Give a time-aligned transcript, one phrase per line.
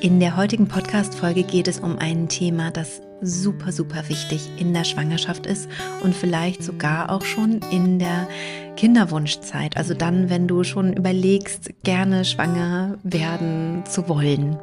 [0.00, 4.84] In der heutigen Podcast-Folge geht es um ein Thema, das super, super wichtig in der
[4.84, 5.68] Schwangerschaft ist
[6.02, 8.26] und vielleicht sogar auch schon in der
[8.76, 9.76] Kinderwunschzeit.
[9.76, 14.56] Also dann, wenn du schon überlegst, gerne schwanger werden zu wollen.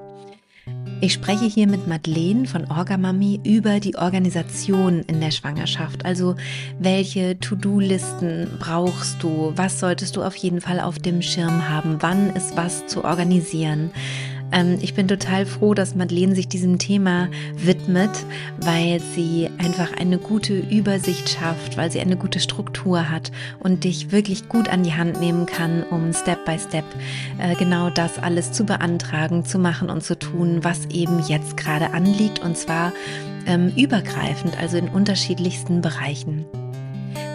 [1.00, 6.04] Ich spreche hier mit Madeleine von Orgamami über die Organisation in der Schwangerschaft.
[6.04, 6.36] Also
[6.80, 9.54] welche To-Do-Listen brauchst du?
[9.56, 11.98] Was solltest du auf jeden Fall auf dem Schirm haben?
[12.00, 13.92] Wann ist was zu organisieren?
[14.52, 18.12] Ähm, ich bin total froh, dass Madeleine sich diesem Thema widmet,
[18.60, 24.12] weil sie einfach eine gute Übersicht schafft, weil sie eine gute Struktur hat und dich
[24.12, 26.86] wirklich gut an die Hand nehmen kann, um Step by Step
[27.40, 31.94] äh, genau das alles zu beantragen, zu machen und zu tun, was eben jetzt gerade
[31.94, 32.94] anliegt und zwar
[33.46, 36.46] ähm, übergreifend, also in unterschiedlichsten Bereichen.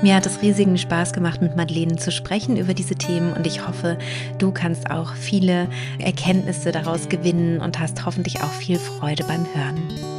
[0.02, 3.66] Mir hat es riesigen Spaß gemacht, mit Madeleine zu sprechen über diese Themen und ich
[3.66, 3.98] hoffe,
[4.38, 10.12] du kannst auch viele Erkenntnisse daraus gewinnen und hast hoffentlich auch viel Freude beim Hören.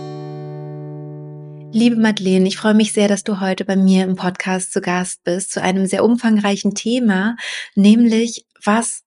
[1.74, 5.24] Liebe Madeleine, ich freue mich sehr, dass du heute bei mir im Podcast zu Gast
[5.24, 7.36] bist, zu einem sehr umfangreichen Thema,
[7.76, 9.02] nämlich was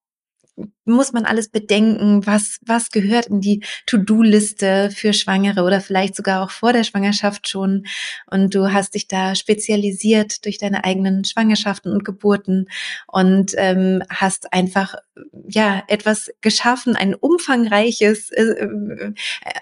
[0.84, 6.42] muss man alles bedenken, was, was gehört in die To-Do-Liste für Schwangere oder vielleicht sogar
[6.42, 7.86] auch vor der Schwangerschaft schon.
[8.30, 12.68] Und du hast dich da spezialisiert durch deine eigenen Schwangerschaften und Geburten
[13.06, 14.94] und ähm, hast einfach
[15.48, 19.12] ja etwas geschaffen, ein umfangreiches äh, äh,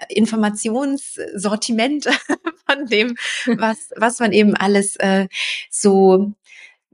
[0.09, 2.05] Informationssortiment
[2.69, 5.27] von dem, was, was man eben alles äh,
[5.69, 6.35] so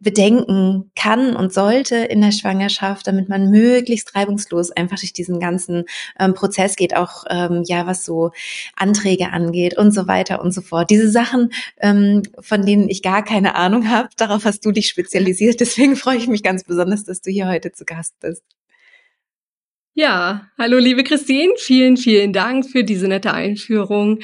[0.01, 5.85] bedenken kann und sollte in der Schwangerschaft, damit man möglichst reibungslos einfach durch diesen ganzen
[6.19, 8.31] ähm, Prozess geht, auch ähm, ja, was so
[8.75, 10.89] Anträge angeht und so weiter und so fort.
[10.89, 15.59] Diese Sachen, ähm, von denen ich gar keine Ahnung habe, darauf hast du dich spezialisiert.
[15.59, 18.43] Deswegen freue ich mich ganz besonders, dass du hier heute zu Gast bist.
[19.93, 24.19] Ja, hallo liebe Christine, vielen, vielen Dank für diese nette Einführung.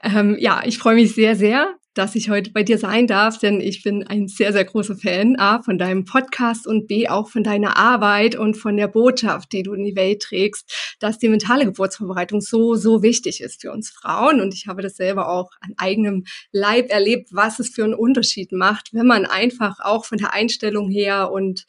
[0.00, 3.60] Ähm, ja, ich freue mich sehr, sehr, dass ich heute bei dir sein darf, denn
[3.60, 7.42] ich bin ein sehr, sehr großer Fan A von deinem Podcast und B auch von
[7.42, 11.64] deiner Arbeit und von der Botschaft, die du in die Welt trägst, dass die mentale
[11.64, 14.40] Geburtsvorbereitung so, so wichtig ist für uns Frauen.
[14.40, 18.52] Und ich habe das selber auch an eigenem Leib erlebt, was es für einen Unterschied
[18.52, 21.66] macht, wenn man einfach auch von der Einstellung her und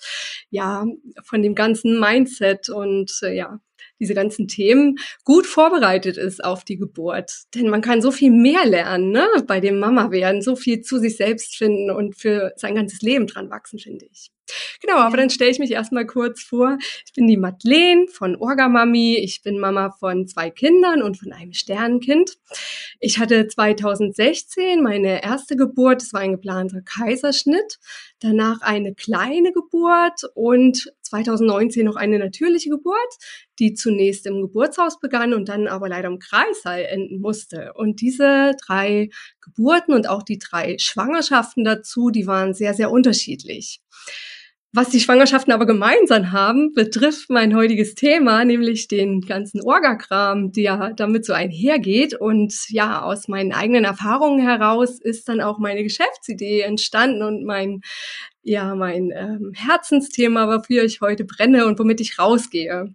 [0.52, 0.86] ja,
[1.24, 3.60] von dem ganzen Mindset und äh, ja,
[4.00, 7.44] diese ganzen Themen gut vorbereitet ist auf die Geburt.
[7.56, 11.00] Denn man kann so viel mehr lernen, ne, bei dem Mama werden, so viel zu
[11.00, 14.32] sich selbst finden und für sein ganzes Leben dran wachsen, finde ich.
[14.82, 16.78] Genau, aber dann stelle ich mich erstmal kurz vor.
[17.06, 19.18] Ich bin die Madeleine von Orgamami.
[19.18, 22.38] Ich bin Mama von zwei Kindern und von einem Sternenkind.
[23.00, 26.02] Ich hatte 2016 meine erste Geburt.
[26.02, 27.80] Es war ein geplanter Kaiserschnitt.
[28.20, 33.18] Danach eine kleine Geburt und 2019 noch eine natürliche Geburt,
[33.60, 37.74] die zunächst im Geburtshaus begann und dann aber leider im Kreissaal enden musste.
[37.76, 39.10] Und diese drei
[39.42, 43.82] Geburten und auch die drei Schwangerschaften dazu, die waren sehr, sehr unterschiedlich.
[44.72, 50.94] Was die Schwangerschaften aber gemeinsam haben, betrifft mein heutiges Thema, nämlich den ganzen Orgakram, der
[50.96, 52.14] damit so einhergeht.
[52.14, 57.82] Und ja, aus meinen eigenen Erfahrungen heraus ist dann auch meine Geschäftsidee entstanden und mein,
[58.44, 62.94] ja, mein ähm, Herzensthema, wofür ich heute brenne und womit ich rausgehe.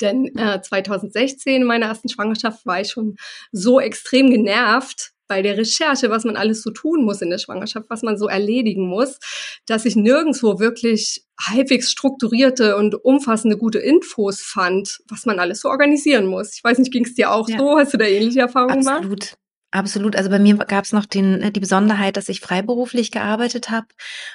[0.00, 3.16] Denn äh, 2016 in meiner ersten Schwangerschaft war ich schon
[3.52, 7.90] so extrem genervt, bei der Recherche, was man alles so tun muss in der Schwangerschaft,
[7.90, 9.18] was man so erledigen muss,
[9.66, 15.68] dass ich nirgendwo wirklich halbwegs strukturierte und umfassende gute Infos fand, was man alles so
[15.68, 16.54] organisieren muss.
[16.54, 17.58] Ich weiß nicht, ging es dir auch ja.
[17.58, 17.78] so?
[17.78, 18.98] Hast du da ähnliche Erfahrungen gemacht?
[18.98, 19.36] Absolut.
[19.76, 20.16] Absolut.
[20.16, 23.88] Also bei mir gab es noch den, äh, die Besonderheit, dass ich freiberuflich gearbeitet habe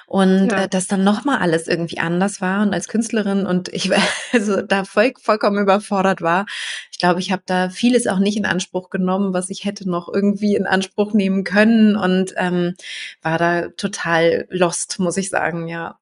[0.06, 0.64] und ja.
[0.66, 3.90] äh, dass dann nochmal alles irgendwie anders war und als Künstlerin und ich
[4.34, 6.46] also da voll, vollkommen überfordert war.
[6.92, 10.14] Ich glaube, ich habe da vieles auch nicht in Anspruch genommen, was ich hätte noch
[10.14, 12.76] irgendwie in Anspruch nehmen können und ähm,
[13.24, 15.98] war da total lost, muss ich sagen, ja.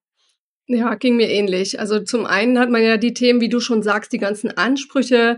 [0.72, 1.80] Ja, ging mir ähnlich.
[1.80, 5.38] Also zum einen hat man ja die Themen, wie du schon sagst, die ganzen Ansprüche,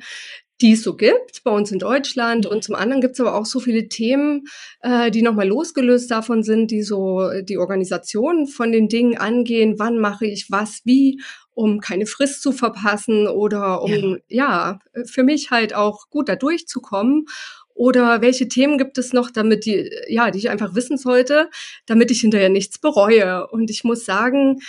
[0.62, 2.46] die es so gibt bei uns in Deutschland.
[2.46, 4.46] Und zum anderen gibt es aber auch so viele Themen,
[4.82, 9.80] äh, die nochmal losgelöst davon sind, die so die Organisation von den Dingen angehen.
[9.80, 11.22] Wann mache ich was, wie,
[11.54, 16.36] um keine Frist zu verpassen oder um, ja, ja für mich halt auch gut da
[16.36, 17.26] durchzukommen.
[17.74, 21.50] Oder welche Themen gibt es noch, damit die, ja, die ich einfach wissen sollte,
[21.88, 23.48] damit ich hinterher nichts bereue.
[23.48, 24.60] Und ich muss sagen,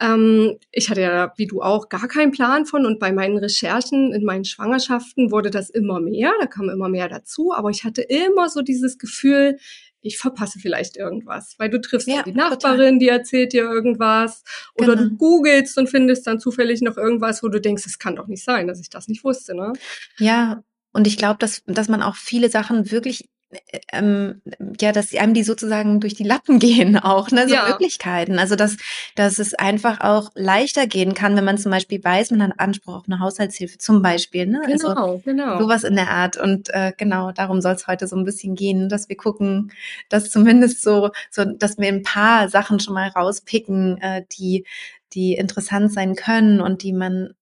[0.00, 4.12] Ähm, ich hatte ja, wie du auch, gar keinen Plan von und bei meinen Recherchen
[4.12, 8.02] in meinen Schwangerschaften wurde das immer mehr, da kam immer mehr dazu, aber ich hatte
[8.02, 9.58] immer so dieses Gefühl,
[10.02, 12.98] ich verpasse vielleicht irgendwas, weil du triffst ja, die Nachbarin, total.
[12.98, 14.42] die erzählt dir irgendwas
[14.74, 15.08] oder genau.
[15.08, 18.44] du googelst und findest dann zufällig noch irgendwas, wo du denkst, es kann doch nicht
[18.44, 19.72] sein, dass ich das nicht wusste, ne?
[20.18, 23.30] Ja, und ich glaube, dass, dass man auch viele Sachen wirklich
[23.92, 24.40] ähm,
[24.80, 27.68] ja, dass einem die sozusagen durch die Lappen gehen auch, ne, so ja.
[27.68, 28.38] Möglichkeiten.
[28.38, 28.76] Also dass,
[29.14, 32.96] dass es einfach auch leichter gehen kann, wenn man zum Beispiel weiß, man hat Anspruch
[32.96, 34.62] auf eine Haushaltshilfe zum Beispiel, ne?
[34.66, 35.60] Also genau, also genau.
[35.60, 36.36] Sowas in der Art.
[36.36, 39.72] Und äh, genau, darum soll es heute so ein bisschen gehen, dass wir gucken,
[40.08, 44.66] dass zumindest so, so, dass wir ein paar Sachen schon mal rauspicken, äh, die,
[45.12, 47.34] die interessant sein können und die man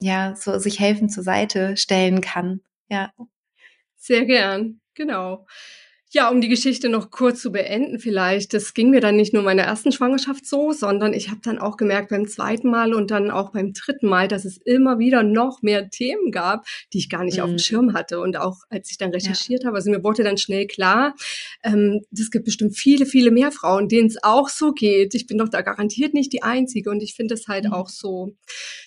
[0.00, 2.60] ja so sich helfen zur Seite stellen kann.
[2.88, 3.12] Ja.
[3.96, 4.79] Sehr gern.
[4.94, 5.46] Genau.
[6.12, 8.52] Ja, um die Geschichte noch kurz zu beenden vielleicht.
[8.52, 11.60] Das ging mir dann nicht nur in meiner ersten Schwangerschaft so, sondern ich habe dann
[11.60, 15.22] auch gemerkt beim zweiten Mal und dann auch beim dritten Mal, dass es immer wieder
[15.22, 17.42] noch mehr Themen gab, die ich gar nicht mhm.
[17.44, 17.58] auf dem mhm.
[17.60, 18.18] Schirm hatte.
[18.18, 19.68] Und auch als ich dann recherchiert ja.
[19.68, 21.14] habe, also mir wurde dann schnell klar,
[21.62, 25.14] ähm, es gibt bestimmt viele, viele mehr Frauen, denen es auch so geht.
[25.14, 26.90] Ich bin doch da garantiert nicht die Einzige.
[26.90, 27.72] Und ich finde es halt mhm.
[27.72, 28.34] auch so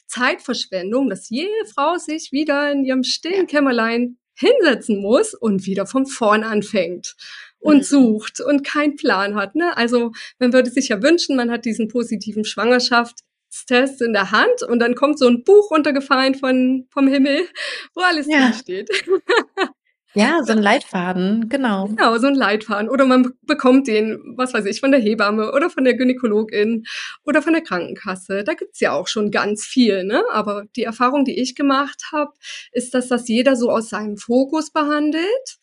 [0.08, 6.06] Zeitverschwendung, dass jede Frau sich wieder in ihrem stillen Kämmerlein hinsetzen muss und wieder von
[6.06, 7.15] vorn anfängt
[7.59, 7.83] und mhm.
[7.83, 9.56] sucht und keinen Plan hat.
[9.56, 9.75] Ne?
[9.77, 14.80] Also man würde sich ja wünschen, man hat diesen positiven Schwangerschaftstest in der Hand und
[14.80, 17.47] dann kommt so ein Buch runtergefallen von, vom Himmel,
[17.94, 18.39] wo alles ja.
[18.39, 18.89] drin steht.
[20.15, 21.88] Ja, so ein Leitfaden, genau.
[21.88, 22.89] Genau, so ein Leitfaden.
[22.89, 26.86] Oder man bekommt den, was weiß ich, von der Hebamme oder von der Gynäkologin
[27.25, 28.44] oder von der Krankenkasse.
[28.44, 30.24] Da gibt's ja auch schon ganz viel, ne?
[30.31, 32.31] Aber die Erfahrung, die ich gemacht habe,
[32.71, 35.57] ist, dass das jeder so aus seinem Fokus behandelt.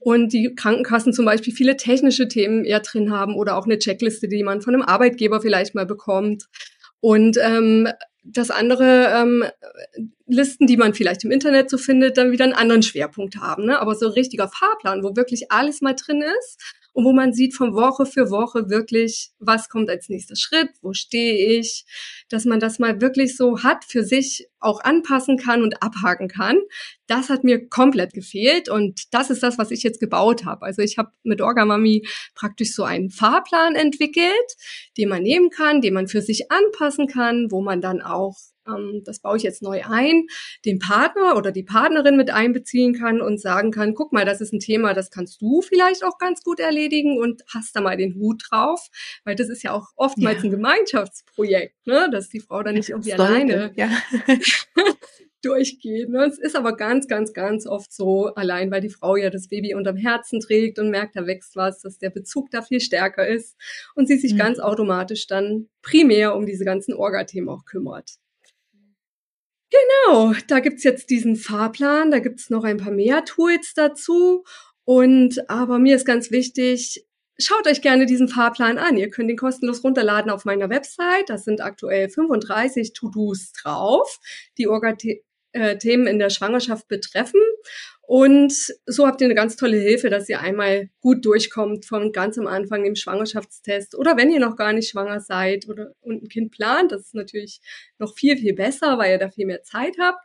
[0.00, 4.28] Und die Krankenkassen zum Beispiel viele technische Themen eher drin haben oder auch eine Checkliste,
[4.28, 6.44] die man von einem Arbeitgeber vielleicht mal bekommt.
[7.00, 7.88] Und ähm,
[8.24, 9.44] das andere ähm,
[10.26, 13.66] Listen, die man vielleicht im Internet so findet, dann wieder einen anderen Schwerpunkt haben.
[13.66, 13.78] Ne?
[13.78, 16.58] Aber so ein richtiger Fahrplan, wo wirklich alles mal drin ist
[16.94, 20.94] und wo man sieht von Woche für Woche wirklich, was kommt als nächster Schritt, wo
[20.94, 21.84] stehe ich,
[22.28, 26.58] dass man das mal wirklich so hat, für sich auch anpassen kann und abhaken kann.
[27.06, 30.62] Das hat mir komplett gefehlt und das ist das, was ich jetzt gebaut habe.
[30.64, 34.32] Also ich habe mit Orgamami praktisch so einen Fahrplan entwickelt,
[34.96, 38.36] den man nehmen kann, den man für sich anpassen kann, wo man dann auch
[38.66, 40.26] ähm, das baue ich jetzt neu ein,
[40.64, 44.52] den Partner oder die Partnerin mit einbeziehen kann und sagen kann, guck mal, das ist
[44.52, 48.14] ein Thema, das kannst du vielleicht auch ganz gut erledigen und hast da mal den
[48.14, 48.88] Hut drauf,
[49.24, 50.44] weil das ist ja auch oftmals ja.
[50.44, 52.08] ein Gemeinschaftsprojekt, ne?
[52.14, 53.90] Dass die Frau dann nicht irgendwie alleine ja.
[55.42, 56.08] durchgeht.
[56.08, 56.24] Ne?
[56.24, 59.74] Es ist aber ganz, ganz, ganz oft so, allein weil die Frau ja das Baby
[59.74, 63.56] unterm Herzen trägt und merkt, da wächst was, dass der Bezug da viel stärker ist
[63.94, 64.38] und sie sich mhm.
[64.38, 68.12] ganz automatisch dann primär um diese ganzen Orga-Themen auch kümmert.
[69.70, 74.44] Genau, da gibt's jetzt diesen Fahrplan, da gibt's noch ein paar mehr Tools dazu.
[74.84, 77.06] Und aber mir ist ganz wichtig,
[77.38, 78.96] schaut euch gerne diesen Fahrplan an.
[78.96, 81.28] Ihr könnt ihn kostenlos runterladen auf meiner Website.
[81.28, 84.20] Das sind aktuell 35 To-Dos drauf,
[84.58, 87.40] die Orga-Themen in der Schwangerschaft betreffen.
[88.06, 88.52] Und
[88.84, 92.46] so habt ihr eine ganz tolle Hilfe, dass ihr einmal gut durchkommt von ganz am
[92.46, 96.50] Anfang im Schwangerschaftstest oder wenn ihr noch gar nicht schwanger seid oder und ein Kind
[96.52, 97.60] plant, das ist natürlich
[97.98, 100.20] noch viel, viel besser, weil ihr da viel mehr Zeit habt,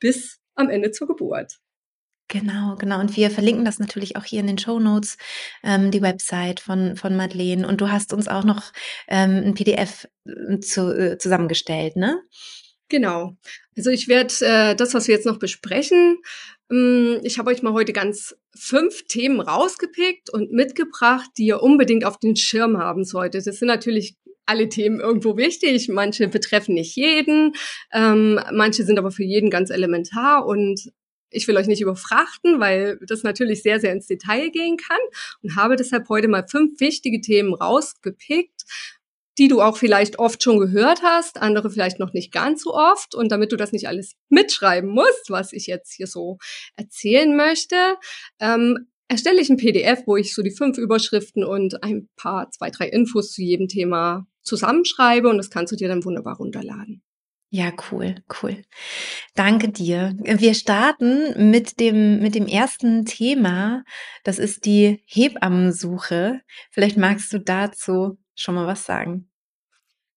[0.00, 1.60] bis am Ende zur Geburt.
[2.30, 3.00] Genau, genau.
[3.00, 5.16] Und wir verlinken das natürlich auch hier in den Show Notes,
[5.64, 7.66] ähm, die Website von, von Madeleine.
[7.66, 8.72] Und du hast uns auch noch
[9.08, 12.22] ähm, ein PDF äh, zu, äh, zusammengestellt, ne?
[12.88, 13.36] Genau.
[13.76, 16.18] Also ich werde äh, das, was wir jetzt noch besprechen,
[16.70, 22.04] ähm, ich habe euch mal heute ganz fünf Themen rausgepickt und mitgebracht, die ihr unbedingt
[22.04, 23.44] auf den Schirm haben solltet.
[23.48, 25.88] Das sind natürlich alle Themen irgendwo wichtig.
[25.88, 27.54] Manche betreffen nicht jeden,
[27.92, 30.92] ähm, manche sind aber für jeden ganz elementar und
[31.30, 34.98] ich will euch nicht überfrachten, weil das natürlich sehr, sehr ins Detail gehen kann
[35.42, 38.62] und habe deshalb heute mal fünf wichtige Themen rausgepickt,
[39.38, 43.14] die du auch vielleicht oft schon gehört hast, andere vielleicht noch nicht ganz so oft.
[43.14, 46.38] Und damit du das nicht alles mitschreiben musst, was ich jetzt hier so
[46.76, 47.96] erzählen möchte,
[48.38, 52.70] ähm, erstelle ich ein PDF, wo ich so die fünf Überschriften und ein paar, zwei,
[52.70, 57.02] drei Infos zu jedem Thema zusammenschreibe und das kannst du dir dann wunderbar runterladen.
[57.52, 58.62] Ja, cool, cool.
[59.34, 60.14] Danke dir.
[60.22, 63.82] Wir starten mit dem, mit dem ersten Thema.
[64.22, 66.42] Das ist die Hebammensuche.
[66.70, 69.30] Vielleicht magst du dazu schon mal was sagen.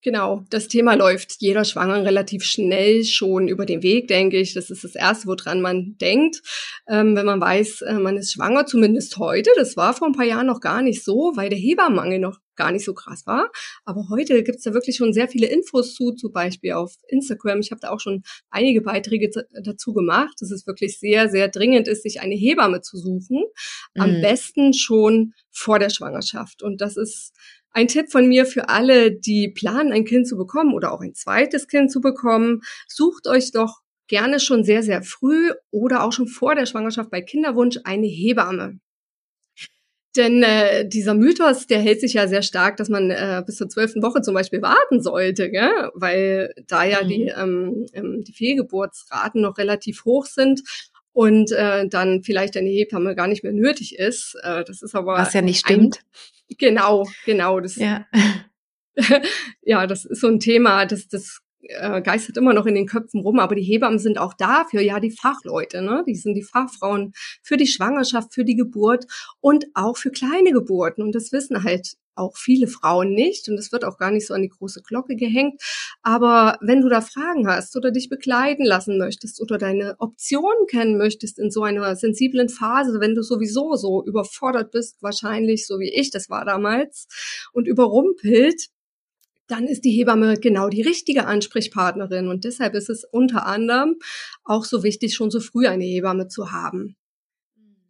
[0.04, 4.54] Genau, das Thema läuft jeder Schwangeren relativ schnell schon über den Weg, denke ich.
[4.54, 6.42] Das ist das Erste, woran man denkt,
[6.90, 9.50] ähm, wenn man weiß, äh, man ist schwanger, zumindest heute.
[9.56, 12.72] Das war vor ein paar Jahren noch gar nicht so, weil der Hebammenmangel noch gar
[12.72, 13.52] nicht so krass war.
[13.86, 17.60] Aber heute gibt's da wirklich schon sehr viele Infos zu, zum Beispiel auf Instagram.
[17.60, 19.30] Ich habe da auch schon einige Beiträge
[19.64, 23.44] dazu gemacht, dass es wirklich sehr, sehr dringend ist, sich eine Hebamme zu suchen.
[23.96, 24.22] Am mhm.
[24.22, 26.64] besten schon vor der Schwangerschaft.
[26.64, 27.34] Und das ist
[27.72, 31.16] ein Tipp von mir für alle, die planen, ein Kind zu bekommen oder auch ein
[31.16, 32.62] zweites Kind zu bekommen.
[32.88, 37.22] Sucht euch doch gerne schon sehr, sehr früh oder auch schon vor der Schwangerschaft bei
[37.22, 38.80] Kinderwunsch eine Hebamme.
[40.16, 43.68] Denn äh, dieser Mythos, der hält sich ja sehr stark, dass man äh, bis zur
[43.68, 45.90] zwölften Woche zum Beispiel warten sollte, gell?
[45.96, 47.08] weil da ja mhm.
[47.08, 50.62] die, ähm, ähm, die Fehlgeburtsraten noch relativ hoch sind
[51.14, 54.36] und äh, dann vielleicht eine Hebamme gar nicht mehr nötig ist.
[54.44, 56.00] Äh, das ist aber was ja nicht stimmt.
[56.50, 57.60] Ein, genau, genau.
[57.60, 58.06] Das, ja.
[59.62, 63.22] ja, das ist so ein Thema, das, das äh, geistert immer noch in den Köpfen
[63.22, 66.04] rum, aber die Hebammen sind auch dafür ja die Fachleute, ne?
[66.08, 69.06] Die sind die Fachfrauen für die Schwangerschaft, für die Geburt
[69.42, 71.02] und auch für kleine Geburten.
[71.02, 74.34] Und das wissen halt auch viele Frauen nicht und es wird auch gar nicht so
[74.34, 75.62] an die große Glocke gehängt.
[76.02, 80.98] Aber wenn du da Fragen hast oder dich begleiten lassen möchtest oder deine Optionen kennen
[80.98, 85.92] möchtest in so einer sensiblen Phase, wenn du sowieso so überfordert bist, wahrscheinlich so wie
[85.92, 87.08] ich das war damals
[87.52, 88.70] und überrumpelt,
[89.54, 92.28] dann ist die Hebamme genau die richtige Ansprechpartnerin.
[92.28, 93.98] Und deshalb ist es unter anderem
[94.44, 96.96] auch so wichtig, schon so früh eine Hebamme zu haben.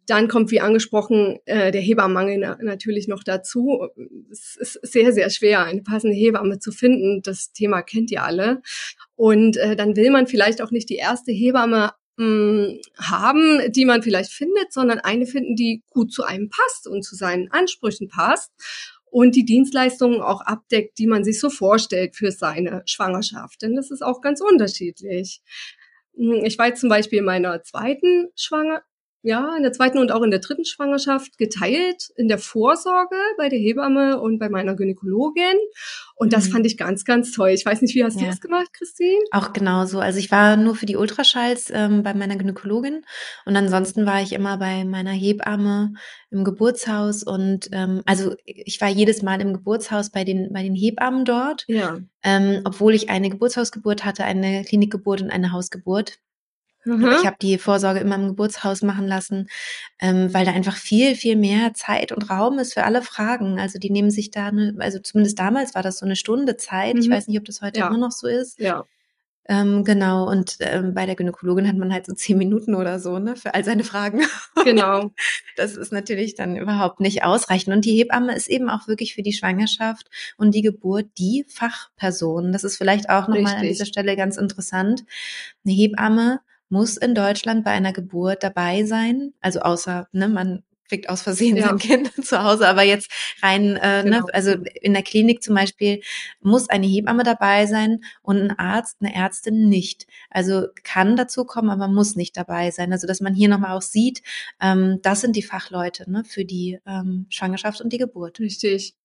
[0.06, 3.88] Dann kommt, wie angesprochen, äh, der Hebammenmangel natürlich noch dazu.
[4.30, 7.22] Es ist sehr, sehr schwer, eine passende Hebamme zu finden.
[7.22, 8.60] Das Thema kennt ihr alle.
[9.16, 13.86] Und äh, dann will man vielleicht auch nicht die erste Hebamme mh, mm, haben, die
[13.86, 18.08] man vielleicht findet, sondern eine finden, die gut zu einem passt und zu seinen Ansprüchen
[18.08, 18.52] passt
[19.14, 23.62] und die Dienstleistungen auch abdeckt, die man sich so vorstellt für seine Schwangerschaft.
[23.62, 25.40] Denn das ist auch ganz unterschiedlich.
[26.16, 28.82] Hm, ich war jetzt zum Beispiel in meiner zweiten Schwanger
[29.24, 33.48] ja, in der zweiten und auch in der dritten Schwangerschaft geteilt in der Vorsorge bei
[33.48, 35.56] der Hebamme und bei meiner Gynäkologin.
[36.14, 36.52] Und das mhm.
[36.52, 37.48] fand ich ganz, ganz toll.
[37.48, 38.20] Ich weiß nicht, wie hast ja.
[38.20, 39.18] du das gemacht, Christine?
[39.30, 39.98] Auch genauso.
[39.98, 43.06] Also ich war nur für die Ultraschalls ähm, bei meiner Gynäkologin
[43.46, 45.94] und ansonsten war ich immer bei meiner Hebamme
[46.30, 50.74] im Geburtshaus und ähm, also ich war jedes Mal im Geburtshaus bei den bei den
[50.74, 51.64] Hebammen dort.
[51.66, 51.98] Ja.
[52.22, 56.18] Ähm, obwohl ich eine Geburtshausgeburt hatte, eine Klinikgeburt und eine Hausgeburt.
[56.84, 57.16] Mhm.
[57.18, 59.48] Ich habe die Vorsorge immer im Geburtshaus machen lassen,
[60.00, 63.58] ähm, weil da einfach viel, viel mehr Zeit und Raum ist für alle Fragen.
[63.58, 66.94] Also die nehmen sich da, eine, also zumindest damals war das so eine Stunde Zeit.
[66.94, 67.00] Mhm.
[67.00, 67.88] Ich weiß nicht, ob das heute ja.
[67.88, 68.58] immer noch so ist.
[68.58, 68.84] Ja.
[69.46, 73.18] Ähm, genau, und ähm, bei der Gynäkologin hat man halt so zehn Minuten oder so,
[73.18, 74.22] ne, für all seine Fragen.
[74.64, 75.10] Genau.
[75.56, 77.74] das ist natürlich dann überhaupt nicht ausreichend.
[77.74, 82.50] Und die Hebamme ist eben auch wirklich für die Schwangerschaft und die Geburt die Fachperson.
[82.50, 85.04] Das ist vielleicht auch nochmal an dieser Stelle ganz interessant.
[85.66, 86.40] Eine Hebamme
[86.74, 89.32] muss in Deutschland bei einer Geburt dabei sein.
[89.40, 91.68] Also außer, ne, man kriegt aus Versehen ja.
[91.68, 93.10] sein Kind zu Hause, aber jetzt
[93.42, 94.26] rein, äh, ne, genau.
[94.26, 96.02] ne, also in der Klinik zum Beispiel
[96.40, 100.08] muss eine Hebamme dabei sein und ein Arzt, eine Ärztin nicht.
[100.30, 102.92] Also kann dazu kommen, aber muss nicht dabei sein.
[102.92, 104.22] Also dass man hier nochmal auch sieht,
[104.60, 108.40] ähm, das sind die Fachleute ne, für die ähm, Schwangerschaft und die Geburt.
[108.40, 108.96] Richtig.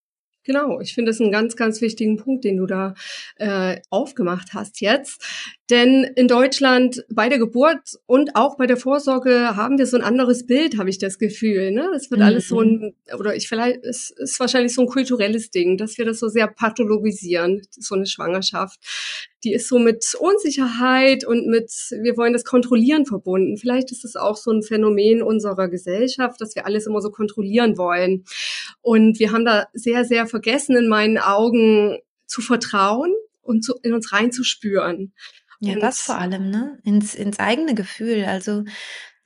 [0.43, 2.95] Genau, ich finde es einen ganz, ganz wichtigen Punkt, den du da
[3.35, 5.23] äh, aufgemacht hast jetzt.
[5.69, 10.03] Denn in Deutschland bei der Geburt und auch bei der Vorsorge haben wir so ein
[10.03, 11.69] anderes Bild, habe ich das Gefühl.
[11.71, 11.88] Ne?
[11.93, 12.25] Das wird mhm.
[12.25, 16.05] alles so ein, oder ich vielleicht, es ist wahrscheinlich so ein kulturelles Ding, dass wir
[16.05, 18.79] das so sehr pathologisieren, so eine Schwangerschaft.
[19.43, 21.71] Die ist so mit Unsicherheit und mit,
[22.01, 23.57] wir wollen das kontrollieren verbunden.
[23.57, 27.77] Vielleicht ist es auch so ein Phänomen unserer Gesellschaft, dass wir alles immer so kontrollieren
[27.77, 28.25] wollen.
[28.81, 33.93] Und wir haben da sehr, sehr vergessen, in meinen Augen zu vertrauen und zu, in
[33.93, 35.13] uns reinzuspüren.
[35.60, 36.80] Ja, und das vor allem, ne?
[36.84, 38.25] Ins, ins eigene Gefühl.
[38.25, 38.63] Also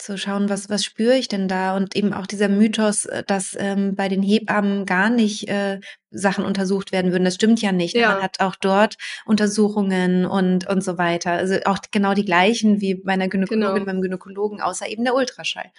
[0.03, 1.75] zu schauen, was, was spüre ich denn da?
[1.75, 5.79] Und eben auch dieser Mythos, äh, dass ähm, bei den Hebammen gar nicht äh,
[6.11, 7.23] Sachen untersucht werden würden.
[7.23, 7.95] Das stimmt ja nicht.
[7.95, 8.13] Ja.
[8.13, 11.31] Man hat auch dort Untersuchungen und, und so weiter.
[11.31, 13.85] Also auch genau die gleichen wie bei einer Gynäkologin, genau.
[13.85, 15.71] beim Gynäkologen, außer eben der Ultraschall.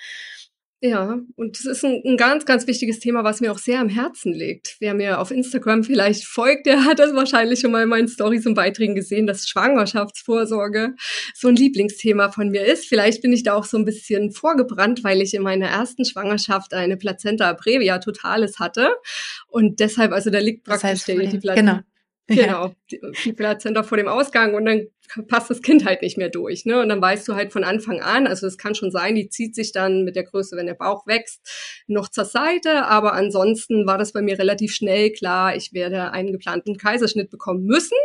[0.87, 3.89] Ja, und das ist ein, ein, ganz, ganz wichtiges Thema, was mir auch sehr am
[3.89, 4.77] Herzen liegt.
[4.81, 8.45] Wer mir auf Instagram vielleicht folgt, der hat das wahrscheinlich schon mal in meinen Stories
[8.45, 10.95] und Beiträgen gesehen, dass Schwangerschaftsvorsorge
[11.35, 12.85] so ein Lieblingsthema von mir ist.
[12.85, 16.75] Vielleicht bin ich da auch so ein bisschen vorgebrannt, weil ich in meiner ersten Schwangerschaft
[16.75, 18.91] eine Plazenta previa totalis hatte.
[19.49, 21.73] Und deshalb, also da liegt praktisch das heißt, die, die Plazenta.
[21.73, 21.94] Genau
[22.27, 24.87] Genau, die, die Plazenta vor dem Ausgang und dann
[25.29, 26.65] passt das Kind halt nicht mehr durch.
[26.65, 26.81] Ne?
[26.81, 29.55] Und dann weißt du halt von Anfang an, also es kann schon sein, die zieht
[29.55, 32.87] sich dann mit der Größe, wenn der Bauch wächst, noch zur Seite.
[32.87, 37.65] Aber ansonsten war das bei mir relativ schnell klar, ich werde einen geplanten Kaiserschnitt bekommen
[37.65, 37.99] müssen,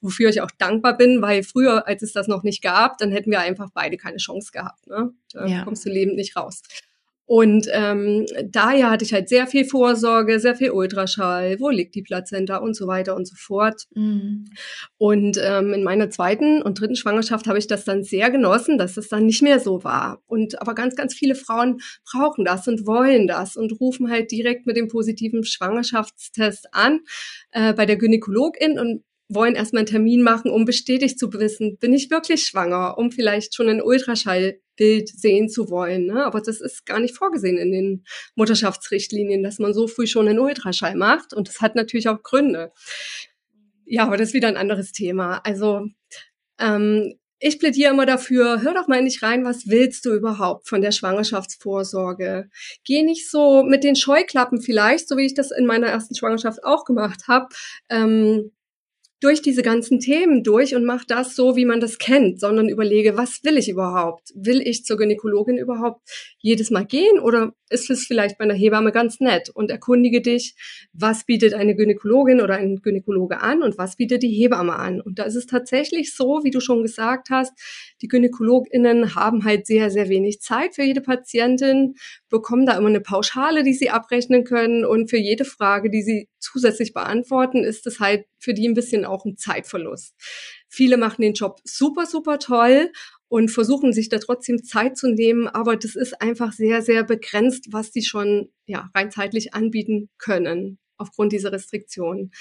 [0.00, 3.30] wofür ich auch dankbar bin, weil früher, als es das noch nicht gab, dann hätten
[3.30, 4.86] wir einfach beide keine Chance gehabt.
[4.88, 5.12] Ne?
[5.32, 5.64] Da ja.
[5.64, 6.62] kommst du lebend nicht raus.
[7.32, 12.02] Und ähm, daher hatte ich halt sehr viel Vorsorge, sehr viel Ultraschall, wo liegt die
[12.02, 13.84] Plazenta und so weiter und so fort.
[13.94, 14.46] Mhm.
[14.98, 18.96] Und ähm, in meiner zweiten und dritten Schwangerschaft habe ich das dann sehr genossen, dass
[18.96, 20.20] es dann nicht mehr so war.
[20.26, 24.66] Und aber ganz, ganz viele Frauen brauchen das und wollen das und rufen halt direkt
[24.66, 26.98] mit dem positiven Schwangerschaftstest an
[27.52, 31.94] äh, bei der Gynäkologin und wollen erstmal einen Termin machen, um bestätigt zu wissen, bin
[31.94, 36.06] ich wirklich schwanger, um vielleicht schon ein Ultraschallbild sehen zu wollen.
[36.06, 36.24] Ne?
[36.24, 40.40] Aber das ist gar nicht vorgesehen in den Mutterschaftsrichtlinien, dass man so früh schon einen
[40.40, 41.32] Ultraschall macht.
[41.32, 42.72] Und das hat natürlich auch Gründe.
[43.86, 45.38] Ja, aber das ist wieder ein anderes Thema.
[45.44, 45.86] Also
[46.58, 50.82] ähm, ich plädiere immer dafür, hör doch mal nicht rein, was willst du überhaupt von
[50.82, 52.50] der Schwangerschaftsvorsorge?
[52.84, 56.62] Geh nicht so mit den Scheuklappen vielleicht, so wie ich das in meiner ersten Schwangerschaft
[56.64, 57.48] auch gemacht habe.
[57.88, 58.52] Ähm,
[59.20, 63.16] durch diese ganzen Themen durch und mach das so, wie man das kennt, sondern überlege,
[63.16, 64.32] was will ich überhaupt?
[64.34, 66.00] Will ich zur Gynäkologin überhaupt
[66.38, 69.50] jedes Mal gehen oder ist es vielleicht bei einer Hebamme ganz nett?
[69.50, 70.54] Und erkundige dich,
[70.92, 75.00] was bietet eine Gynäkologin oder ein Gynäkologe an und was bietet die Hebamme an?
[75.00, 77.52] Und da ist es tatsächlich so, wie du schon gesagt hast,
[78.00, 81.94] die GynäkologInnen haben halt sehr, sehr wenig Zeit für jede Patientin,
[82.30, 86.28] bekommen da immer eine Pauschale, die sie abrechnen können und für jede Frage, die sie
[86.38, 90.14] zusätzlich beantworten, ist es halt für die ein bisschen auch ein Zeitverlust.
[90.68, 92.90] Viele machen den Job super, super toll
[93.28, 97.66] und versuchen sich da trotzdem Zeit zu nehmen, aber das ist einfach sehr, sehr begrenzt,
[97.70, 102.32] was die schon ja, rein zeitlich anbieten können aufgrund dieser Restriktionen.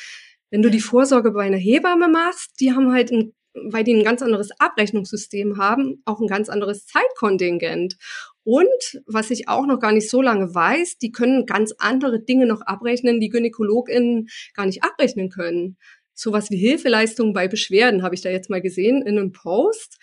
[0.51, 4.03] Wenn du die Vorsorge bei einer Hebamme machst, die haben halt ein weil die ein
[4.03, 7.98] ganz anderes Abrechnungssystem haben, auch ein ganz anderes Zeitkontingent.
[8.43, 12.46] Und was ich auch noch gar nicht so lange weiß, die können ganz andere Dinge
[12.46, 15.77] noch abrechnen, die GynäkologInnen gar nicht abrechnen können.
[16.13, 19.98] Sowas wie Hilfeleistungen bei Beschwerden habe ich da jetzt mal gesehen in einem Post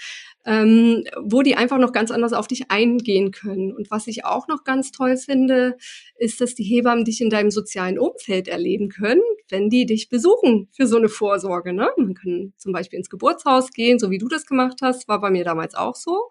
[0.46, 3.72] ähm, wo die einfach noch ganz anders auf dich eingehen können.
[3.72, 5.76] Und was ich auch noch ganz toll finde,
[6.16, 10.68] ist, dass die Hebammen dich in deinem sozialen Umfeld erleben können, wenn die dich besuchen
[10.72, 11.72] für so eine Vorsorge.
[11.72, 11.88] Ne?
[11.96, 15.30] Man kann zum Beispiel ins Geburtshaus gehen, so wie du das gemacht hast, war bei
[15.30, 16.30] mir damals auch so.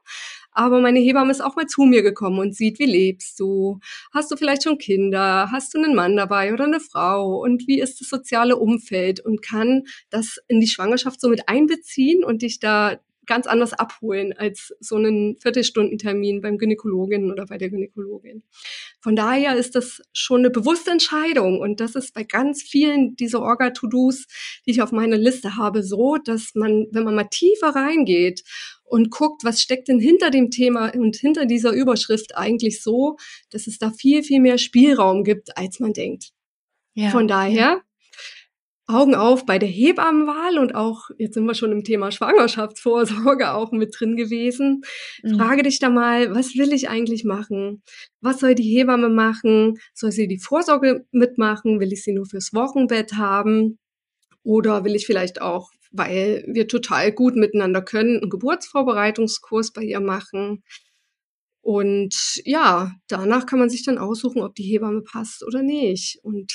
[0.56, 3.80] Aber meine Hebamme ist auch mal zu mir gekommen und sieht, wie lebst du?
[4.13, 5.50] Hast du vielleicht schon Kinder?
[5.52, 7.41] Hast du einen Mann dabei oder eine Frau?
[7.41, 9.20] Und wie ist das soziale Umfeld?
[9.20, 14.34] Und kann das in die Schwangerschaft so mit einbeziehen und dich da ganz anders abholen
[14.34, 18.44] als so einen Viertelstundentermin beim Gynäkologin oder bei der Gynäkologin.
[19.00, 23.41] Von daher ist das schon eine bewusste Entscheidung und das ist bei ganz vielen dieser
[23.41, 24.28] Orga-To-Dos,
[24.65, 28.44] die ich auf meiner Liste habe, so, dass man, wenn man mal tiefer reingeht
[28.86, 33.17] und guckt, was steckt denn hinter dem Thema und hinter dieser Überschrift eigentlich so,
[33.50, 36.32] dass es da viel, viel mehr Spielraum gibt, als man denkt.
[36.93, 37.10] Ja.
[37.10, 37.82] Von daher
[38.88, 43.71] Augen auf bei der Hebammenwahl und auch, jetzt sind wir schon im Thema Schwangerschaftsvorsorge auch
[43.71, 44.84] mit drin gewesen.
[45.24, 45.38] Mhm.
[45.38, 47.82] Frage dich da mal, was will ich eigentlich machen?
[48.21, 49.80] Was soll die Hebamme machen?
[49.95, 51.80] Soll sie die Vorsorge mitmachen?
[51.80, 53.80] Will ich sie nur fürs Wochenbett haben?
[54.43, 60.00] Oder will ich vielleicht auch, weil wir total gut miteinander können, einen Geburtsvorbereitungskurs bei ihr
[60.00, 60.64] machen?
[61.66, 66.20] Und ja, danach kann man sich dann aussuchen, ob die Hebamme passt oder nicht.
[66.22, 66.54] Und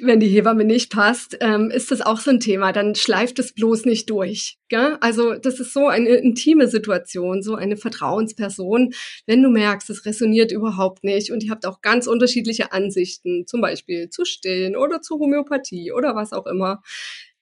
[0.00, 2.72] wenn die Hebamme nicht passt, ähm, ist das auch so ein Thema.
[2.72, 4.56] Dann schleift es bloß nicht durch.
[4.70, 4.96] Gell?
[5.02, 8.94] Also das ist so eine intime Situation, so eine Vertrauensperson.
[9.26, 13.60] Wenn du merkst, es resoniert überhaupt nicht und ihr habt auch ganz unterschiedliche Ansichten, zum
[13.60, 16.80] Beispiel zu Stillen oder zu Homöopathie oder was auch immer,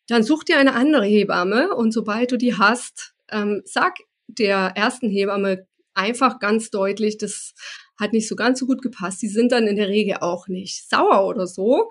[0.07, 5.09] dann such dir eine andere Hebamme und sobald du die hast, ähm, sag der ersten
[5.09, 7.55] Hebamme einfach ganz deutlich, das
[7.99, 9.23] hat nicht so ganz so gut gepasst.
[9.23, 11.91] Die sind dann in der Regel auch nicht sauer oder so.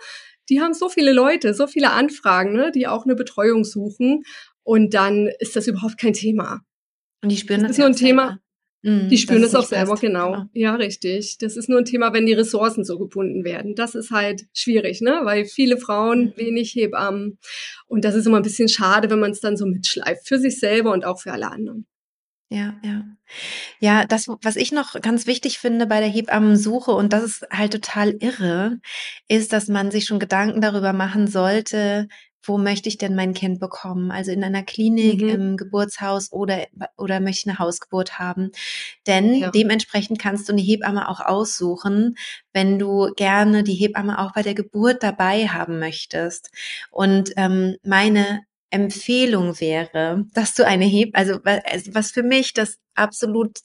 [0.50, 4.24] Die haben so viele Leute, so viele Anfragen, ne, die auch eine Betreuung suchen.
[4.64, 6.62] Und dann ist das überhaupt kein Thema.
[7.24, 8.40] Und die spüren das, das ist nur ein Thema.
[8.84, 10.32] Mhm, die spüren es auch selber, genau.
[10.32, 10.46] genau.
[10.54, 11.38] Ja, richtig.
[11.40, 13.76] Das ist nur ein Thema, wenn die Ressourcen so gebunden werden.
[13.76, 15.22] Das ist halt schwierig, ne?
[15.24, 16.34] Weil viele Frauen, mhm.
[16.38, 17.40] wenig Hebammen.
[17.88, 20.28] Und das ist immer ein bisschen schade, wenn man es dann so mitschleift.
[20.28, 21.88] Für sich selber und auch für alle anderen.
[22.50, 23.04] Ja, ja.
[23.80, 27.72] Ja, das, was ich noch ganz wichtig finde bei der Hebammensuche, und das ist halt
[27.72, 28.80] total irre,
[29.28, 32.08] ist, dass man sich schon Gedanken darüber machen sollte,
[32.44, 34.12] wo möchte ich denn mein Kind bekommen?
[34.12, 35.30] Also in einer Klinik, mhm.
[35.30, 38.52] im Geburtshaus oder, oder möchte ich eine Hausgeburt haben?
[39.08, 39.52] Denn ja.
[39.52, 42.16] dementsprechend kannst du eine Hebamme auch aussuchen,
[42.52, 46.52] wenn du gerne die Hebamme auch bei der Geburt dabei haben möchtest.
[46.92, 52.78] Und ähm, meine Empfehlung wäre, dass du eine Heb, also, also was für mich das
[52.96, 53.60] absolut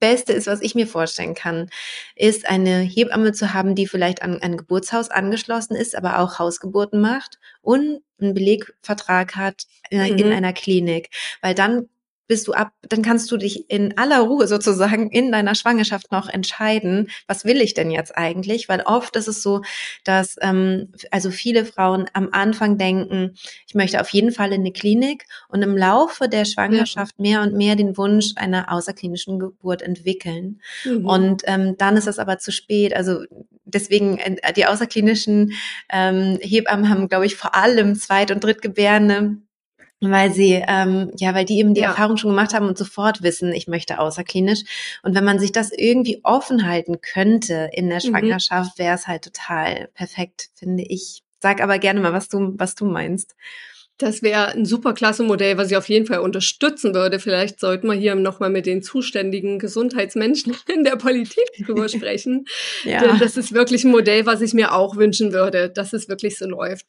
[0.00, 1.70] Beste ist, was ich mir vorstellen kann,
[2.14, 7.00] ist eine Hebamme zu haben, die vielleicht an ein Geburtshaus angeschlossen ist, aber auch Hausgeburten
[7.00, 10.18] macht und einen Belegvertrag hat in, mhm.
[10.18, 11.88] in einer Klinik, weil dann
[12.26, 16.28] bist du ab, dann kannst du dich in aller Ruhe sozusagen in deiner Schwangerschaft noch
[16.28, 18.68] entscheiden, was will ich denn jetzt eigentlich?
[18.68, 19.62] Weil oft ist es so,
[20.04, 23.34] dass ähm, also viele Frauen am Anfang denken,
[23.66, 27.22] ich möchte auf jeden Fall in eine Klinik und im Laufe der Schwangerschaft ja.
[27.22, 30.60] mehr und mehr den Wunsch einer außerklinischen Geburt entwickeln.
[30.84, 31.06] Mhm.
[31.06, 32.94] Und ähm, dann ist es aber zu spät.
[32.94, 33.24] Also
[33.64, 35.52] deswegen äh, die außerklinischen
[35.90, 39.36] ähm, Hebammen haben, glaube ich, vor allem Zweit- und Drittgebärende
[40.10, 41.88] weil sie, ähm, ja, weil die eben die ja.
[41.88, 44.62] Erfahrung schon gemacht haben und sofort wissen, ich möchte außerklinisch.
[45.02, 48.08] Und wenn man sich das irgendwie offen halten könnte in der mhm.
[48.08, 51.22] Schwangerschaft, wäre es halt total perfekt, finde ich.
[51.40, 53.34] Sag aber gerne mal, was du, was du meinst.
[53.98, 57.20] Das wäre ein super klasse Modell, was ich auf jeden Fall unterstützen würde.
[57.20, 62.46] Vielleicht sollten wir hier nochmal mit den zuständigen Gesundheitsmenschen in der Politik drüber sprechen.
[62.82, 63.00] ja.
[63.00, 66.38] Denn das ist wirklich ein Modell, was ich mir auch wünschen würde, dass es wirklich
[66.38, 66.86] so läuft.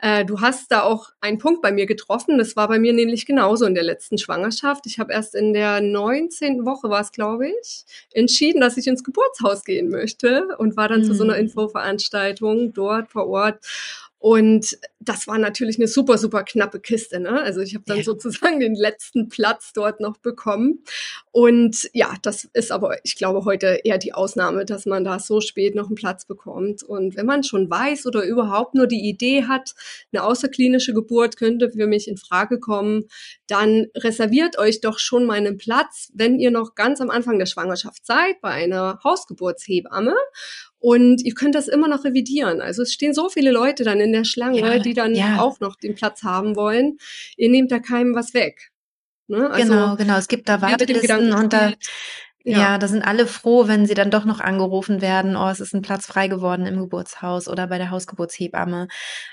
[0.00, 2.38] Äh, du hast da auch einen Punkt bei mir getroffen.
[2.38, 4.86] Das war bei mir nämlich genauso in der letzten Schwangerschaft.
[4.86, 6.64] Ich habe erst in der 19.
[6.64, 11.00] Woche, war es glaube ich, entschieden, dass ich ins Geburtshaus gehen möchte und war dann
[11.00, 11.04] mhm.
[11.04, 11.40] zu so einer mhm.
[11.40, 13.58] Infoveranstaltung dort vor Ort.
[14.18, 17.20] Und das war natürlich eine super, super knappe Kiste.
[17.20, 17.40] Ne?
[17.42, 18.02] Also ich habe dann ja.
[18.02, 20.82] sozusagen den letzten Platz dort noch bekommen.
[21.30, 25.40] Und ja, das ist aber, ich glaube, heute eher die Ausnahme, dass man da so
[25.40, 26.82] spät noch einen Platz bekommt.
[26.82, 29.74] Und wenn man schon weiß oder überhaupt nur die Idee hat,
[30.12, 33.04] eine außerklinische Geburt könnte für mich in Frage kommen,
[33.46, 37.46] dann reserviert euch doch schon mal einen Platz, wenn ihr noch ganz am Anfang der
[37.46, 40.14] Schwangerschaft seid, bei einer Hausgeburtshebamme
[40.86, 42.60] und ihr könnt das immer noch revidieren.
[42.60, 45.40] Also es stehen so viele Leute dann in der Schlange, ja, die dann ja.
[45.40, 46.98] auch noch den Platz haben wollen.
[47.36, 48.70] Ihr nehmt da keinem was weg.
[49.26, 49.50] Ne?
[49.50, 50.16] Also, genau, genau.
[50.16, 51.72] Es gibt da Wartelisten und da,
[52.46, 52.58] ja.
[52.58, 55.74] ja, da sind alle froh, wenn sie dann doch noch angerufen werden, oh, es ist
[55.74, 58.86] ein Platz frei geworden im Geburtshaus oder bei der Hausgeburtshebamme.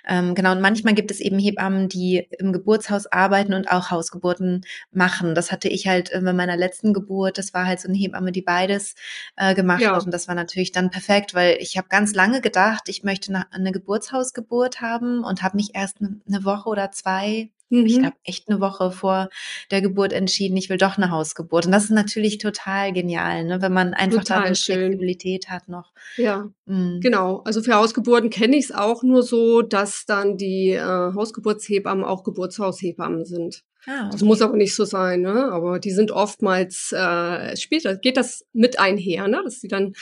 [0.08, 4.66] Ähm, genau, und manchmal gibt es eben Hebammen, die im Geburtshaus arbeiten und auch Hausgeburten
[4.92, 5.36] machen.
[5.36, 8.32] Das hatte ich halt äh, bei meiner letzten Geburt, das war halt so eine Hebamme,
[8.32, 8.96] die beides
[9.36, 9.96] äh, gemacht ja.
[9.96, 10.06] hat.
[10.06, 13.72] Und das war natürlich dann perfekt, weil ich habe ganz lange gedacht, ich möchte eine
[13.72, 17.86] Geburtshausgeburt haben und habe mich erst eine Woche oder zwei Mhm.
[17.88, 19.30] Ich habe echt eine Woche vor
[19.72, 21.66] der Geburt entschieden, ich will doch eine Hausgeburt.
[21.66, 23.62] Und das ist natürlich total genial, ne?
[23.62, 25.92] wenn man einfach total da eine Flexibilität hat noch.
[26.16, 27.00] Ja, mhm.
[27.02, 27.42] genau.
[27.46, 32.24] Also für Hausgeburten kenne ich es auch nur so, dass dann die äh, Hausgeburtshebammen auch
[32.24, 33.64] Geburtshaushebammen sind.
[33.86, 34.10] Ah, okay.
[34.12, 35.52] Das muss aber nicht so sein, ne?
[35.52, 39.42] Aber die sind oftmals äh, später geht das mit einher, ne?
[39.44, 39.94] Dass sie dann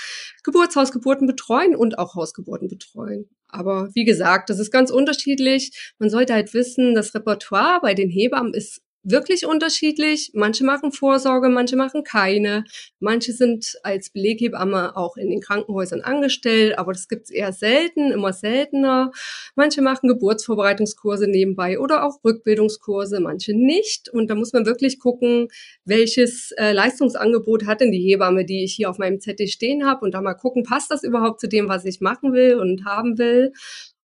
[0.44, 3.30] Geburtshausgeburten betreuen und auch Hausgeburten betreuen.
[3.48, 5.94] Aber wie gesagt, das ist ganz unterschiedlich.
[6.00, 10.32] Man sollte halt wissen, das Repertoire bei den Hebammen ist wirklich unterschiedlich.
[10.34, 12.64] Manche machen Vorsorge, manche machen keine.
[13.00, 18.34] Manche sind als Beleghebamme auch in den Krankenhäusern angestellt, aber das gibt's eher selten, immer
[18.34, 19.12] seltener.
[19.56, 24.10] Manche machen Geburtsvorbereitungskurse nebenbei oder auch Rückbildungskurse, manche nicht.
[24.10, 25.48] Und da muss man wirklich gucken,
[25.86, 30.06] welches äh, Leistungsangebot hat denn die Hebamme, die ich hier auf meinem Zettel stehen habe
[30.06, 33.18] und da mal gucken, passt das überhaupt zu dem, was ich machen will und haben
[33.18, 33.54] will.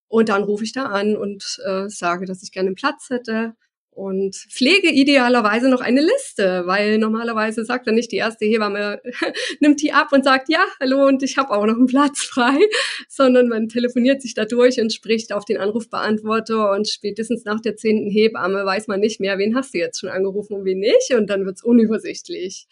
[0.09, 3.55] Und dann rufe ich da an und äh, sage, dass ich gerne einen Platz hätte
[3.97, 9.01] und pflege idealerweise noch eine Liste, weil normalerweise sagt dann nicht die erste Hebamme,
[9.59, 12.59] nimmt die ab und sagt, ja, hallo und ich habe auch noch einen Platz frei,
[13.09, 17.75] sondern man telefoniert sich da durch und spricht auf den Anrufbeantworter und spätestens nach der
[17.75, 21.13] zehnten Hebamme weiß man nicht mehr, wen hast du jetzt schon angerufen und wen nicht
[21.15, 22.67] und dann wird's unübersichtlich.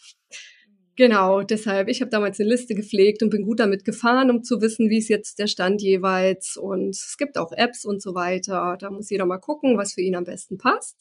[0.97, 4.62] Genau, deshalb, ich habe damals eine Liste gepflegt und bin gut damit gefahren, um zu
[4.62, 6.55] wissen, wie ist jetzt der Stand jeweils.
[6.55, 8.77] Und es gibt auch Apps und so weiter.
[8.79, 10.97] Da muss jeder mal gucken, was für ihn am besten passt.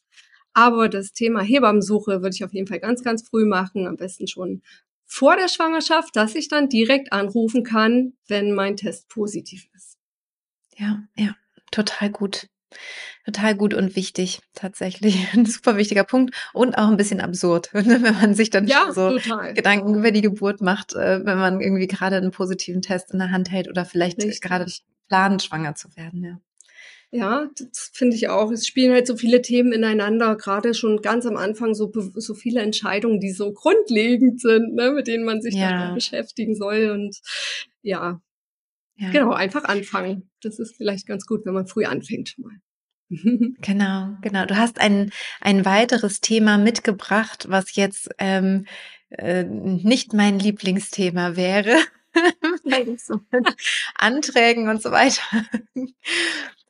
[0.53, 4.27] Aber das Thema Hebammensuche würde ich auf jeden Fall ganz, ganz früh machen, am besten
[4.27, 4.63] schon
[5.07, 9.99] vor der Schwangerschaft, dass ich dann direkt anrufen kann, wenn mein Test positiv ist.
[10.77, 11.37] Ja, ja,
[11.71, 12.49] total gut.
[13.25, 15.17] Total gut und wichtig, tatsächlich.
[15.35, 19.11] Ein super wichtiger Punkt und auch ein bisschen absurd, wenn man sich dann ja, so
[19.11, 19.55] total.
[19.55, 23.31] Gedanken über die Geburt macht, äh, wenn man irgendwie gerade einen positiven Test in der
[23.31, 24.41] Hand hält oder vielleicht Richtig.
[24.41, 24.67] gerade
[25.09, 26.41] plant, schwanger zu werden, ja.
[27.11, 28.51] Ja, das finde ich auch.
[28.51, 32.61] Es spielen halt so viele Themen ineinander, gerade schon ganz am Anfang so, so viele
[32.61, 35.71] Entscheidungen, die so grundlegend sind, ne, mit denen man sich ja.
[35.71, 36.91] dann beschäftigen soll.
[36.91, 37.21] Und
[37.83, 38.21] ja,
[38.97, 40.29] ja, genau, einfach anfangen.
[40.43, 42.57] Das ist vielleicht ganz gut, wenn man früh anfängt mal.
[43.61, 44.47] Genau, genau.
[44.47, 48.67] Du hast ein, ein weiteres Thema mitgebracht, was jetzt ähm,
[49.11, 51.77] äh, nicht mein Lieblingsthema wäre.
[53.97, 55.45] Anträgen und so weiter.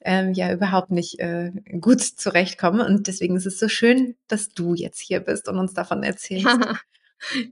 [0.01, 2.85] ähm, ja, überhaupt nicht äh, gut zurechtkomme.
[2.85, 6.47] Und deswegen ist es so schön, dass du jetzt hier bist und uns davon erzählst.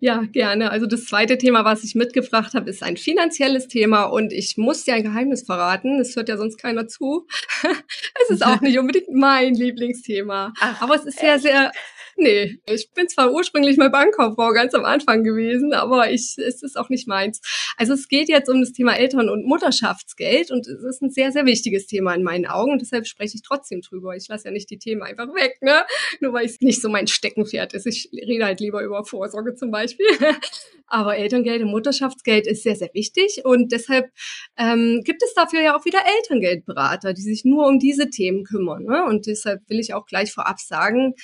[0.01, 0.71] Ja, gerne.
[0.71, 4.85] Also das zweite Thema, was ich mitgebracht habe, ist ein finanzielles Thema und ich muss
[4.85, 6.01] dir ein Geheimnis verraten.
[6.01, 7.27] Es hört ja sonst keiner zu.
[8.23, 10.53] es ist auch nicht unbedingt mein Lieblingsthema.
[10.61, 11.73] Ach, aber es ist sehr, sehr,
[12.17, 16.77] Nee, ich bin zwar ursprünglich mal Bankkauffrau ganz am Anfang gewesen, aber ich, es ist
[16.77, 17.41] auch nicht meins.
[17.77, 21.33] Also es geht jetzt um das Thema Eltern- und Mutterschaftsgeld und es ist ein sehr,
[21.33, 24.15] sehr wichtiges Thema in meinen Augen und deshalb spreche ich trotzdem drüber.
[24.15, 25.85] Ich lasse ja nicht die Themen einfach weg, ne?
[26.21, 27.87] Nur weil es nicht so mein Steckenpferd ist.
[27.87, 30.07] Ich rede halt lieber über Vorsorge zum Beispiel.
[30.87, 34.11] Aber Elterngeld und Mutterschaftsgeld ist sehr, sehr wichtig und deshalb
[34.59, 38.85] ähm, gibt es dafür ja auch wieder Elterngeldberater, die sich nur um diese Themen kümmern.
[38.85, 39.03] Ne?
[39.05, 41.15] Und deshalb will ich auch gleich vorab sagen,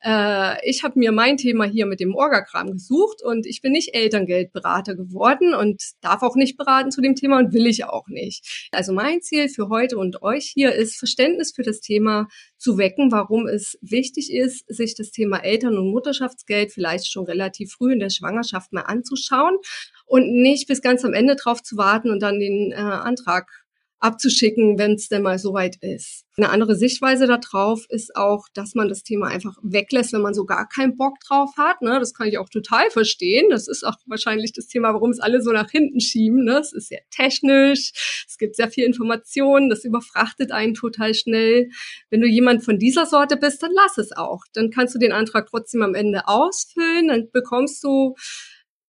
[0.00, 0.10] äh,
[0.62, 4.94] ich habe mir mein Thema hier mit dem Orgakram gesucht und ich bin nicht Elterngeldberater
[4.94, 8.68] geworden und darf auch nicht beraten zu dem Thema und will ich auch nicht.
[8.72, 13.12] Also mein Ziel für heute und euch hier ist Verständnis für das Thema zu wecken,
[13.12, 18.00] warum es wichtig ist, sich das Thema Eltern- und Mutterschaftsgeld vielleicht schon relativ früh in
[18.00, 19.56] der Schwangerschaft mal anzuschauen
[20.06, 23.65] und nicht bis ganz am Ende drauf zu warten und dann den äh, Antrag
[24.06, 26.24] abzuschicken, wenn es denn mal soweit ist.
[26.36, 30.44] Eine andere Sichtweise darauf ist auch, dass man das Thema einfach weglässt, wenn man so
[30.44, 31.80] gar keinen Bock drauf hat.
[31.82, 31.98] Ne?
[31.98, 33.48] Das kann ich auch total verstehen.
[33.48, 36.44] Das ist auch wahrscheinlich das Thema, warum es alle so nach hinten schieben.
[36.44, 36.58] Ne?
[36.58, 41.70] Es ist sehr technisch, es gibt sehr viel Information, das überfrachtet einen total schnell.
[42.10, 44.44] Wenn du jemand von dieser Sorte bist, dann lass es auch.
[44.52, 48.14] Dann kannst du den Antrag trotzdem am Ende ausfüllen, dann bekommst du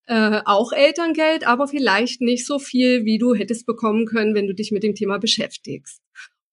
[0.07, 4.55] äh, auch Elterngeld, aber vielleicht nicht so viel, wie du hättest bekommen können, wenn du
[4.55, 6.01] dich mit dem Thema beschäftigst.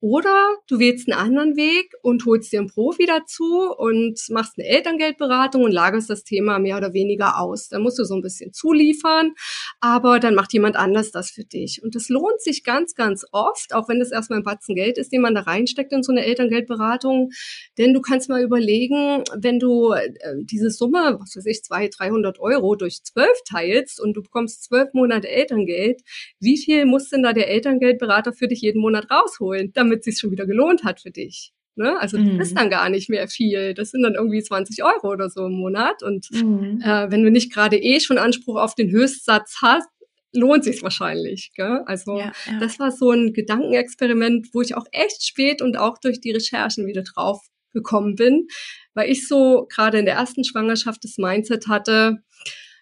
[0.04, 4.68] Oder du wählst einen anderen Weg und holst dir einen Profi dazu und machst eine
[4.68, 7.70] Elterngeldberatung und lagerst das Thema mehr oder weniger aus.
[7.70, 9.32] Da musst du so ein bisschen zuliefern,
[9.80, 11.82] aber dann macht jemand anders das für dich.
[11.82, 15.10] Und das lohnt sich ganz, ganz oft, auch wenn das erstmal ein Batzen Geld ist,
[15.10, 17.30] den man da reinsteckt in so eine Elterngeldberatung.
[17.78, 20.10] Denn du kannst mal überlegen, wenn du äh,
[20.42, 24.92] diese Summe, was weiß ich, 200, 300 Euro durch zwölf teilst und du bekommst zwölf
[24.92, 26.02] Monate Elterngeld,
[26.40, 30.04] wie viel muss denn da der Elterngeldberater für dich jeden Monat rausholen, damit damit es
[30.04, 31.52] sich schon wieder gelohnt hat für dich.
[31.76, 31.98] Ne?
[31.98, 32.56] Also das ist mhm.
[32.56, 33.74] dann gar nicht mehr viel.
[33.74, 36.02] Das sind dann irgendwie 20 Euro oder so im Monat.
[36.02, 36.80] Und mhm.
[36.82, 39.88] äh, wenn du nicht gerade eh schon Anspruch auf den Höchstsatz hast,
[40.32, 41.50] lohnt sich wahrscheinlich.
[41.56, 41.82] Gell?
[41.86, 42.60] Also ja, ja.
[42.60, 46.86] das war so ein Gedankenexperiment, wo ich auch echt spät und auch durch die Recherchen
[46.86, 47.40] wieder drauf
[47.72, 48.46] gekommen bin,
[48.94, 52.18] weil ich so gerade in der ersten Schwangerschaft das Mindset hatte,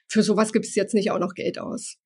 [0.06, 1.96] für sowas gibt es jetzt nicht auch noch Geld aus.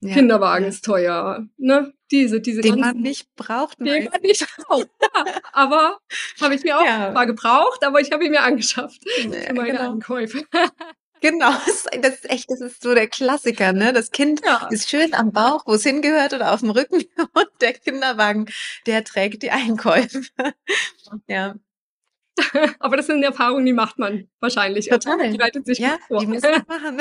[0.00, 1.92] Ja, Kinderwagen ist teuer, ne?
[2.10, 3.80] Diese, diese den ganzen, man nicht braucht.
[3.80, 4.88] Den man nicht braucht.
[5.02, 5.98] Ja, aber
[6.40, 7.10] habe ich mir auch ja.
[7.10, 9.90] mal gebraucht, aber ich habe ihn mir angeschafft für meine genau.
[9.92, 10.44] Ankäufe.
[11.20, 11.50] Genau,
[12.02, 13.92] das ist echt, das ist so der Klassiker, ne?
[13.92, 14.68] Das Kind ja.
[14.70, 17.02] ist schön am Bauch, wo es hingehört oder auf dem Rücken
[17.34, 18.46] und der Kinderwagen,
[18.86, 20.22] der trägt die Einkäufe.
[21.28, 21.54] Ja.
[22.80, 24.88] Aber das sind Erfahrungen, die macht man wahrscheinlich.
[24.88, 25.30] Total.
[25.30, 26.18] Die bereitet sich ja, vor.
[26.18, 26.98] Die muss man machen.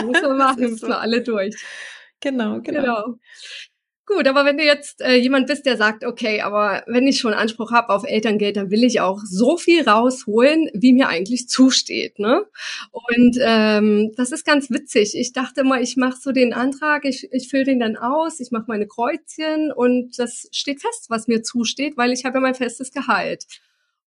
[0.00, 1.56] die muss man machen, müssen wir alle durch.
[2.24, 2.80] Genau, genau.
[2.80, 3.18] genau.
[4.06, 7.32] Gut, aber wenn du jetzt äh, jemand bist, der sagt, okay, aber wenn ich schon
[7.32, 12.18] Anspruch habe auf Elterngeld, dann will ich auch so viel rausholen, wie mir eigentlich zusteht.
[12.18, 12.44] Ne?
[12.92, 15.14] Und ähm, das ist ganz witzig.
[15.14, 18.50] Ich dachte mal, ich mache so den Antrag, ich, ich fülle den dann aus, ich
[18.50, 22.54] mache meine Kreuzchen und das steht fest, was mir zusteht, weil ich habe ja mein
[22.54, 23.46] festes Gehalt.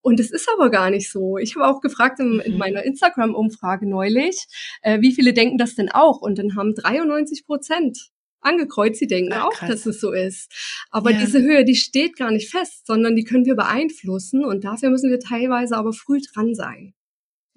[0.01, 1.37] Und es ist aber gar nicht so.
[1.37, 2.57] Ich habe auch gefragt in, in mhm.
[2.57, 4.45] meiner Instagram-Umfrage neulich,
[4.81, 6.21] äh, wie viele denken das denn auch?
[6.21, 10.51] Und dann haben 93 Prozent angekreuzt, sie denken Ach, auch, dass es so ist.
[10.91, 11.19] Aber ja.
[11.19, 15.09] diese Höhe, die steht gar nicht fest, sondern die können wir beeinflussen und dafür müssen
[15.09, 16.93] wir teilweise aber früh dran sein.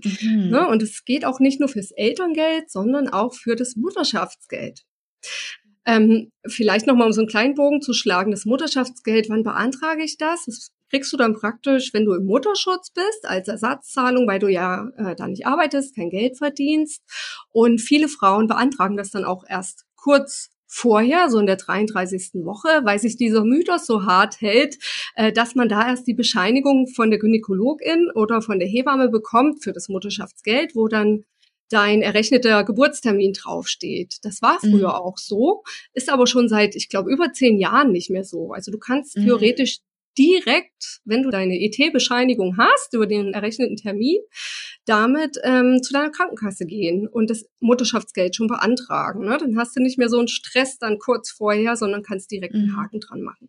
[0.02, 0.50] Mhm.
[0.50, 0.66] Ne?
[0.68, 4.82] Und es geht auch nicht nur fürs Elterngeld, sondern auch für das Mutterschaftsgeld.
[5.86, 10.18] Ähm, vielleicht nochmal, um so einen kleinen Bogen zu schlagen, das Mutterschaftsgeld, wann beantrage ich
[10.18, 10.44] das?
[10.46, 14.88] Das kriegst du dann praktisch, wenn du im Mutterschutz bist, als Ersatzzahlung, weil du ja
[14.96, 17.02] äh, da nicht arbeitest, kein Geld verdienst.
[17.50, 22.44] Und viele Frauen beantragen das dann auch erst kurz vorher, so in der 33.
[22.44, 24.78] Woche, weil sich dieser Mythos so hart hält,
[25.16, 29.64] äh, dass man da erst die Bescheinigung von der Gynäkologin oder von der Hebamme bekommt
[29.64, 31.24] für das Mutterschaftsgeld, wo dann
[31.70, 34.18] dein errechneter Geburtstermin draufsteht.
[34.22, 34.94] Das war früher mhm.
[34.94, 38.52] auch so, ist aber schon seit, ich glaube, über zehn Jahren nicht mehr so.
[38.52, 39.24] Also du kannst mhm.
[39.24, 39.78] theoretisch
[40.18, 44.18] direkt, wenn du deine ET-Bescheinigung hast über den errechneten Termin,
[44.84, 49.24] damit ähm, zu deiner Krankenkasse gehen und das Mutterschaftsgeld schon beantragen.
[49.24, 49.38] Ne?
[49.38, 52.72] Dann hast du nicht mehr so einen Stress dann kurz vorher, sondern kannst direkt einen
[52.72, 52.76] mhm.
[52.76, 53.48] Haken dran machen.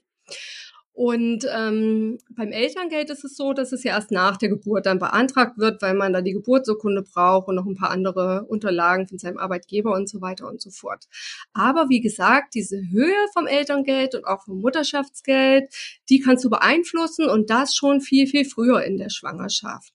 [0.94, 5.00] Und ähm, beim Elterngeld ist es so, dass es ja erst nach der Geburt dann
[5.00, 9.18] beantragt wird, weil man da die Geburtsurkunde braucht und noch ein paar andere Unterlagen von
[9.18, 11.06] seinem Arbeitgeber und so weiter und so fort.
[11.54, 15.74] Aber wie gesagt, diese Höhe vom Elterngeld und auch vom Mutterschaftsgeld,
[16.10, 19.94] die kannst du beeinflussen und das schon viel, viel früher in der Schwangerschaft.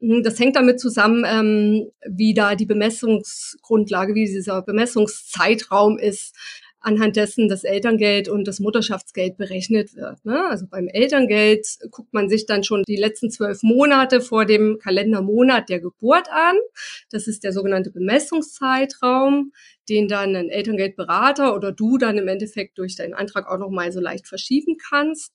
[0.00, 6.36] Hm, das hängt damit zusammen, ähm, wie da die Bemessungsgrundlage, wie dieser Bemessungszeitraum ist
[6.86, 10.24] anhand dessen das Elterngeld und das Mutterschaftsgeld berechnet wird.
[10.24, 10.46] Ne?
[10.48, 15.68] Also beim Elterngeld guckt man sich dann schon die letzten zwölf Monate vor dem Kalendermonat
[15.68, 16.54] der Geburt an.
[17.10, 19.52] Das ist der sogenannte Bemessungszeitraum,
[19.88, 23.98] den dann ein Elterngeldberater oder du dann im Endeffekt durch deinen Antrag auch nochmal so
[23.98, 25.32] leicht verschieben kannst.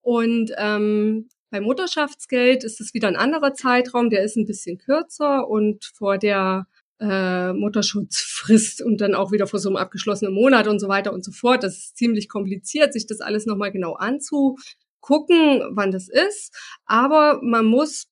[0.00, 5.46] Und ähm, beim Mutterschaftsgeld ist es wieder ein anderer Zeitraum, der ist ein bisschen kürzer
[5.46, 6.66] und vor der
[7.00, 11.24] äh, Mutterschutzfrist und dann auch wieder vor so einem abgeschlossenen Monat und so weiter und
[11.24, 11.62] so fort.
[11.62, 16.54] Das ist ziemlich kompliziert, sich das alles nochmal genau anzugucken, wann das ist.
[16.86, 18.06] Aber man muss,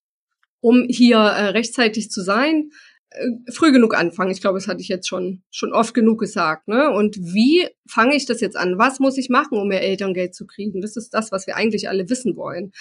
[0.60, 2.70] um hier äh, rechtzeitig zu sein,
[3.10, 4.32] äh, früh genug anfangen.
[4.32, 6.68] Ich glaube, das hatte ich jetzt schon schon oft genug gesagt.
[6.68, 6.90] Ne?
[6.90, 8.76] Und wie fange ich das jetzt an?
[8.76, 10.82] Was muss ich machen, um mehr Elterngeld zu kriegen?
[10.82, 12.72] Das ist das, was wir eigentlich alle wissen wollen.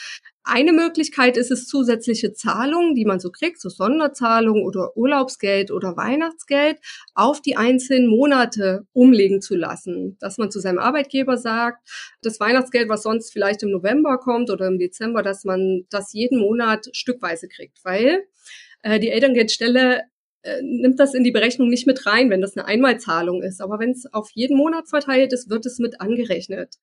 [0.46, 5.96] Eine Möglichkeit ist es, zusätzliche Zahlungen, die man so kriegt, so Sonderzahlungen oder Urlaubsgeld oder
[5.96, 6.80] Weihnachtsgeld,
[7.14, 10.18] auf die einzelnen Monate umlegen zu lassen.
[10.20, 11.88] Dass man zu seinem Arbeitgeber sagt,
[12.22, 16.40] das Weihnachtsgeld, was sonst vielleicht im November kommt oder im Dezember, dass man das jeden
[16.40, 17.80] Monat stückweise kriegt.
[17.86, 18.24] Weil
[18.82, 20.02] äh, die Elterngeldstelle
[20.42, 23.62] äh, nimmt das in die Berechnung nicht mit rein, wenn das eine Einmalzahlung ist.
[23.62, 26.76] Aber wenn es auf jeden Monat verteilt ist, wird es mit angerechnet.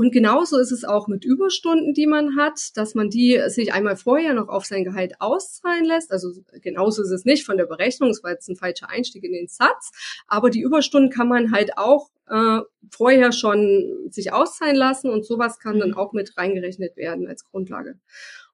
[0.00, 3.96] Und genauso ist es auch mit Überstunden, die man hat, dass man die sich einmal
[3.96, 6.10] vorher noch auf sein Gehalt auszahlen lässt.
[6.10, 6.30] Also
[6.62, 9.48] genauso ist es nicht von der Berechnung, es war jetzt ein falscher Einstieg in den
[9.48, 9.90] Satz.
[10.26, 12.60] Aber die Überstunden kann man halt auch äh,
[12.90, 15.98] vorher schon sich auszahlen lassen und sowas kann dann mhm.
[15.98, 17.96] auch mit reingerechnet werden als Grundlage.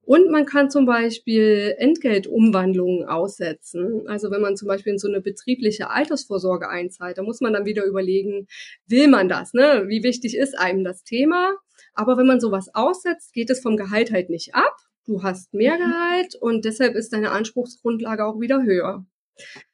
[0.07, 4.07] Und man kann zum Beispiel Entgeltumwandlungen aussetzen.
[4.07, 7.65] Also wenn man zum Beispiel in so eine betriebliche Altersvorsorge einzahlt, da muss man dann
[7.65, 8.47] wieder überlegen,
[8.87, 9.53] will man das?
[9.53, 9.87] Ne?
[9.89, 11.57] Wie wichtig ist einem das Thema?
[11.93, 14.77] Aber wenn man sowas aussetzt, geht es vom Gehalt halt nicht ab.
[15.07, 15.81] Du hast mehr mhm.
[15.81, 19.05] Gehalt und deshalb ist deine Anspruchsgrundlage auch wieder höher.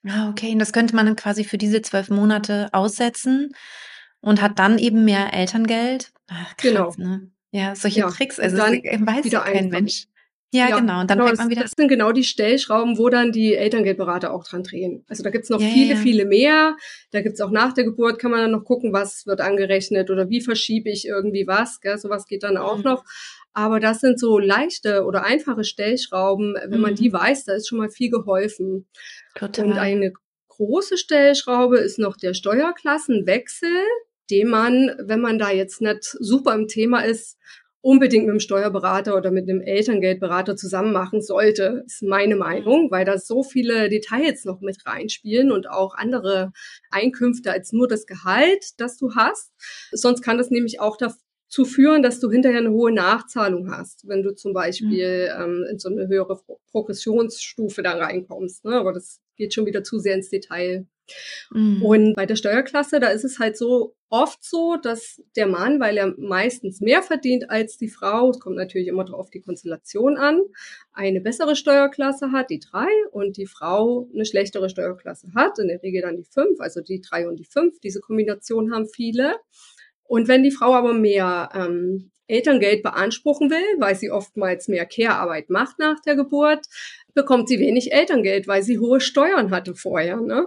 [0.08, 0.52] Ah, okay.
[0.52, 3.54] Und das könnte man dann quasi für diese zwölf Monate aussetzen
[4.22, 6.10] und hat dann eben mehr Elterngeld.
[6.28, 6.94] Ach, krass, genau.
[6.96, 7.30] Ne?
[7.50, 8.10] Ja, solche ja.
[8.10, 10.06] Tricks, also dann weiß wieder kein Mensch.
[10.54, 11.00] Ja, ja, genau.
[11.00, 11.62] Und dann genau, fängt man wieder.
[11.62, 15.02] Das sind genau die Stellschrauben, wo dann die Elterngeldberater auch dran drehen.
[15.08, 15.96] Also da gibt's noch ja, viele, ja.
[15.96, 16.76] viele mehr.
[17.10, 20.28] Da gibt's auch nach der Geburt, kann man dann noch gucken, was wird angerechnet oder
[20.28, 21.80] wie verschiebe ich irgendwie was.
[21.80, 21.96] Gell?
[21.96, 22.84] Sowas geht dann auch mhm.
[22.84, 23.04] noch.
[23.54, 26.54] Aber das sind so leichte oder einfache Stellschrauben.
[26.54, 26.80] Wenn mhm.
[26.80, 28.86] man die weiß, da ist schon mal viel geholfen.
[29.34, 29.64] Total.
[29.64, 30.12] Und eine
[30.48, 33.70] große Stellschraube ist noch der Steuerklassenwechsel,
[34.30, 37.38] den man, wenn man da jetzt nicht super im Thema ist,
[37.82, 43.04] unbedingt mit einem Steuerberater oder mit einem Elterngeldberater zusammen machen sollte, ist meine Meinung, weil
[43.04, 46.52] da so viele Details noch mit reinspielen und auch andere
[46.90, 49.52] Einkünfte als nur das Gehalt, das du hast.
[49.90, 54.22] Sonst kann das nämlich auch dazu führen, dass du hinterher eine hohe Nachzahlung hast, wenn
[54.22, 55.42] du zum Beispiel mhm.
[55.42, 56.40] ähm, in so eine höhere
[56.70, 58.64] Progressionsstufe da reinkommst.
[58.64, 58.76] Ne?
[58.76, 60.86] Aber das geht schon wieder zu sehr ins Detail.
[61.50, 61.82] Mhm.
[61.82, 65.96] Und bei der Steuerklasse, da ist es halt so oft so, dass der Mann, weil
[65.96, 70.40] er meistens mehr verdient als die Frau, es kommt natürlich immer auf die Konstellation an,
[70.92, 75.82] eine bessere Steuerklasse hat, die drei, und die Frau eine schlechtere Steuerklasse hat, in der
[75.82, 77.80] Regel dann die fünf, also die drei und die fünf.
[77.80, 79.36] Diese Kombination haben viele.
[80.04, 85.50] Und wenn die Frau aber mehr ähm, Elterngeld beanspruchen will, weil sie oftmals mehr Care-Arbeit
[85.50, 86.66] macht nach der Geburt,
[87.14, 90.20] bekommt sie wenig Elterngeld, weil sie hohe Steuern hatte vorher.
[90.20, 90.46] Ne?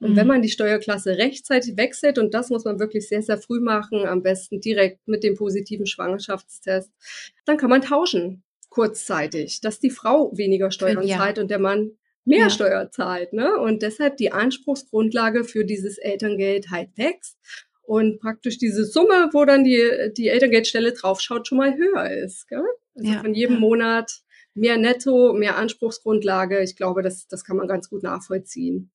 [0.00, 0.16] Und mhm.
[0.16, 4.06] wenn man die Steuerklasse rechtzeitig wechselt, und das muss man wirklich sehr, sehr früh machen,
[4.06, 6.90] am besten direkt mit dem positiven Schwangerschaftstest,
[7.44, 11.18] dann kann man tauschen kurzzeitig, dass die Frau weniger Steuern ja.
[11.18, 11.92] zahlt und der Mann
[12.24, 12.50] mehr ja.
[12.50, 13.32] Steuer zahlt.
[13.32, 13.56] Ne?
[13.58, 17.38] Und deshalb die Anspruchsgrundlage für dieses Elterngeld halt wächst
[17.82, 22.48] und praktisch diese Summe, wo dann die, die Elterngeldstelle draufschaut, schon mal höher ist.
[22.48, 22.64] Gell?
[22.96, 23.20] Also ja.
[23.20, 24.22] von jedem Monat
[24.54, 26.62] mehr Netto, mehr Anspruchsgrundlage.
[26.62, 28.90] Ich glaube, das, das kann man ganz gut nachvollziehen.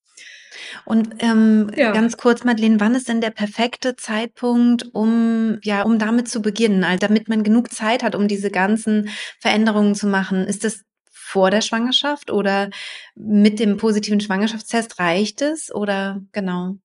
[0.85, 1.91] Und ähm, ja.
[1.91, 6.83] ganz kurz, Madeleine, wann ist denn der perfekte Zeitpunkt, um ja, um damit zu beginnen,
[6.83, 9.09] also damit man genug Zeit hat, um diese ganzen
[9.39, 10.45] Veränderungen zu machen?
[10.45, 12.69] Ist das vor der Schwangerschaft oder
[13.15, 16.77] mit dem positiven Schwangerschaftstest reicht es oder genau?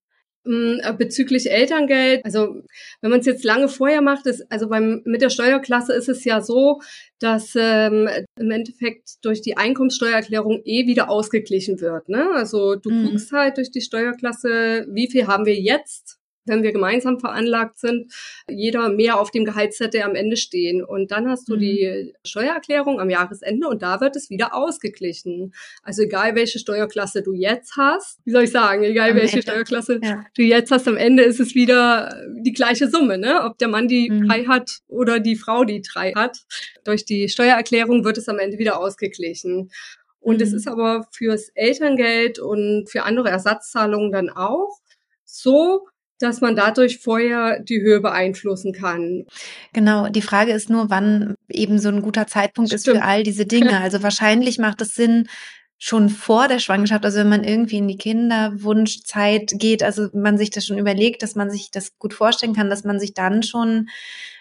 [0.46, 2.62] Mm, äh, bezüglich Elterngeld, also
[3.00, 6.22] wenn man es jetzt lange vorher macht, ist, also beim, mit der Steuerklasse ist es
[6.24, 6.80] ja so,
[7.18, 12.10] dass ähm, im Endeffekt durch die Einkommenssteuererklärung eh wieder ausgeglichen wird.
[12.10, 12.28] Ne?
[12.34, 13.06] Also du mhm.
[13.06, 18.12] guckst halt durch die Steuerklasse, wie viel haben wir jetzt wenn wir gemeinsam veranlagt sind,
[18.48, 20.84] jeder mehr auf dem Gehaltszettel am Ende stehen.
[20.84, 21.60] Und dann hast du mhm.
[21.60, 25.54] die Steuererklärung am Jahresende und da wird es wieder ausgeglichen.
[25.82, 29.50] Also egal welche Steuerklasse du jetzt hast, wie soll ich sagen, egal am welche Ende.
[29.50, 30.24] Steuerklasse ja.
[30.36, 33.42] du jetzt hast, am Ende ist es wieder die gleiche Summe, ne?
[33.44, 34.28] Ob der Mann die mhm.
[34.28, 36.38] drei hat oder die Frau die drei hat.
[36.84, 39.70] Durch die Steuererklärung wird es am Ende wieder ausgeglichen.
[40.20, 40.42] Und mhm.
[40.42, 44.78] es ist aber fürs Elterngeld und für andere Ersatzzahlungen dann auch
[45.24, 45.86] so,
[46.18, 49.24] dass man dadurch vorher die Höhe beeinflussen kann.
[49.72, 52.86] Genau, die Frage ist nur, wann eben so ein guter Zeitpunkt Stimmt.
[52.86, 53.80] ist für all diese Dinge.
[53.80, 55.28] Also wahrscheinlich macht es Sinn,
[55.78, 60.50] schon vor der Schwangerschaft, also wenn man irgendwie in die Kinderwunschzeit geht, also man sich
[60.50, 63.88] das schon überlegt, dass man sich das gut vorstellen kann, dass man sich dann schon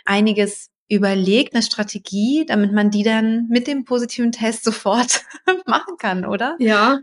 [0.05, 5.23] einiges überlegt, eine Strategie, damit man die dann mit dem positiven Test sofort
[5.65, 6.55] machen kann, oder?
[6.59, 6.99] Ja,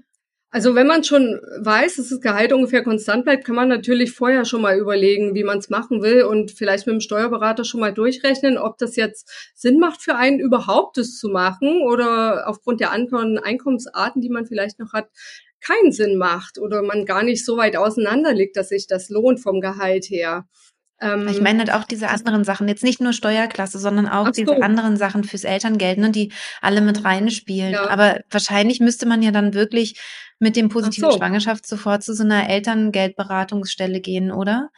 [0.52, 4.44] also wenn man schon weiß, dass das Gehalt ungefähr konstant bleibt, kann man natürlich vorher
[4.44, 7.94] schon mal überlegen, wie man es machen will und vielleicht mit dem Steuerberater schon mal
[7.94, 12.90] durchrechnen, ob das jetzt Sinn macht für einen überhaupt, das zu machen oder aufgrund der
[12.90, 15.08] anderen Einkommensarten, die man vielleicht noch hat,
[15.60, 19.40] keinen Sinn macht oder man gar nicht so weit auseinander liegt, dass sich das lohnt
[19.40, 20.46] vom Gehalt her.
[21.00, 24.32] Ähm, ich meine halt auch diese anderen Sachen, jetzt nicht nur Steuerklasse, sondern auch so.
[24.32, 27.72] diese anderen Sachen fürs Elterngeld, ne, die alle mit reinspielen.
[27.72, 27.88] Ja.
[27.88, 30.00] Aber wahrscheinlich müsste man ja dann wirklich
[30.40, 31.16] mit dem positiven so.
[31.16, 34.70] Schwangerschaft sofort zu so einer Elterngeldberatungsstelle gehen, oder?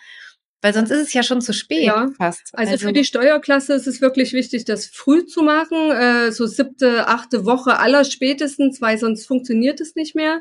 [0.60, 2.10] Weil sonst ist es ja schon zu spät ja.
[2.16, 2.50] fast.
[2.52, 6.46] Also, also, für die Steuerklasse ist es wirklich wichtig, das früh zu machen, äh, so
[6.46, 10.40] siebte, achte Woche aller spätestens, weil sonst funktioniert es nicht mehr.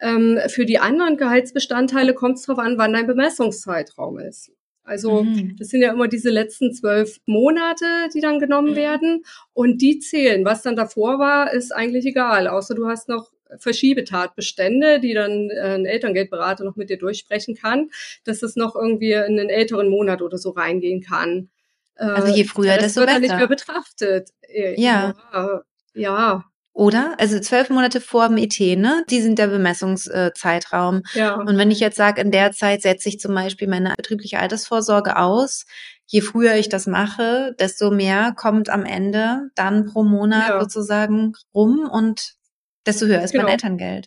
[0.00, 4.52] Ähm, für die anderen Gehaltsbestandteile kommt es darauf an, wann dein Bemessungszeitraum ist.
[4.84, 5.56] Also mhm.
[5.58, 8.76] das sind ja immer diese letzten zwölf Monate, die dann genommen mhm.
[8.76, 10.44] werden und die zählen.
[10.44, 15.74] Was dann davor war, ist eigentlich egal, außer du hast noch Verschiebetatbestände, die dann äh,
[15.74, 17.90] ein Elterngeldberater noch mit dir durchsprechen kann,
[18.24, 21.50] dass es noch irgendwie in einen älteren Monat oder so reingehen kann.
[21.98, 23.20] Also je früher, das desto wird besser.
[23.20, 24.30] Dann nicht mehr betrachtet.
[24.42, 25.14] Äh, ja.
[25.32, 25.62] ja.
[25.94, 26.44] Ja,
[26.76, 27.14] oder?
[27.16, 29.02] Also zwölf Monate vor dem ET, ne?
[29.08, 31.04] Die sind der Bemessungszeitraum.
[31.14, 31.36] Ja.
[31.36, 35.16] Und wenn ich jetzt sage, in der Zeit setze ich zum Beispiel meine betriebliche Altersvorsorge
[35.16, 35.64] aus,
[36.04, 40.60] je früher ich das mache, desto mehr kommt am Ende dann pro Monat ja.
[40.60, 42.34] sozusagen rum und
[42.86, 43.44] desto höher ist genau.
[43.44, 44.06] mein Elterngeld.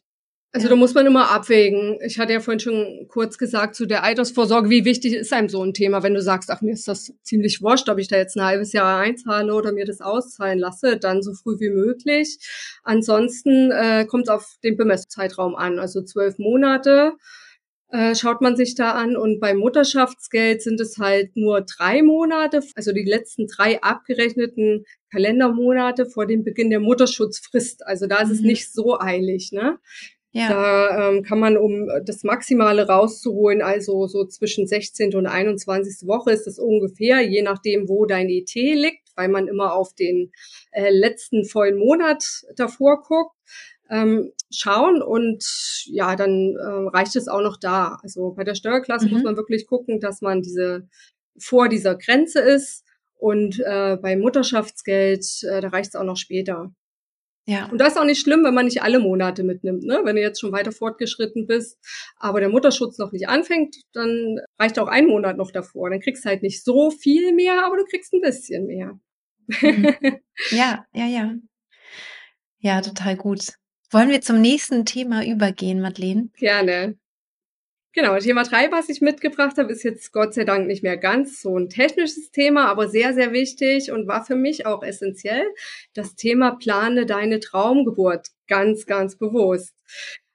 [0.52, 0.72] Also ja.
[0.72, 2.00] da muss man immer abwägen.
[2.04, 5.64] Ich hatte ja vorhin schon kurz gesagt zu der Altersvorsorge, wie wichtig ist einem so
[5.64, 8.36] ein Thema, wenn du sagst, ach mir ist das ziemlich wurscht, ob ich da jetzt
[8.36, 12.40] ein halbes Jahr einzahle oder mir das auszahlen lasse, dann so früh wie möglich.
[12.84, 17.14] Ansonsten äh, kommt es auf den Bemessungszeitraum an, also zwölf Monate
[17.92, 22.62] äh, schaut man sich da an und beim Mutterschaftsgeld sind es halt nur drei Monate,
[22.76, 27.86] also die letzten drei abgerechneten Kalendermonate vor dem Beginn der Mutterschutzfrist.
[27.86, 28.48] Also da ist es mhm.
[28.48, 29.80] nicht so eilig, ne?
[30.32, 30.50] Ja.
[30.50, 35.16] Da ähm, kann man, um das Maximale rauszuholen, also so zwischen 16.
[35.16, 36.08] und 21.
[36.08, 40.32] Woche ist das ungefähr, je nachdem, wo dein ET liegt, weil man immer auf den
[40.72, 42.24] äh, letzten vollen Monat
[42.56, 43.36] davor guckt.
[43.90, 45.44] Ähm, schauen und
[45.86, 47.98] ja, dann äh, reicht es auch noch da.
[48.04, 49.14] Also bei der Steuerklasse mhm.
[49.14, 50.88] muss man wirklich gucken, dass man diese
[51.40, 52.84] vor dieser Grenze ist
[53.16, 56.72] und äh, beim Mutterschaftsgeld, äh, da reicht es auch noch später.
[57.50, 57.68] Ja.
[57.72, 59.84] Und das ist auch nicht schlimm, wenn man nicht alle Monate mitnimmt.
[59.84, 60.02] Ne?
[60.04, 61.80] Wenn du jetzt schon weiter fortgeschritten bist,
[62.18, 65.90] aber der Mutterschutz noch nicht anfängt, dann reicht auch ein Monat noch davor.
[65.90, 69.00] Dann kriegst du halt nicht so viel mehr, aber du kriegst ein bisschen mehr.
[69.48, 69.96] Mhm.
[70.52, 71.36] Ja, ja, ja.
[72.60, 73.54] Ja, total gut.
[73.92, 76.30] Wollen wir zum nächsten Thema übergehen, Madeleine?
[76.38, 76.98] Gerne.
[77.94, 81.42] Genau, Thema drei, was ich mitgebracht habe, ist jetzt Gott sei Dank nicht mehr ganz
[81.42, 85.44] so ein technisches Thema, aber sehr, sehr wichtig und war für mich auch essentiell.
[85.96, 89.74] Das Thema plane deine Traumgeburt ganz, ganz bewusst.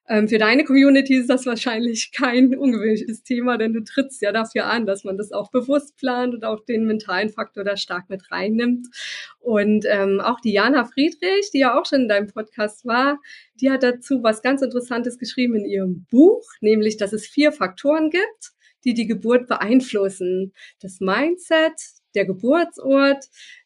[0.07, 4.67] Ähm, für deine Community ist das wahrscheinlich kein ungewöhnliches Thema, denn du trittst ja dafür
[4.67, 8.31] an, dass man das auch bewusst plant und auch den mentalen Faktor da stark mit
[8.31, 8.87] reinnimmt.
[9.41, 13.19] Und ähm, auch Diana Friedrich, die ja auch schon in deinem Podcast war,
[13.61, 18.11] die hat dazu was ganz Interessantes geschrieben in ihrem Buch, nämlich, dass es vier Faktoren
[18.11, 18.53] gibt,
[18.85, 20.53] die die Geburt beeinflussen.
[20.81, 21.81] Das Mindset,
[22.15, 23.25] der Geburtsort,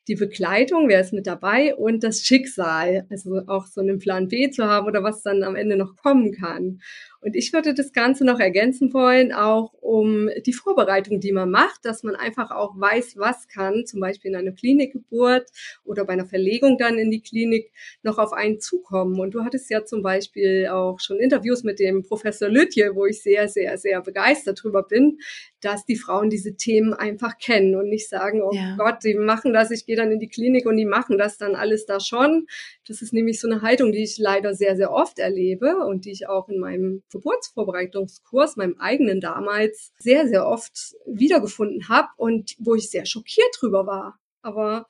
[0.09, 4.51] die Begleitung, wer ist mit dabei und das Schicksal, also auch so einen Plan B
[4.51, 6.81] zu haben oder was dann am Ende noch kommen kann.
[7.21, 11.85] Und ich würde das Ganze noch ergänzen wollen, auch um die Vorbereitung, die man macht,
[11.85, 15.49] dass man einfach auch weiß, was kann, zum Beispiel in einer Klinikgeburt
[15.85, 19.19] oder bei einer Verlegung dann in die Klinik noch auf einen zukommen.
[19.19, 23.21] Und du hattest ja zum Beispiel auch schon Interviews mit dem Professor Lütje, wo ich
[23.21, 25.19] sehr, sehr, sehr begeistert drüber bin,
[25.61, 28.77] dass die Frauen diese Themen einfach kennen und nicht sagen, oh ja.
[28.77, 31.57] Gott, die machen das, ich gehe dann in die Klinik und die machen das dann
[31.57, 32.47] alles da schon.
[32.87, 36.13] Das ist nämlich so eine Haltung, die ich leider sehr, sehr oft erlebe und die
[36.13, 42.75] ich auch in meinem Geburtsvorbereitungskurs, meinem eigenen damals, sehr, sehr oft wiedergefunden habe und wo
[42.75, 44.19] ich sehr schockiert drüber war.
[44.43, 44.87] Aber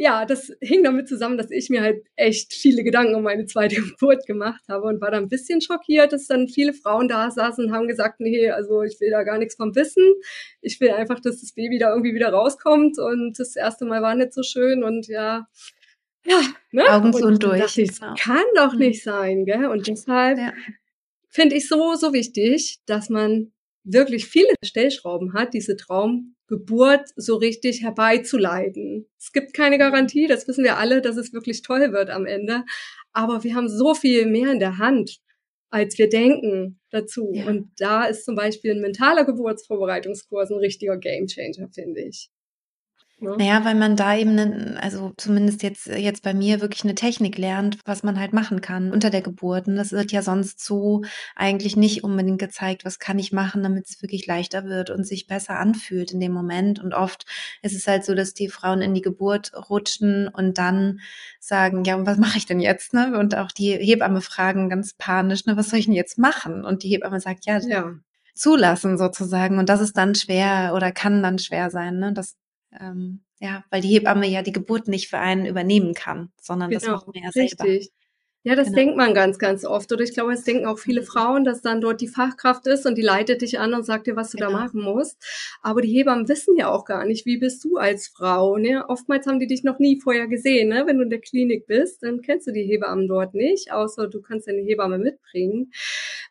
[0.00, 3.74] ja, das hing damit zusammen, dass ich mir halt echt viele Gedanken um meine zweite
[3.82, 7.64] Geburt gemacht habe und war da ein bisschen schockiert, dass dann viele Frauen da saßen
[7.66, 10.04] und haben gesagt, nee, also ich will da gar nichts vom wissen.
[10.60, 14.14] Ich will einfach, dass das Baby da irgendwie wieder rauskommt und das erste Mal war
[14.14, 15.48] nicht so schön und ja,
[16.24, 16.40] ja,
[16.70, 16.84] ne?
[16.90, 17.78] Augen zu und durch.
[17.78, 18.14] Ich, genau.
[18.18, 18.78] Kann doch mhm.
[18.78, 19.66] nicht sein, gell?
[19.66, 20.52] Und deshalb ja.
[21.28, 23.52] Finde ich so, so wichtig, dass man
[23.84, 29.06] wirklich viele Stellschrauben hat, diese Traumgeburt so richtig herbeizuleiten.
[29.18, 32.64] Es gibt keine Garantie, das wissen wir alle, dass es wirklich toll wird am Ende.
[33.12, 35.18] Aber wir haben so viel mehr in der Hand,
[35.70, 37.32] als wir denken dazu.
[37.34, 37.46] Ja.
[37.46, 42.30] Und da ist zum Beispiel ein mentaler Geburtsvorbereitungskurs ein richtiger Gamechanger, finde ich.
[43.20, 43.34] Ne?
[43.36, 47.36] Naja, weil man da eben, ne, also zumindest jetzt, jetzt bei mir wirklich eine Technik
[47.36, 49.66] lernt, was man halt machen kann unter der Geburt.
[49.66, 51.02] Und das wird ja sonst so
[51.34, 55.26] eigentlich nicht unbedingt gezeigt, was kann ich machen, damit es wirklich leichter wird und sich
[55.26, 56.78] besser anfühlt in dem Moment.
[56.78, 57.26] Und oft
[57.62, 61.00] ist es halt so, dass die Frauen in die Geburt rutschen und dann
[61.40, 62.94] sagen, ja, und was mache ich denn jetzt?
[62.94, 63.18] Ne?
[63.18, 66.64] Und auch die Hebamme fragen ganz panisch, ne, was soll ich denn jetzt machen?
[66.64, 67.94] Und die Hebamme sagt, ja, ja
[68.38, 69.58] zulassen sozusagen.
[69.58, 72.12] Und das ist dann schwer oder kann dann schwer sein, ne?
[72.12, 72.36] Das
[72.78, 76.80] ähm, ja, weil die Hebamme ja die Geburt nicht für einen übernehmen kann, sondern genau,
[76.80, 77.64] das macht man ja selber.
[77.64, 77.92] Richtig.
[78.44, 78.76] Ja, das genau.
[78.76, 79.92] denkt man ganz, ganz oft.
[79.92, 81.06] Oder ich glaube, es denken auch viele mhm.
[81.06, 84.16] Frauen, dass dann dort die Fachkraft ist und die leitet dich an und sagt dir,
[84.16, 84.52] was du genau.
[84.52, 85.22] da machen musst.
[85.60, 88.56] Aber die Hebammen wissen ja auch gar nicht, wie bist du als Frau.
[88.56, 88.84] Ne?
[88.88, 90.68] Oftmals haben die dich noch nie vorher gesehen.
[90.68, 90.84] Ne?
[90.86, 94.22] Wenn du in der Klinik bist, dann kennst du die Hebammen dort nicht, außer du
[94.22, 95.72] kannst deine Hebamme mitbringen.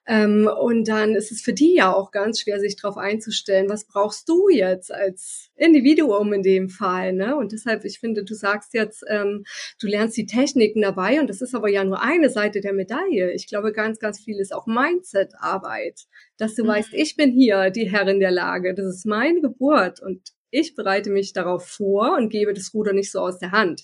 [0.08, 3.86] Ähm, und dann ist es für die ja auch ganz schwer, sich darauf einzustellen, was
[3.86, 7.14] brauchst du jetzt als Individuum in dem Fall.
[7.14, 7.36] Ne?
[7.36, 9.44] Und deshalb, ich finde, du sagst jetzt, ähm,
[9.80, 13.34] du lernst die Techniken dabei und das ist aber ja nur eine Seite der Medaille.
[13.34, 16.06] Ich glaube, ganz, ganz viel ist auch Mindset-Arbeit.
[16.38, 16.68] Dass du mhm.
[16.70, 18.74] weißt, ich bin hier die Herrin der Lage.
[18.74, 20.22] Das ist meine Geburt und
[20.58, 23.84] ich bereite mich darauf vor und gebe das Ruder nicht so aus der Hand.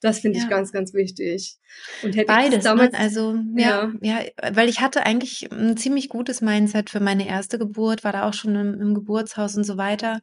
[0.00, 0.44] Das finde ja.
[0.44, 1.56] ich ganz, ganz wichtig.
[2.02, 2.62] Und hätte Beides, ich ne?
[2.62, 2.98] damals, ne?
[2.98, 7.58] also ja, ja, ja, weil ich hatte eigentlich ein ziemlich gutes Mindset für meine erste
[7.58, 10.20] Geburt, war da auch schon im, im Geburtshaus und so weiter.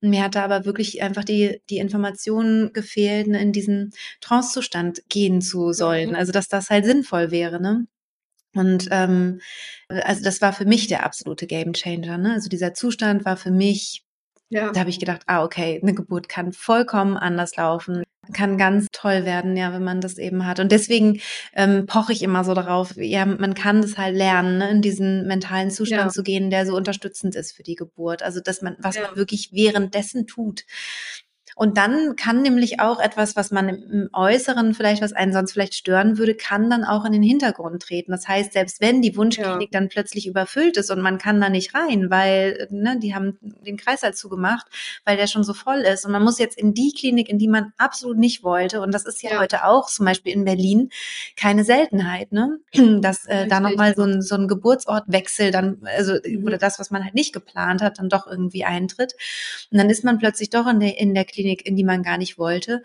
[0.00, 3.90] Und mir hatte aber wirklich einfach die die Informationen gefehlt, ne, in diesen
[4.20, 6.10] Trancezustand gehen zu sollen.
[6.10, 6.16] Mhm.
[6.16, 7.86] Also dass das halt sinnvoll wäre, ne?
[8.54, 9.40] Und ähm,
[9.88, 12.18] also das war für mich der absolute Gamechanger.
[12.18, 12.32] Ne?
[12.32, 14.04] Also dieser Zustand war für mich
[14.50, 14.72] ja.
[14.72, 19.24] Da habe ich gedacht, ah, okay, eine Geburt kann vollkommen anders laufen, kann ganz toll
[19.24, 20.60] werden, ja, wenn man das eben hat.
[20.60, 21.20] Und deswegen
[21.54, 25.26] ähm, poche ich immer so darauf, ja, man kann das halt lernen, ne, in diesen
[25.26, 26.08] mentalen Zustand ja.
[26.08, 28.22] zu gehen, der so unterstützend ist für die Geburt.
[28.22, 29.02] Also, dass man, was ja.
[29.02, 30.64] man wirklich währenddessen tut.
[31.58, 35.74] Und dann kann nämlich auch etwas, was man im Äußeren vielleicht, was einen sonst vielleicht
[35.74, 38.12] stören würde, kann dann auch in den Hintergrund treten.
[38.12, 39.80] Das heißt, selbst wenn die Wunschklinik ja.
[39.80, 43.76] dann plötzlich überfüllt ist und man kann da nicht rein, weil ne, die haben den
[43.76, 44.68] Kreislauf zugemacht,
[45.04, 47.48] weil der schon so voll ist und man muss jetzt in die Klinik, in die
[47.48, 49.40] man absolut nicht wollte und das ist ja, ja.
[49.40, 50.90] heute auch zum Beispiel in Berlin
[51.36, 52.60] keine Seltenheit, ne?
[53.00, 56.44] dass äh, da nochmal so ein, so ein Geburtsortwechsel dann, also mhm.
[56.44, 59.14] oder das, was man halt nicht geplant hat, dann doch irgendwie eintritt
[59.72, 62.02] und dann ist man plötzlich doch in der, in der Klinik Klinik, in die man
[62.02, 62.82] gar nicht wollte.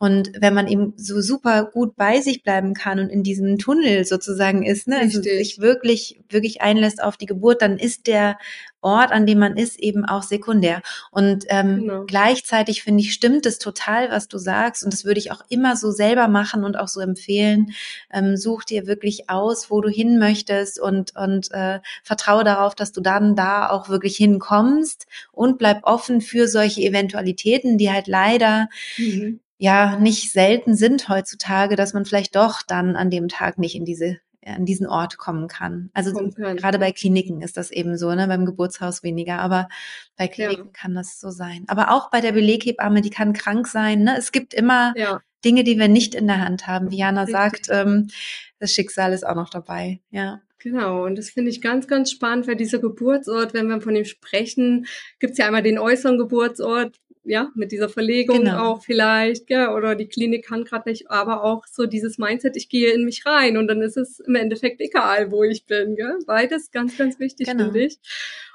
[0.00, 4.06] Und wenn man eben so super gut bei sich bleiben kann und in diesem Tunnel
[4.06, 8.38] sozusagen ist, ne, also sich wirklich, wirklich einlässt auf die Geburt, dann ist der
[8.80, 10.80] Ort, an dem man ist, eben auch sekundär.
[11.10, 12.04] Und ähm, genau.
[12.06, 14.82] gleichzeitig finde ich, stimmt es total, was du sagst.
[14.82, 17.72] Und das würde ich auch immer so selber machen und auch so empfehlen.
[18.10, 22.92] Ähm, such dir wirklich aus, wo du hin möchtest und, und äh, vertraue darauf, dass
[22.92, 28.70] du dann da auch wirklich hinkommst und bleib offen für solche Eventualitäten, die halt leider
[28.96, 33.76] mhm ja nicht selten sind heutzutage, dass man vielleicht doch dann an dem Tag nicht
[33.76, 35.90] in diese an diesen Ort kommen kann.
[35.92, 39.68] Also gerade bei Kliniken ist das eben so, ne, beim Geburtshaus weniger, aber
[40.16, 40.72] bei Kliniken ja.
[40.72, 41.64] kann das so sein.
[41.68, 44.02] Aber auch bei der Beleghebamme, die kann krank sein.
[44.02, 44.16] Ne?
[44.16, 45.20] Es gibt immer ja.
[45.44, 46.90] Dinge, die wir nicht in der Hand haben.
[46.90, 47.36] Wie Jana Richtig.
[47.36, 48.08] sagt, ähm,
[48.58, 50.00] das Schicksal ist auch noch dabei.
[50.10, 50.40] Ja.
[50.62, 54.04] Genau, und das finde ich ganz, ganz spannend, weil dieser Geburtsort, wenn wir von ihm
[54.04, 54.86] sprechen,
[55.18, 58.72] gibt es ja einmal den äußeren Geburtsort, ja, mit dieser Verlegung genau.
[58.72, 62.68] auch vielleicht, ja, oder die Klinik kann gerade nicht, aber auch so dieses Mindset, ich
[62.68, 66.18] gehe in mich rein und dann ist es im Endeffekt egal, wo ich bin, gell?
[66.26, 67.64] Beides ganz, ganz wichtig, genau.
[67.64, 67.98] finde ich.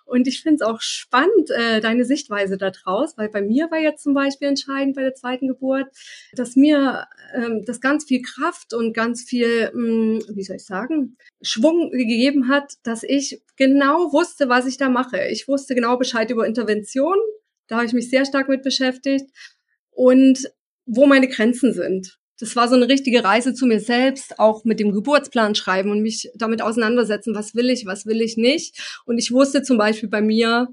[0.05, 3.79] Und ich finde es auch spannend, äh, deine Sichtweise da draus, weil bei mir war
[3.79, 5.87] jetzt zum Beispiel entscheidend bei der zweiten Geburt,
[6.33, 10.65] dass mir ähm, das ganz viel Kraft und ganz viel, mh, hm, wie soll ich
[10.65, 15.27] sagen, Schwung gegeben hat, dass ich genau wusste, was ich da mache.
[15.29, 17.17] Ich wusste genau Bescheid über Intervention,
[17.67, 19.25] da habe ich mich sehr stark mit beschäftigt
[19.89, 20.51] und
[20.85, 22.19] wo meine Grenzen sind.
[22.39, 26.01] Das war so eine richtige Reise zu mir selbst, auch mit dem Geburtsplan schreiben und
[26.01, 29.01] mich damit auseinandersetzen, was will ich, was will ich nicht.
[29.05, 30.67] Und ich wusste zum Beispiel bei mir,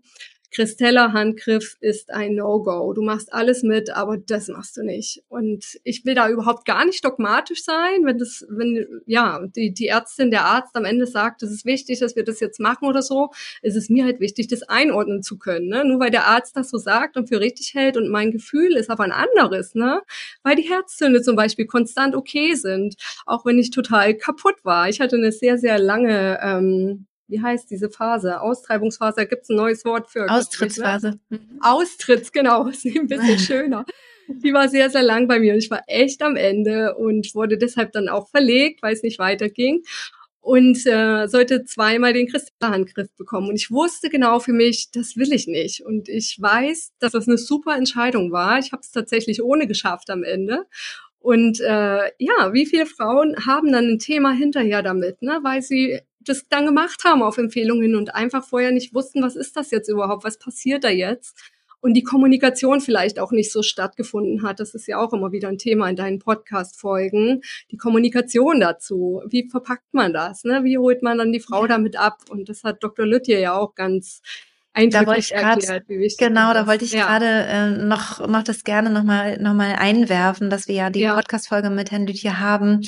[0.53, 2.93] Christella Handgriff ist ein No-Go.
[2.93, 5.23] Du machst alles mit, aber das machst du nicht.
[5.29, 9.89] Und ich will da überhaupt gar nicht dogmatisch sein, wenn das, wenn, ja, die, die
[9.89, 13.01] Ärztin, der Arzt am Ende sagt, es ist wichtig, dass wir das jetzt machen oder
[13.01, 13.31] so,
[13.63, 15.85] ist es mir halt wichtig, das einordnen zu können, ne?
[15.87, 18.91] Nur weil der Arzt das so sagt und für richtig hält und mein Gefühl ist
[18.91, 20.03] aber ein anderes, ne?
[20.43, 24.89] Weil die Herzzünde zum Beispiel konstant okay sind, auch wenn ich total kaputt war.
[24.89, 28.41] Ich hatte eine sehr, sehr lange, ähm, wie heißt diese Phase?
[28.41, 30.31] Austreibungsphase, da gibt es ein neues Wort für.
[30.31, 31.19] Austrittsphase.
[31.31, 31.59] Mhm.
[31.61, 33.85] Austritts, genau, ist ein bisschen schöner.
[34.29, 37.59] Die war sehr, sehr lang bei mir und ich war echt am Ende und wurde
[37.59, 39.83] deshalb dann auch verlegt, weil es nicht weiterging
[40.41, 43.49] und äh, sollte zweimal den Kristallhandgriff bekommen.
[43.49, 45.85] Und ich wusste genau für mich, das will ich nicht.
[45.85, 48.59] Und ich weiß, dass das eine super Entscheidung war.
[48.59, 50.67] Ich habe es tatsächlich ohne geschafft am Ende.
[51.21, 55.39] Und äh, ja, wie viele Frauen haben dann ein Thema hinterher damit, ne?
[55.43, 59.57] weil sie das dann gemacht haben auf Empfehlungen und einfach vorher nicht wussten, was ist
[59.57, 61.39] das jetzt überhaupt, was passiert da jetzt?
[61.81, 64.61] Und die Kommunikation vielleicht auch nicht so stattgefunden hat.
[64.61, 67.43] Das ist ja auch immer wieder ein Thema in deinen Podcast-Folgen.
[67.73, 69.21] Die Kommunikation dazu.
[69.27, 70.45] Wie verpackt man das?
[70.45, 70.63] Ne?
[70.63, 72.21] Wie holt man dann die Frau damit ab?
[72.31, 73.05] Und das hat Dr.
[73.05, 74.23] Lütje ja auch ganz
[74.75, 75.61] da wollte ich grad,
[76.19, 77.07] Genau, da wollte ich ja.
[77.07, 81.15] gerade äh, noch, noch das gerne nochmal noch mal einwerfen, dass wir ja die ja.
[81.15, 82.81] Podcast-Folge mit Herrn Lütje haben,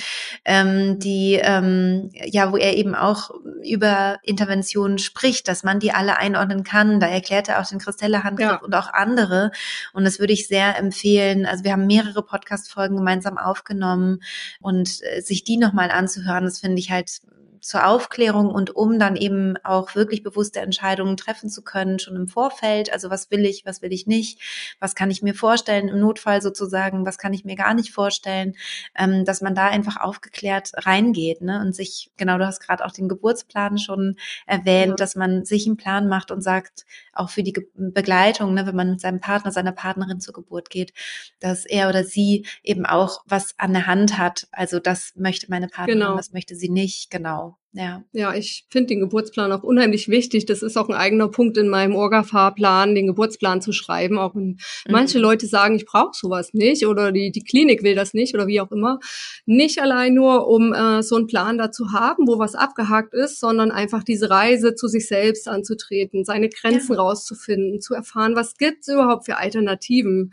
[0.45, 3.30] ähm, die, ähm, ja, wo er eben auch
[3.62, 7.01] über Interventionen spricht, dass man die alle einordnen kann.
[7.01, 8.61] Da erklärt er auch den Christelle-Handgriff ja.
[8.62, 9.51] und auch andere.
[9.93, 11.45] Und das würde ich sehr empfehlen.
[11.45, 14.20] Also wir haben mehrere Podcast-Folgen gemeinsam aufgenommen
[14.61, 17.20] und äh, sich die nochmal anzuhören, das finde ich halt
[17.64, 22.28] zur Aufklärung und um dann eben auch wirklich bewusste Entscheidungen treffen zu können, schon im
[22.28, 22.92] Vorfeld.
[22.92, 24.38] Also was will ich, was will ich nicht,
[24.80, 28.54] was kann ich mir vorstellen im Notfall sozusagen, was kann ich mir gar nicht vorstellen,
[28.94, 31.60] ähm, dass man da einfach aufgeklärt reingeht ne?
[31.60, 34.96] und sich, genau, du hast gerade auch den Geburtsplan schon erwähnt, ja.
[34.96, 36.84] dass man sich einen Plan macht und sagt,
[37.14, 40.68] auch für die Ge Begleitung, ne, wenn man mit seinem Partner, seiner Partnerin zur Geburt
[40.68, 40.92] geht,
[41.40, 44.48] dass er oder sie eben auch was an der Hand hat.
[44.52, 46.16] Also das möchte meine Partnerin, genau.
[46.16, 47.53] das möchte sie nicht, genau.
[47.76, 48.04] Ja.
[48.12, 50.46] Ja, ich finde den Geburtsplan auch unheimlich wichtig.
[50.46, 54.16] Das ist auch ein eigener Punkt in meinem Orga-Fahrplan, den Geburtsplan zu schreiben.
[54.16, 54.58] Auch wenn mhm.
[54.90, 58.46] manche Leute sagen, ich brauche sowas nicht oder die, die Klinik will das nicht oder
[58.46, 59.00] wie auch immer.
[59.44, 63.40] Nicht allein nur, um äh, so einen Plan da zu haben, wo was abgehakt ist,
[63.40, 67.00] sondern einfach diese Reise zu sich selbst anzutreten, seine Grenzen ja.
[67.00, 70.32] rauszufinden, zu erfahren, was gibt's überhaupt für Alternativen.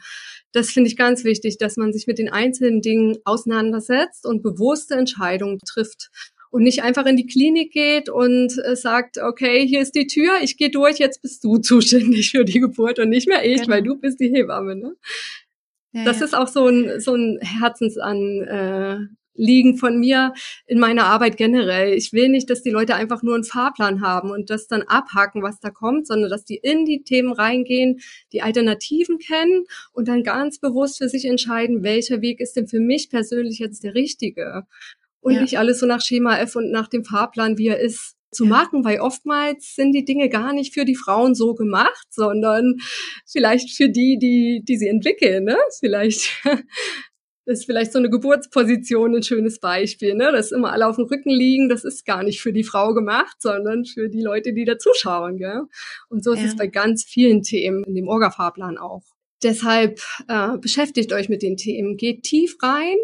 [0.52, 4.94] Das finde ich ganz wichtig, dass man sich mit den einzelnen Dingen auseinandersetzt und bewusste
[4.94, 6.12] Entscheidungen trifft
[6.52, 10.34] und nicht einfach in die Klinik geht und äh, sagt, okay, hier ist die Tür,
[10.42, 13.70] ich gehe durch, jetzt bist du zuständig für die Geburt und nicht mehr ich, genau.
[13.70, 14.76] weil du bist die Hebamme.
[14.76, 14.96] Ne?
[15.94, 16.26] Ja, das ja.
[16.26, 18.42] ist auch so ein, so ein Herzensan.
[18.44, 18.98] Äh,
[19.34, 20.34] liegen von mir
[20.68, 21.94] in meiner Arbeit generell.
[21.94, 25.42] Ich will nicht, dass die Leute einfach nur einen Fahrplan haben und das dann abhaken,
[25.42, 28.02] was da kommt, sondern dass die in die Themen reingehen,
[28.34, 32.80] die Alternativen kennen und dann ganz bewusst für sich entscheiden, welcher Weg ist denn für
[32.80, 34.68] mich persönlich jetzt der richtige
[35.22, 35.42] und ja.
[35.42, 38.84] nicht alles so nach Schema F und nach dem Fahrplan, wie er ist, zu machen,
[38.86, 42.78] weil oftmals sind die Dinge gar nicht für die Frauen so gemacht, sondern
[43.30, 45.58] vielleicht für die, die, die sie entwickeln, ne?
[45.80, 46.42] Vielleicht
[47.46, 50.32] ist vielleicht so eine Geburtsposition ein schönes Beispiel, ne?
[50.32, 53.36] Dass immer alle auf dem Rücken liegen, das ist gar nicht für die Frau gemacht,
[53.40, 55.64] sondern für die Leute, die da zuschauen, gell?
[56.08, 56.48] Und so ist ja.
[56.48, 59.04] es bei ganz vielen Themen in dem Orga-Fahrplan auch.
[59.44, 62.98] Deshalb äh, beschäftigt euch mit den Themen, geht tief rein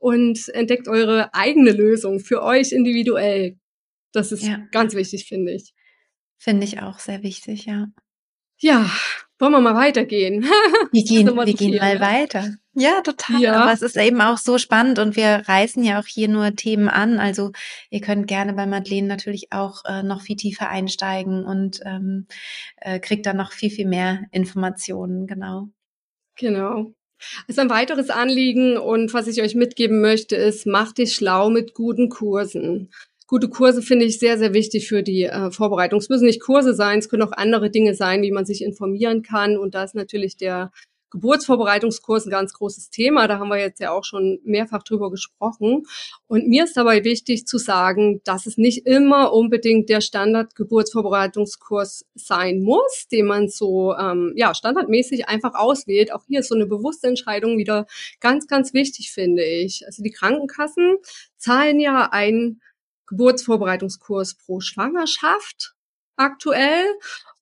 [0.00, 3.56] und entdeckt eure eigene Lösung für euch individuell.
[4.12, 4.58] Das ist ja.
[4.72, 5.72] ganz wichtig, finde ich.
[6.38, 7.86] Finde ich auch sehr wichtig, ja.
[8.62, 8.90] Ja,
[9.38, 10.42] wollen wir mal weitergehen?
[10.92, 12.00] Wir gehen, wir so gehen viel, mal ne?
[12.00, 12.54] weiter.
[12.74, 13.40] Ja, total.
[13.40, 13.62] Ja.
[13.62, 16.88] Aber es ist eben auch so spannend und wir reißen ja auch hier nur Themen
[16.88, 17.18] an.
[17.20, 17.52] Also
[17.90, 22.26] ihr könnt gerne bei Madeleine natürlich auch äh, noch viel tiefer einsteigen und ähm,
[22.76, 25.68] äh, kriegt dann noch viel, viel mehr Informationen, genau.
[26.36, 26.92] Genau.
[27.48, 31.74] Also ein weiteres Anliegen und was ich euch mitgeben möchte, ist, macht dich schlau mit
[31.74, 32.90] guten Kursen.
[33.26, 36.00] Gute Kurse finde ich sehr, sehr wichtig für die äh, Vorbereitung.
[36.00, 39.22] Es müssen nicht Kurse sein, es können auch andere Dinge sein, wie man sich informieren
[39.22, 39.56] kann.
[39.56, 40.72] Und da ist natürlich der
[41.10, 43.28] Geburtsvorbereitungskurs ein ganz großes Thema.
[43.28, 45.84] Da haben wir jetzt ja auch schon mehrfach drüber gesprochen.
[46.26, 52.62] Und mir ist dabei wichtig zu sagen, dass es nicht immer unbedingt der Standard-Geburtsvorbereitungskurs sein
[52.62, 56.12] muss, den man so ähm, ja standardmäßig einfach auswählt.
[56.12, 57.86] Auch hier ist so eine bewusste Entscheidung wieder
[58.20, 59.84] ganz, ganz wichtig, finde ich.
[59.86, 60.98] Also die Krankenkassen
[61.36, 62.60] zahlen ja einen
[63.06, 65.74] Geburtsvorbereitungskurs pro Schwangerschaft
[66.16, 66.84] aktuell.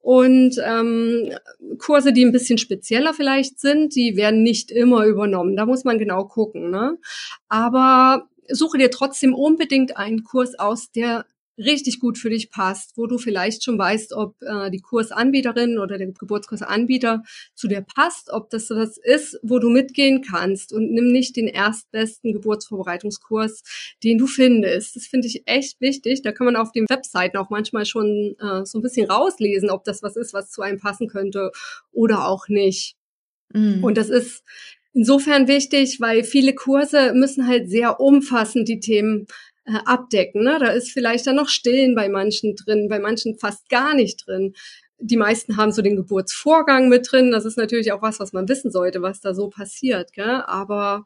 [0.08, 1.34] Und ähm,
[1.76, 5.54] Kurse, die ein bisschen spezieller vielleicht sind, die werden nicht immer übernommen.
[5.54, 6.70] Da muss man genau gucken.
[6.70, 6.96] Ne?
[7.50, 11.26] Aber suche dir trotzdem unbedingt einen Kurs aus, der
[11.58, 15.98] richtig gut für dich passt, wo du vielleicht schon weißt, ob äh, die Kursanbieterin oder
[15.98, 21.10] der Geburtskursanbieter zu dir passt, ob das was ist, wo du mitgehen kannst und nimm
[21.10, 23.62] nicht den erstbesten Geburtsvorbereitungskurs,
[24.04, 24.96] den du findest.
[24.96, 26.22] Das finde ich echt wichtig.
[26.22, 29.84] Da kann man auf den Webseiten auch manchmal schon äh, so ein bisschen rauslesen, ob
[29.84, 31.50] das was ist, was zu einem passen könnte
[31.92, 32.96] oder auch nicht.
[33.52, 33.82] Mhm.
[33.82, 34.44] Und das ist
[34.92, 39.26] insofern wichtig, weil viele Kurse müssen halt sehr umfassend die Themen
[39.68, 40.44] äh, abdecken.
[40.44, 40.58] Ne?
[40.58, 44.54] Da ist vielleicht dann noch Stillen bei manchen drin, bei manchen fast gar nicht drin.
[44.98, 47.30] Die meisten haben so den Geburtsvorgang mit drin.
[47.30, 50.12] Das ist natürlich auch was, was man wissen sollte, was da so passiert.
[50.14, 50.42] Gell?
[50.46, 51.04] Aber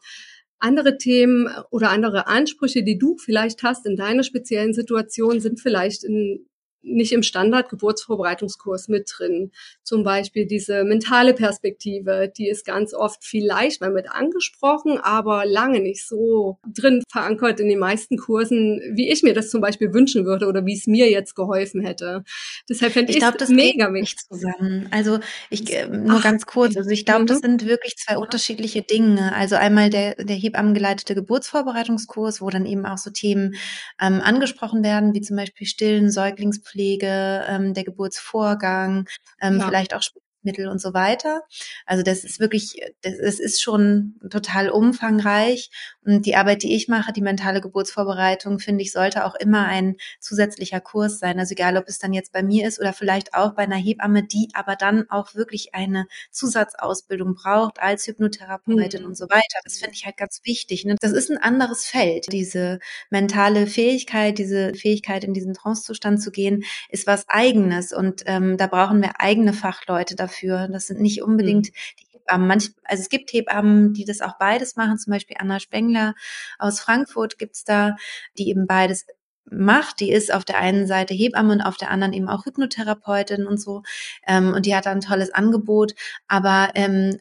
[0.61, 6.05] andere Themen oder andere Ansprüche, die du vielleicht hast in deiner speziellen Situation, sind vielleicht
[6.05, 6.47] in
[6.83, 9.53] nicht im Standard-Geburtsvorbereitungskurs mit drin.
[9.83, 15.81] Zum Beispiel diese mentale Perspektive, die ist ganz oft vielleicht mal mit angesprochen, aber lange
[15.81, 20.27] nicht so drin verankert in den meisten Kursen, wie ich mir das zum Beispiel wünschen
[20.27, 22.25] würde oder wie es mir jetzt geholfen hätte.
[22.69, 24.89] Deshalb finde ich, ich glaub, das mega nicht zusammen.
[24.91, 25.21] Also
[25.51, 26.77] ich äh, nur Ach, ganz kurz.
[26.77, 27.43] Also ich glaube, das mhm.
[27.43, 29.35] sind wirklich zwei unterschiedliche Dinge.
[29.35, 33.55] Also einmal der der Hebammengeleitete Geburtsvorbereitungskurs, wo dann eben auch so Themen
[34.01, 39.09] ähm, angesprochen werden, wie zum Beispiel Stillen, Säuglingspflege Geburtspflege, ähm, der Geburtsvorgang,
[39.41, 39.67] ähm, ja.
[39.67, 40.03] vielleicht auch
[40.43, 41.43] Mittel und so weiter.
[41.87, 45.71] Also das ist wirklich, das, das ist schon total umfangreich.
[46.05, 49.97] Und die Arbeit, die ich mache, die mentale Geburtsvorbereitung, finde ich, sollte auch immer ein
[50.21, 51.39] zusätzlicher Kurs sein.
[51.39, 54.25] Also egal, ob es dann jetzt bei mir ist oder vielleicht auch bei einer Hebamme,
[54.25, 59.09] die aber dann auch wirklich eine Zusatzausbildung braucht als Hypnotherapeutin mhm.
[59.09, 59.61] und so weiter.
[59.65, 60.85] Das finde ich halt ganz wichtig.
[60.85, 60.97] Ne?
[61.01, 62.33] Das ist ein anderes Feld.
[62.33, 62.81] Diese
[63.11, 67.93] mentale Fähigkeit, diese Fähigkeit, in diesen Trancezustand zu gehen, ist was Eigenes.
[67.93, 70.69] Und ähm, da brauchen wir eigene Fachleute dafür.
[70.69, 71.73] Das sind nicht unbedingt mhm.
[72.01, 72.49] die Hebammen.
[72.49, 74.99] Manch, also es gibt Hebammen, die das auch beides machen.
[74.99, 76.15] Zum Beispiel Anna Spengler
[76.59, 77.97] aus Frankfurt gibt's da,
[78.39, 79.07] die eben beides
[79.45, 80.01] macht.
[80.01, 83.61] Die ist auf der einen Seite Hebamme und auf der anderen eben auch Hypnotherapeutin und
[83.61, 83.83] so.
[84.27, 85.95] Ähm, und die hat da ein tolles Angebot.
[86.29, 87.19] Aber ähm,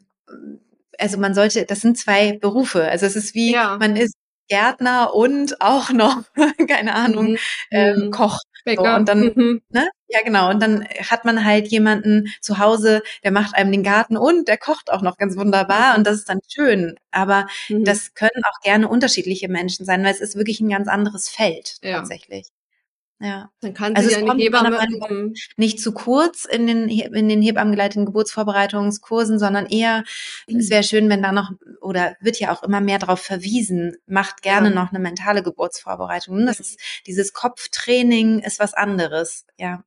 [0.98, 2.88] also man sollte, das sind zwei Berufe.
[2.88, 3.78] Also es ist wie, ja.
[3.80, 4.16] man ist
[4.52, 6.24] Gärtner und auch noch,
[6.68, 7.38] keine Ahnung, mhm.
[7.72, 8.12] ähm, mhm.
[8.12, 8.38] Koch.
[8.64, 9.62] So, und dann, mhm.
[9.70, 9.90] ne?
[10.08, 10.52] Ja, genau.
[10.52, 14.58] Und dann hat man halt jemanden zu Hause, der macht einem den Garten und der
[14.58, 16.96] kocht auch noch ganz wunderbar und das ist dann schön.
[17.10, 17.86] Aber mhm.
[17.86, 21.78] das können auch gerne unterschiedliche Menschen sein, weil es ist wirklich ein ganz anderes Feld
[21.82, 21.98] ja.
[21.98, 22.50] tatsächlich.
[23.22, 23.52] Ja.
[23.62, 28.06] Dann kann also sie also eine Hebamme nicht zu kurz in den in den Hebammengeleiteten
[28.06, 30.04] Geburtsvorbereitungskursen, sondern eher
[30.48, 30.60] mhm.
[30.60, 31.52] es wäre schön, wenn da noch
[31.82, 34.76] oder wird ja auch immer mehr darauf verwiesen, macht gerne ja.
[34.76, 36.46] noch eine mentale Geburtsvorbereitung.
[36.46, 39.84] Das ist dieses Kopftraining ist was anderes, ja.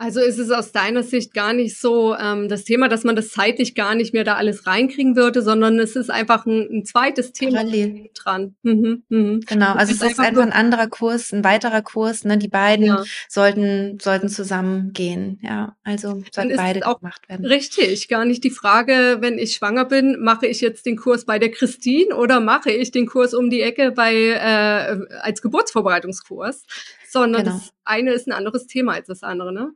[0.00, 3.30] Also ist es aus deiner Sicht gar nicht so ähm, das Thema, dass man das
[3.30, 7.32] zeitlich gar nicht mehr da alles reinkriegen würde, sondern es ist einfach ein, ein zweites
[7.32, 8.08] Thema Parallel.
[8.14, 8.54] dran.
[8.62, 9.40] Mhm, mhm.
[9.40, 12.24] Genau, also es ist einfach, einfach ein anderer Kurs, ein weiterer Kurs.
[12.24, 12.38] Ne?
[12.38, 13.04] Die beiden ja.
[13.28, 15.40] sollten sollten zusammengehen.
[15.42, 17.44] Ja, also sollten beide auch gemacht werden.
[17.44, 21.40] Richtig, gar nicht die Frage, wenn ich schwanger bin, mache ich jetzt den Kurs bei
[21.40, 26.62] der Christine oder mache ich den Kurs um die Ecke bei äh, als Geburtsvorbereitungskurs,
[27.10, 27.56] sondern genau.
[27.56, 29.72] das eine ist ein anderes Thema als das andere, ne?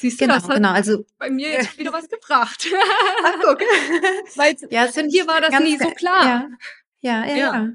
[0.00, 2.68] Siehst du, genau, das hat genau, also, bei mir jetzt wieder was gebracht.
[3.24, 3.60] Ach, guck.
[4.36, 6.24] Weil ja, hier war das nie so klar.
[6.24, 6.48] Ja,
[7.00, 7.36] ja, ja.
[7.36, 7.54] ja.
[7.56, 7.68] ja.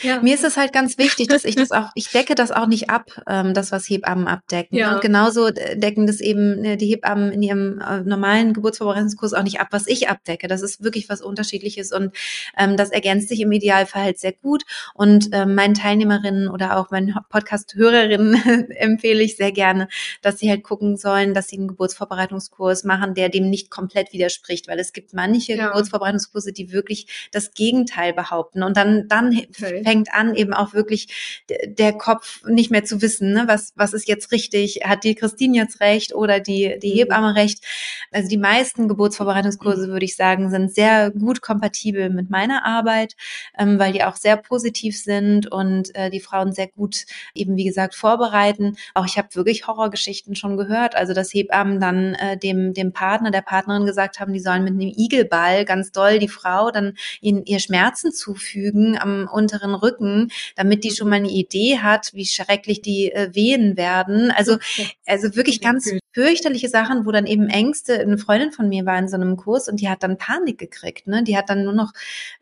[0.00, 0.20] Ja.
[0.22, 2.88] Mir ist es halt ganz wichtig, dass ich das auch, ich decke das auch nicht
[2.88, 4.76] ab, ähm, das, was Hebammen abdecken.
[4.76, 4.94] Ja.
[4.94, 9.60] Und genauso decken das eben äh, die Hebammen in ihrem äh, normalen Geburtsvorbereitungskurs auch nicht
[9.60, 10.48] ab, was ich abdecke.
[10.48, 12.16] Das ist wirklich was Unterschiedliches und
[12.56, 14.64] ähm, das ergänzt sich im Idealfall halt sehr gut.
[14.94, 19.88] Und ähm, meinen Teilnehmerinnen oder auch meinen Podcast-Hörerinnen empfehle ich sehr gerne,
[20.22, 24.68] dass sie halt gucken sollen, dass sie einen Geburtsvorbereitungskurs machen, der dem nicht komplett widerspricht,
[24.68, 25.68] weil es gibt manche ja.
[25.68, 28.62] Geburtsvorbereitungskurse, die wirklich das Gegenteil behaupten.
[28.62, 33.32] Und dann, dann okay fängt an, eben auch wirklich der Kopf nicht mehr zu wissen,
[33.32, 33.44] ne?
[33.46, 36.98] was, was ist jetzt richtig, hat die Christine jetzt recht oder die, die mhm.
[36.98, 37.64] Hebamme recht.
[38.10, 43.14] Also die meisten Geburtsvorbereitungskurse, würde ich sagen, sind sehr gut kompatibel mit meiner Arbeit,
[43.58, 47.04] ähm, weil die auch sehr positiv sind und äh, die Frauen sehr gut
[47.34, 48.76] eben, wie gesagt, vorbereiten.
[48.94, 53.30] Auch ich habe wirklich Horrorgeschichten schon gehört, also dass Hebammen dann äh, dem, dem Partner,
[53.30, 57.44] der Partnerin gesagt haben, die sollen mit einem Igelball ganz doll die Frau dann ihnen
[57.44, 62.26] ihr Schmerzen zufügen am unteren sicheren Rücken, damit die schon mal eine Idee hat, wie
[62.26, 64.30] schrecklich die äh, Wehen werden.
[64.30, 64.58] Also,
[65.06, 69.08] also wirklich ganz fürchterliche Sachen, wo dann eben Ängste, eine Freundin von mir war in
[69.08, 71.22] so einem Kurs und die hat dann Panik gekriegt, ne?
[71.22, 71.92] Die hat dann nur noch,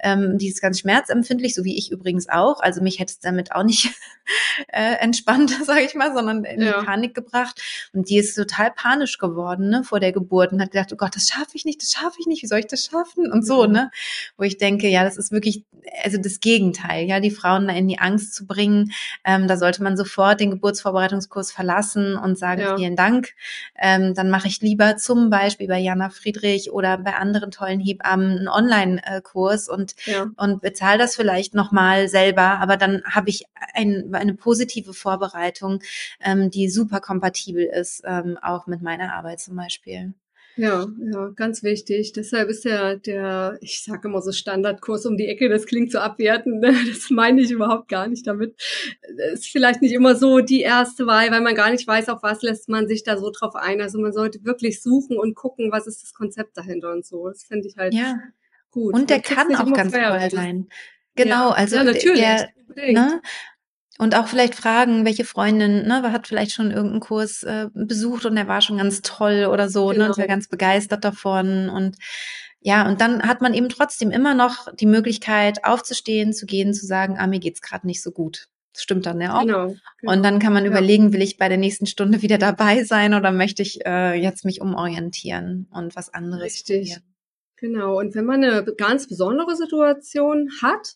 [0.01, 2.61] ähm, die ist ganz schmerzempfindlich, so wie ich übrigens auch.
[2.61, 3.91] Also mich hätte es damit auch nicht
[4.69, 6.83] äh, entspannt, sage ich mal, sondern in ja.
[6.83, 7.63] Panik gebracht.
[7.93, 11.15] Und die ist total panisch geworden, ne, vor der Geburt und hat gedacht, oh Gott,
[11.15, 13.31] das schaffe ich nicht, das schaffe ich nicht, wie soll ich das schaffen?
[13.31, 13.91] Und so, ne?
[14.37, 15.65] Wo ich denke, ja, das ist wirklich,
[16.03, 18.93] also das Gegenteil, ja, die Frauen da in die Angst zu bringen.
[19.25, 22.77] Ähm, da sollte man sofort den Geburtsvorbereitungskurs verlassen und sagen, ja.
[22.77, 23.31] vielen Dank
[23.81, 28.39] ähm, dann mache ich lieber zum Beispiel bei Jana Friedrich oder bei anderen tollen Hebammen
[28.39, 30.27] einen Online-Kurs und, ja.
[30.37, 33.45] und bezahle das vielleicht nochmal selber, aber dann habe ich
[33.75, 35.83] ein, eine positive Vorbereitung,
[36.21, 40.15] ähm, die super kompatibel ist, ähm, auch mit meiner Arbeit zum Beispiel.
[40.61, 42.13] Ja, ja, ganz wichtig.
[42.13, 46.01] Deshalb ist der, der, ich sage immer so Standardkurs um die Ecke, das klingt so
[46.01, 46.75] abwertend, ne?
[46.89, 48.61] das meine ich überhaupt gar nicht damit.
[49.17, 52.23] Das ist vielleicht nicht immer so die erste Wahl, weil man gar nicht weiß, auf
[52.23, 53.81] was lässt man sich da so drauf ein.
[53.81, 57.29] Also man sollte wirklich suchen und gucken, was ist das Konzept dahinter und so.
[57.29, 58.19] Das finde ich halt ja.
[58.71, 58.93] gut.
[58.93, 60.69] Und der kann auch ganz toll sein.
[61.15, 62.21] Genau, ja, also ja, natürlich.
[62.21, 63.23] Der, ne,
[63.99, 68.37] und auch vielleicht fragen, welche Freundin, ne, hat vielleicht schon irgendeinen Kurs äh, besucht und
[68.37, 70.05] der war schon ganz toll oder so, genau.
[70.05, 71.69] ne, und war ganz begeistert davon.
[71.69, 71.97] Und
[72.61, 76.87] ja, und dann hat man eben trotzdem immer noch die Möglichkeit, aufzustehen, zu gehen, zu
[76.87, 78.49] sagen, ah, mir geht's gerade nicht so gut.
[78.73, 79.43] Das stimmt dann ja auch.
[79.43, 80.13] Genau, genau.
[80.13, 80.71] Und dann kann man ja.
[80.71, 84.45] überlegen, will ich bei der nächsten Stunde wieder dabei sein oder möchte ich äh, jetzt
[84.45, 86.91] mich umorientieren und was anderes Richtig.
[86.91, 87.03] Probieren.
[87.57, 90.95] Genau, und wenn man eine ganz besondere Situation hat,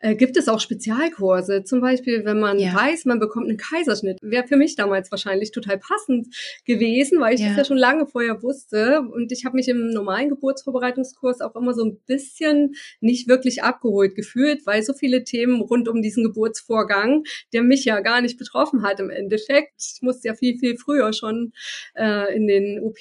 [0.00, 1.62] äh, gibt es auch Spezialkurse.
[1.64, 2.74] Zum Beispiel, wenn man ja.
[2.74, 4.18] weiß, man bekommt einen Kaiserschnitt.
[4.22, 6.34] Wäre für mich damals wahrscheinlich total passend
[6.64, 7.48] gewesen, weil ich ja.
[7.48, 9.02] das ja schon lange vorher wusste.
[9.02, 14.14] Und ich habe mich im normalen Geburtsvorbereitungskurs auch immer so ein bisschen nicht wirklich abgeholt
[14.14, 18.82] gefühlt, weil so viele Themen rund um diesen Geburtsvorgang, der mich ja gar nicht betroffen
[18.82, 19.74] hat im Endeffekt.
[19.78, 21.52] Ich musste ja viel, viel früher schon
[21.94, 22.98] äh, in den OP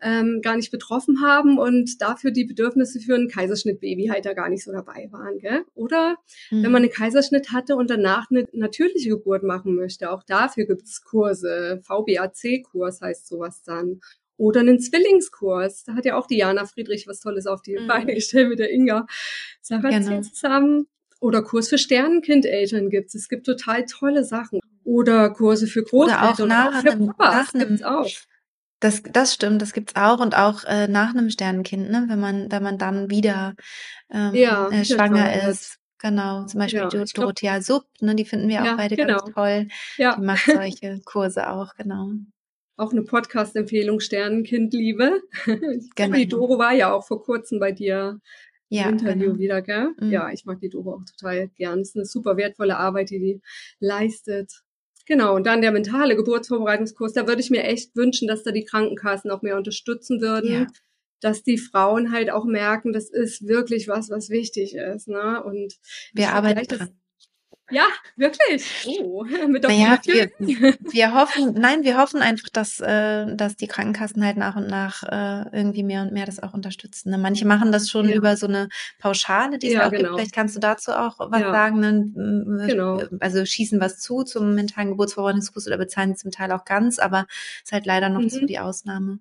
[0.00, 4.48] ähm, gar nicht betroffen haben und dafür die Bedürfnisse für ein Kaiserschnittbaby halt da gar
[4.48, 5.38] nicht so dabei waren.
[5.38, 5.64] Gell?
[5.74, 6.07] Oder
[6.50, 6.62] mhm.
[6.62, 11.02] wenn man einen Kaiserschnitt hatte und danach eine natürliche Geburt machen möchte, auch dafür gibt's
[11.02, 11.80] Kurse.
[11.84, 14.00] VBAC-Kurs heißt sowas dann.
[14.36, 15.84] Oder einen Zwillingskurs.
[15.84, 17.88] Da hat ja auch Diana Friedrich was Tolles auf die mhm.
[17.88, 19.06] Beine gestellt mit der Inga
[19.60, 20.20] Sarah genau.
[20.20, 20.86] zusammen.
[21.20, 23.14] Oder Kurs für Sternenkindeltern gibt's.
[23.14, 24.60] Es gibt total tolle Sachen.
[24.84, 28.08] Oder Kurse für Großeltern oder auch, nach auch für Papas gibt's auch.
[28.80, 32.50] Das, das stimmt, das gibt's auch und auch äh, nach einem Sternenkind, ne, wenn man,
[32.52, 33.54] wenn man dann wieder
[34.10, 35.77] ähm, ja, äh, schwanger ist.
[36.00, 39.18] Genau, zum Beispiel ja, Dorothea Sub, ne, die finden wir auch ja, beide genau.
[39.18, 39.68] ganz toll.
[39.96, 40.16] Ja.
[40.16, 42.12] Die macht solche Kurse auch, genau.
[42.76, 45.20] Auch eine Podcast-Empfehlung Sternenkind-Liebe.
[45.96, 46.16] Genau.
[46.16, 48.20] Die Doro war ja auch vor kurzem bei dir
[48.68, 49.38] ja, im Interview genau.
[49.38, 49.88] wieder, gell?
[49.98, 50.10] Mhm.
[50.10, 51.80] Ja, ich mag die Doro auch total gern.
[51.80, 53.40] Es ist eine super wertvolle Arbeit, die die
[53.80, 54.62] leistet.
[55.06, 58.64] Genau, und dann der mentale Geburtsvorbereitungskurs, da würde ich mir echt wünschen, dass da die
[58.64, 60.68] Krankenkassen auch mehr unterstützen würden.
[61.20, 65.08] Dass die Frauen halt auch merken, das ist wirklich was, was wichtig ist.
[65.08, 65.42] Ne?
[65.42, 65.74] Und
[66.12, 66.98] wir arbeiten dran.
[67.70, 68.86] Ja, wirklich.
[68.86, 74.24] Oh, mit naja, wir, wir hoffen, nein, wir hoffen einfach, dass, äh, dass die Krankenkassen
[74.24, 77.10] halt nach und nach äh, irgendwie mehr und mehr das auch unterstützen.
[77.10, 77.18] Ne?
[77.18, 78.14] Manche machen das schon ja.
[78.16, 80.02] über so eine Pauschale, die es ja, auch genau.
[80.02, 80.14] gibt.
[80.14, 81.52] Vielleicht kannst du dazu auch was ja.
[81.52, 81.80] sagen.
[81.80, 82.66] Ne?
[82.66, 83.02] Genau.
[83.20, 87.26] Also schießen was zu zum mentalen Geburtsvorbereitungskurs oder bezahlen zum Teil auch ganz, aber
[87.62, 88.30] ist halt leider noch mhm.
[88.30, 89.18] so die Ausnahme.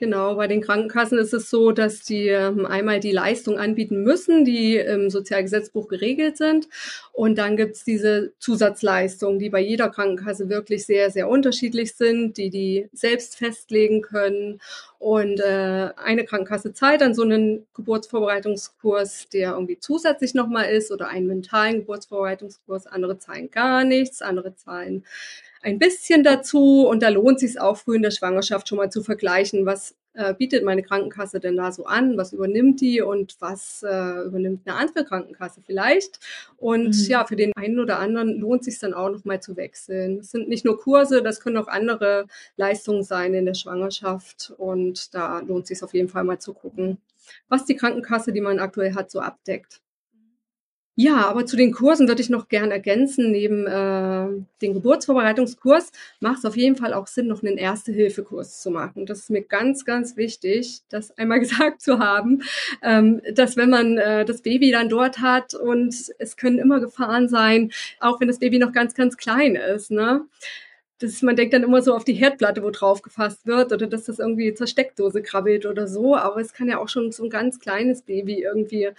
[0.00, 4.46] Genau, bei den Krankenkassen ist es so, dass die ähm, einmal die Leistung anbieten müssen,
[4.46, 6.68] die im Sozialgesetzbuch geregelt sind.
[7.12, 12.48] Und dann gibt's diese Zusatzleistungen, die bei jeder Krankenkasse wirklich sehr, sehr unterschiedlich sind, die
[12.48, 14.62] die selbst festlegen können.
[14.98, 21.08] Und äh, eine Krankenkasse zahlt dann so einen Geburtsvorbereitungskurs, der irgendwie zusätzlich nochmal ist, oder
[21.08, 22.86] einen mentalen Geburtsvorbereitungskurs.
[22.86, 25.04] Andere zahlen gar nichts, andere zahlen
[25.62, 28.90] ein bisschen dazu und da lohnt sich es auch früh in der Schwangerschaft schon mal
[28.90, 33.36] zu vergleichen, was äh, bietet meine Krankenkasse denn da so an, was übernimmt die und
[33.40, 36.18] was äh, übernimmt eine andere Krankenkasse vielleicht.
[36.56, 37.06] Und mhm.
[37.06, 40.18] ja, für den einen oder anderen lohnt sich dann auch noch mal zu wechseln.
[40.18, 45.14] Es sind nicht nur Kurse, das können auch andere Leistungen sein in der Schwangerschaft und
[45.14, 46.98] da lohnt sich auf jeden Fall mal zu gucken,
[47.48, 49.80] was die Krankenkasse, die man aktuell hat, so abdeckt.
[51.02, 53.30] Ja, aber zu den Kursen würde ich noch gern ergänzen.
[53.30, 54.26] Neben äh,
[54.60, 59.06] dem Geburtsvorbereitungskurs macht es auf jeden Fall auch Sinn, noch einen Erste-Hilfe-Kurs zu machen.
[59.06, 62.42] Das ist mir ganz, ganz wichtig, das einmal gesagt zu haben,
[62.82, 67.30] ähm, dass wenn man äh, das Baby dann dort hat und es können immer Gefahren
[67.30, 70.26] sein, auch wenn das Baby noch ganz, ganz klein ist, ne?
[71.00, 74.04] Das, man denkt dann immer so auf die Herdplatte, wo drauf gefasst wird oder dass
[74.04, 76.14] das irgendwie zur Steckdose krabbelt oder so.
[76.14, 78.90] Aber es kann ja auch schon so ein ganz kleines Baby irgendwie,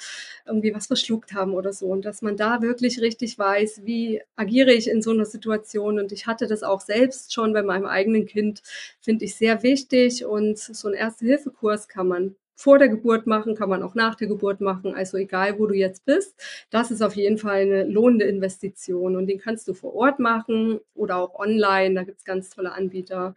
[0.48, 1.86] irgendwie was verschluckt haben oder so.
[1.86, 6.00] Und dass man da wirklich richtig weiß, wie agiere ich in so einer Situation.
[6.00, 8.64] Und ich hatte das auch selbst schon bei meinem eigenen Kind,
[9.00, 10.26] finde ich sehr wichtig.
[10.26, 14.28] Und so einen Erste-Hilfe-Kurs kann man vor der Geburt machen, kann man auch nach der
[14.28, 14.94] Geburt machen.
[14.94, 16.36] Also egal, wo du jetzt bist,
[16.70, 19.16] das ist auf jeden Fall eine lohnende Investition.
[19.16, 21.96] Und den kannst du vor Ort machen oder auch online.
[21.96, 23.36] Da gibt's ganz tolle Anbieter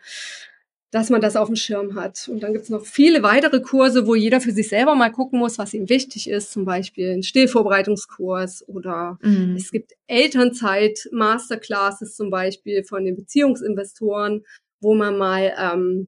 [0.95, 2.29] dass man das auf dem Schirm hat.
[2.29, 5.59] Und dann gibt's noch viele weitere Kurse, wo jeder für sich selber mal gucken muss,
[5.59, 6.53] was ihm wichtig ist.
[6.53, 9.57] Zum Beispiel ein Stillvorbereitungskurs oder mhm.
[9.57, 14.45] es gibt Elternzeit-Masterclasses zum Beispiel von den Beziehungsinvestoren,
[14.81, 16.07] wo man mal ähm,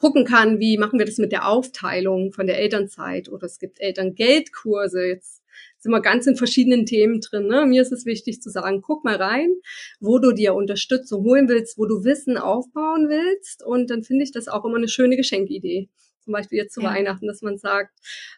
[0.00, 3.80] gucken kann, wie machen wir das mit der Aufteilung von der Elternzeit oder es gibt
[3.80, 5.04] Elterngeldkurse.
[5.04, 5.42] Jetzt
[5.78, 7.46] sind wir ganz in verschiedenen Themen drin.
[7.46, 7.66] Ne?
[7.66, 9.54] Mir ist es wichtig zu sagen, guck mal rein,
[10.00, 14.32] wo du dir Unterstützung holen willst, wo du Wissen aufbauen willst und dann finde ich
[14.32, 15.90] das auch immer eine schöne Geschenkidee.
[16.22, 16.90] Zum Beispiel jetzt zu ja.
[16.90, 17.92] Weihnachten, dass man sagt,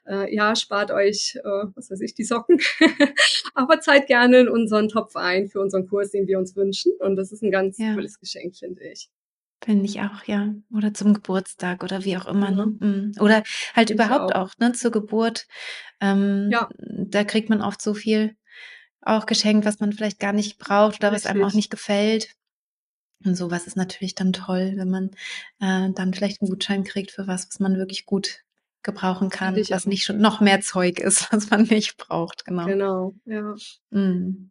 [0.06, 2.58] äh, ja, spart euch, äh, was weiß ich, die Socken,
[3.54, 6.92] aber zahlt gerne in unseren Topf ein für unseren Kurs, den wir uns wünschen.
[7.00, 7.94] Und das ist ein ganz ja.
[7.94, 9.10] tolles Geschenk, finde ich.
[9.64, 10.52] Finde ich auch, ja.
[10.72, 12.66] Oder zum Geburtstag oder wie auch immer, ne?
[12.66, 13.12] Mhm.
[13.20, 13.44] Oder
[13.74, 14.48] halt ich überhaupt auch.
[14.48, 15.46] auch, ne, zur Geburt.
[16.00, 16.68] Ähm, ja.
[16.78, 18.36] Da kriegt man oft so viel
[19.00, 21.24] auch geschenkt, was man vielleicht gar nicht braucht oder Richtig.
[21.24, 22.34] was einem auch nicht gefällt.
[23.24, 25.10] Und sowas ist natürlich dann toll, wenn man
[25.60, 28.40] äh, dann vielleicht einen Gutschein kriegt für was, was man wirklich gut
[28.82, 32.66] gebrauchen kann, was nicht schon noch mehr Zeug ist, was man nicht braucht, genau.
[32.66, 33.54] Genau, ja.
[33.90, 34.50] Mhm.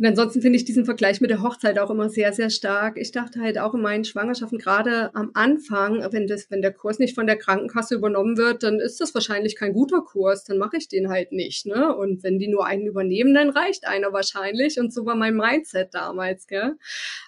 [0.00, 2.96] Und ansonsten finde ich diesen Vergleich mit der Hochzeit auch immer sehr, sehr stark.
[2.96, 6.98] Ich dachte halt auch in meinen Schwangerschaften, gerade am Anfang, wenn das, wenn der Kurs
[6.98, 10.78] nicht von der Krankenkasse übernommen wird, dann ist das wahrscheinlich kein guter Kurs, dann mache
[10.78, 11.66] ich den halt nicht.
[11.66, 11.94] Ne?
[11.94, 14.80] Und wenn die nur einen übernehmen, dann reicht einer wahrscheinlich.
[14.80, 16.76] Und so war mein Mindset damals, gell?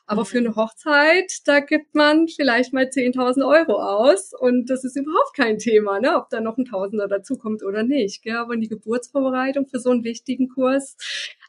[0.07, 0.47] Aber für mhm.
[0.47, 5.59] eine Hochzeit, da gibt man vielleicht mal 10.000 Euro aus und das ist überhaupt kein
[5.59, 6.17] Thema, ne?
[6.17, 8.23] ob da noch ein Tausender dazukommt oder nicht.
[8.23, 8.37] Gell?
[8.37, 10.97] Aber in die Geburtsvorbereitung für so einen wichtigen Kurs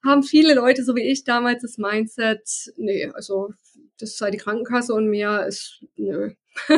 [0.06, 3.54] haben viele Leute, so wie ich damals, das Mindset, nee, also
[4.00, 6.34] das sei die Krankenkasse und mehr ist, nö.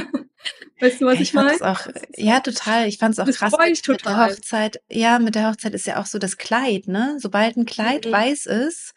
[0.80, 1.54] weißt du, was ja, ich, ich meine?
[1.62, 2.88] Auch, ja, total.
[2.88, 3.96] Ich fand es auch das krass ich total.
[3.96, 4.82] mit der Hochzeit.
[4.90, 7.18] Ja, mit der Hochzeit ist ja auch so das Kleid, ne?
[7.20, 8.12] Sobald ein Kleid mhm.
[8.12, 8.94] weiß ist,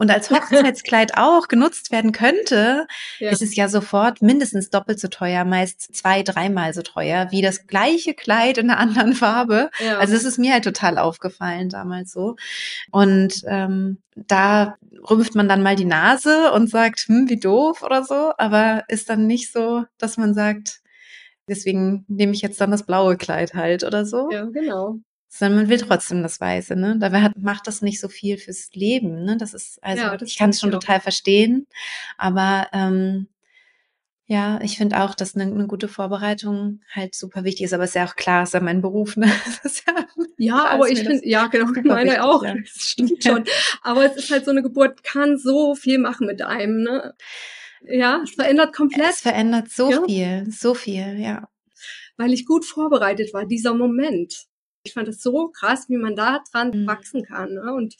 [0.00, 2.86] und als Hochzeitskleid auch genutzt werden könnte,
[3.18, 3.30] ja.
[3.30, 7.66] ist es ja sofort mindestens doppelt so teuer, meist zwei, dreimal so teuer wie das
[7.66, 9.70] gleiche Kleid in einer anderen Farbe.
[9.78, 9.98] Ja.
[9.98, 12.36] Also es ist mir halt total aufgefallen damals so.
[12.90, 14.76] Und ähm, da
[15.08, 19.10] rümpft man dann mal die Nase und sagt, hm, wie doof oder so, aber ist
[19.10, 20.80] dann nicht so, dass man sagt,
[21.46, 24.30] deswegen nehme ich jetzt dann das blaue Kleid halt oder so.
[24.30, 24.96] Ja, genau
[25.32, 26.98] sondern man will trotzdem das Weiße, ne?
[26.98, 29.36] Dabei hat, macht das nicht so viel fürs Leben, ne?
[29.38, 31.66] Das ist, also ja, das ich kann es schon total verstehen,
[32.18, 33.28] aber ähm,
[34.26, 37.90] ja, ich finde auch, dass eine, eine, gute Vorbereitung halt super wichtig ist, aber es
[37.90, 39.26] ist ja auch klar, es ist ja mein Beruf, ne?
[39.86, 40.06] ja,
[40.36, 42.54] ja aber ich finde, ja, genau, meine wichtig, auch, ja.
[42.74, 43.44] das stimmt schon.
[43.82, 47.14] Aber es ist halt so eine Geburt, kann so viel machen mit einem, ne?
[47.82, 49.10] Ja, es verändert komplett.
[49.10, 50.04] Es verändert so ja.
[50.04, 51.48] viel, so viel, ja.
[52.16, 54.49] Weil ich gut vorbereitet war, dieser Moment.
[54.82, 56.86] Ich fand es so krass, wie man da dran mhm.
[56.86, 57.54] wachsen kann.
[57.54, 57.74] Ne?
[57.74, 57.96] Und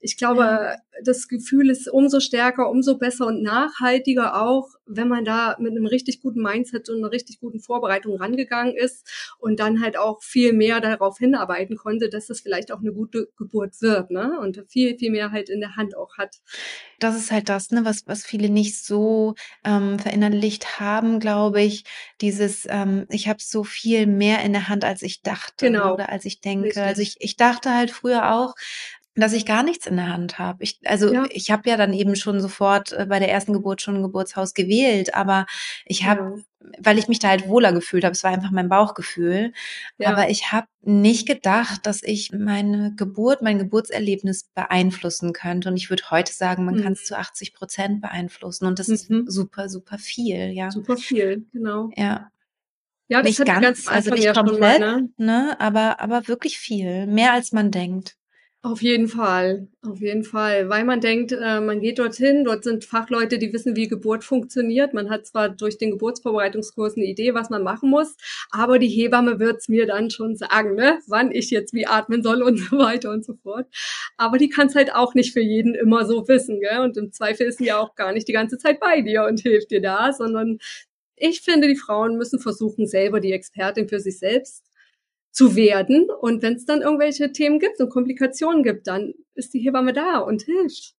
[0.00, 0.76] ich glaube, ja.
[1.02, 5.86] Das Gefühl ist umso stärker, umso besser und nachhaltiger auch, wenn man da mit einem
[5.86, 10.52] richtig guten Mindset und einer richtig guten Vorbereitung rangegangen ist und dann halt auch viel
[10.52, 14.38] mehr darauf hinarbeiten konnte, dass es vielleicht auch eine gute Geburt wird, ne?
[14.40, 16.36] Und viel, viel mehr halt in der Hand auch hat.
[16.98, 19.34] Das ist halt das, ne, was, was viele nicht so
[19.64, 21.84] ähm, verinnerlicht haben, glaube ich.
[22.20, 25.94] Dieses, ähm, ich habe so viel mehr in der Hand, als ich dachte genau.
[25.94, 26.66] oder als ich denke.
[26.66, 26.82] Richtig.
[26.82, 28.54] Also ich, ich dachte halt früher auch,
[29.14, 30.64] dass ich gar nichts in der Hand habe.
[30.64, 31.26] Ich, also ja.
[31.28, 34.54] ich habe ja dann eben schon sofort äh, bei der ersten Geburt schon ein Geburtshaus
[34.54, 35.46] gewählt, aber
[35.84, 36.70] ich habe, ja.
[36.78, 39.52] weil ich mich da halt wohler gefühlt habe, es war einfach mein Bauchgefühl,
[39.98, 40.08] ja.
[40.08, 45.68] aber ich habe nicht gedacht, dass ich meine Geburt, mein Geburtserlebnis beeinflussen könnte.
[45.68, 46.82] Und ich würde heute sagen, man mhm.
[46.82, 48.94] kann es zu 80 Prozent beeinflussen und das mhm.
[48.94, 50.70] ist super, super viel, ja.
[50.70, 51.90] Super viel, genau.
[51.96, 52.30] Ja.
[53.08, 55.08] Ja, das nicht ganz, ganz also nicht komplett, mal, ne?
[55.18, 55.60] ne?
[55.60, 58.16] aber, aber wirklich viel, mehr als man denkt.
[58.64, 62.84] Auf jeden Fall, auf jeden Fall, weil man denkt, äh, man geht dorthin, dort sind
[62.84, 64.94] Fachleute, die wissen, wie Geburt funktioniert.
[64.94, 68.16] Man hat zwar durch den Geburtsvorbereitungskurs eine Idee, was man machen muss,
[68.52, 72.40] aber die Hebamme wird's mir dann schon sagen, ne, wann ich jetzt wie atmen soll
[72.40, 73.66] und so weiter und so fort.
[74.16, 76.78] Aber die kann's halt auch nicht für jeden immer so wissen, gell?
[76.82, 79.40] Und im Zweifel ist sie ja auch gar nicht die ganze Zeit bei dir und
[79.42, 80.58] hilft dir da, sondern
[81.16, 84.64] ich finde, die Frauen müssen versuchen, selber die Expertin für sich selbst
[85.32, 86.08] zu werden.
[86.20, 90.18] Und wenn es dann irgendwelche Themen gibt und Komplikationen gibt, dann ist die Hebamme da
[90.18, 90.94] und hilft.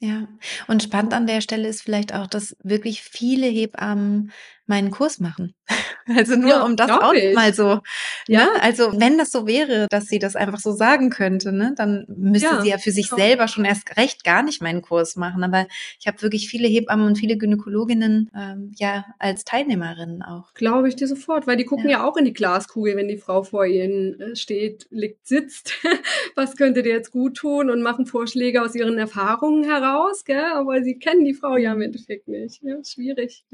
[0.00, 0.28] Ja,
[0.68, 4.30] und spannend an der Stelle ist vielleicht auch, dass wirklich viele Hebammen
[4.68, 5.54] meinen Kurs machen.
[6.16, 7.34] Also nur ja, um das auch ich.
[7.34, 7.74] mal so.
[7.74, 7.82] Ne?
[8.28, 8.62] Ja, ne?
[8.62, 12.48] also wenn das so wäre, dass sie das einfach so sagen könnte, ne, dann müsste
[12.48, 13.22] ja, sie ja für sich genau.
[13.22, 15.44] selber schon erst recht gar nicht meinen Kurs machen.
[15.44, 15.66] Aber
[16.00, 20.54] ich habe wirklich viele Hebammen und viele Gynäkologinnen ähm, ja als Teilnehmerinnen auch.
[20.54, 21.98] Glaube ich dir sofort, weil die gucken ja.
[21.98, 25.74] ja auch in die Glaskugel, wenn die Frau vor ihnen äh, steht, liegt, sitzt.
[26.34, 30.46] Was könnte dir jetzt gut tun und machen Vorschläge aus ihren Erfahrungen heraus, gell?
[30.54, 32.62] Aber sie kennen die Frau ja im Endeffekt nicht.
[32.62, 33.44] Ja, schwierig.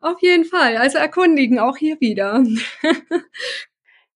[0.00, 0.76] Auf jeden Fall.
[0.76, 2.42] Also erkundigen auch hier wieder.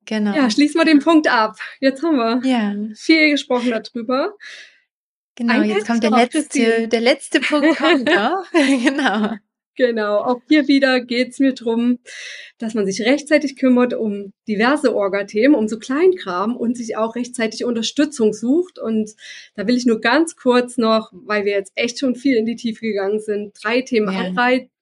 [0.05, 0.35] genau.
[0.35, 1.57] Ja, schließen wir den Punkt ab.
[1.81, 2.75] Jetzt haben wir ja.
[2.95, 4.35] viel gesprochen darüber.
[5.37, 8.09] Genau, Ein jetzt kommt der letzte, der letzte Punkt kommt
[8.53, 9.35] genau.
[9.77, 11.99] Genau, auch hier wieder geht's mir drum,
[12.59, 17.65] dass man sich rechtzeitig kümmert um diverse Orga-Themen, um so Kleinkram und sich auch rechtzeitig
[17.65, 18.79] Unterstützung sucht.
[18.79, 19.11] Und
[19.57, 22.57] da will ich nur ganz kurz noch, weil wir jetzt echt schon viel in die
[22.57, 24.33] Tiefe gegangen sind, drei Themen ja.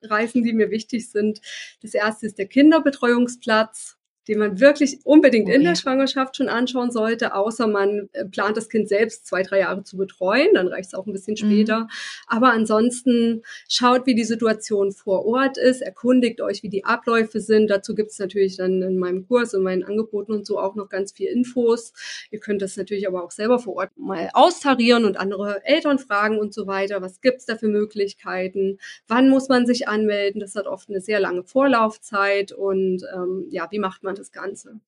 [0.02, 1.40] anreißen, die mir wichtig sind.
[1.80, 3.96] Das erste ist der Kinderbetreuungsplatz
[4.28, 8.56] den man wirklich unbedingt oh, in der Schwangerschaft schon anschauen sollte, außer man äh, plant
[8.56, 11.36] das Kind selbst zwei, drei Jahre zu betreuen, dann reicht es auch ein bisschen mhm.
[11.36, 11.80] später.
[11.80, 11.88] Mhm.
[12.26, 17.68] Aber ansonsten schaut, wie die Situation vor Ort ist, erkundigt euch, wie die Abläufe sind.
[17.68, 20.88] Dazu gibt es natürlich dann in meinem Kurs und meinen Angeboten und so auch noch
[20.88, 21.92] ganz viel Infos.
[22.30, 26.38] Ihr könnt das natürlich aber auch selber vor Ort mal austarieren und andere Eltern fragen
[26.38, 27.02] und so weiter.
[27.02, 28.78] Was gibt's da für Möglichkeiten?
[29.08, 30.40] Wann muss man sich anmelden?
[30.40, 34.32] Das hat oft eine sehr lange Vorlaufzeit und ähm, ja, wie macht man man das
[34.32, 34.80] Ganze.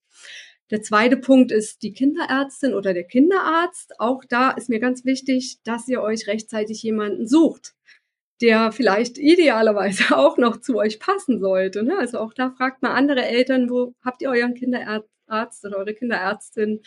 [0.70, 4.00] Der zweite Punkt ist die Kinderärztin oder der Kinderarzt.
[4.00, 7.74] Auch da ist mir ganz wichtig, dass ihr euch rechtzeitig jemanden sucht,
[8.40, 11.82] der vielleicht idealerweise auch noch zu euch passen sollte.
[11.82, 11.96] Ne?
[11.98, 15.08] Also auch da fragt mal andere Eltern, wo habt ihr euren Kinderarzt?
[15.26, 16.80] Arzt oder eure Kinderärztin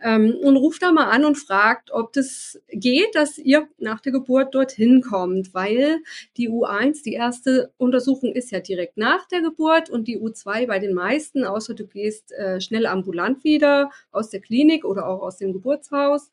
[0.00, 4.12] ähm, und ruft da mal an und fragt, ob das geht, dass ihr nach der
[4.12, 6.00] Geburt dorthin kommt, weil
[6.36, 10.78] die U1, die erste Untersuchung ist ja direkt nach der Geburt und die U2 bei
[10.78, 15.36] den meisten, außer du gehst äh, schnell ambulant wieder aus der Klinik oder auch aus
[15.36, 16.30] dem Geburtshaus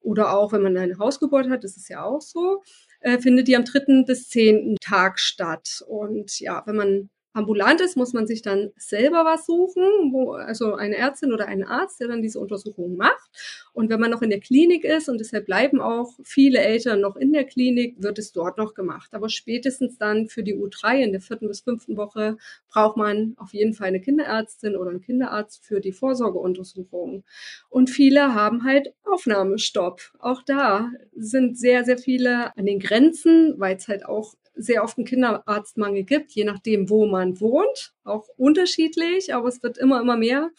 [0.00, 2.62] oder auch wenn man eine Hausgeburt hat, ist ja auch so,
[3.04, 5.84] äh, findet die am dritten bis zehnten Tag statt.
[5.86, 10.74] Und ja, wenn man ambulant ist, muss man sich dann selber was suchen, wo, also
[10.74, 13.30] eine Ärztin oder einen Arzt, der dann diese Untersuchung macht.
[13.72, 17.16] Und wenn man noch in der Klinik ist, und deshalb bleiben auch viele Eltern noch
[17.16, 19.12] in der Klinik, wird es dort noch gemacht.
[19.12, 22.36] Aber spätestens dann für die U3 in der vierten bis fünften Woche
[22.68, 27.24] braucht man auf jeden Fall eine Kinderärztin oder einen Kinderarzt für die Vorsorgeuntersuchung.
[27.68, 30.00] Und viele haben halt Aufnahmestopp.
[30.20, 34.98] Auch da sind sehr, sehr viele an den Grenzen, weil es halt auch sehr oft
[34.98, 37.92] einen Kinderarztmangel gibt, je nachdem, wo man wohnt.
[38.04, 40.50] Auch unterschiedlich, aber es wird immer, immer mehr.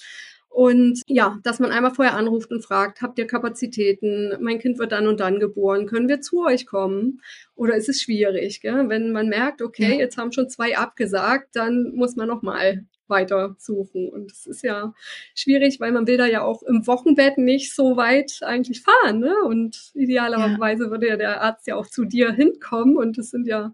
[0.56, 4.38] Und ja, dass man einmal vorher anruft und fragt, habt ihr Kapazitäten?
[4.40, 5.86] Mein Kind wird dann und dann geboren.
[5.86, 7.22] Können wir zu euch kommen?
[7.56, 8.62] Oder ist es schwierig?
[8.62, 8.88] Gell?
[8.88, 10.00] Wenn man merkt, okay, ja.
[10.00, 14.10] jetzt haben schon zwei abgesagt, dann muss man nochmal weiter suchen.
[14.10, 14.94] Und das ist ja
[15.36, 19.20] schwierig, weil man will da ja auch im Wochenbett nicht so weit eigentlich fahren.
[19.20, 19.36] Ne?
[19.46, 20.90] Und idealerweise ja.
[20.90, 22.98] würde ja der Arzt ja auch zu dir hinkommen.
[22.98, 23.74] Und das sind ja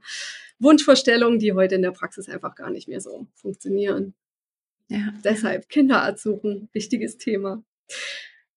[0.59, 4.13] Wunschvorstellungen, die heute in der Praxis einfach gar nicht mehr so funktionieren.
[4.87, 5.13] Ja.
[5.23, 7.63] Deshalb Kinderarzt suchen, wichtiges Thema.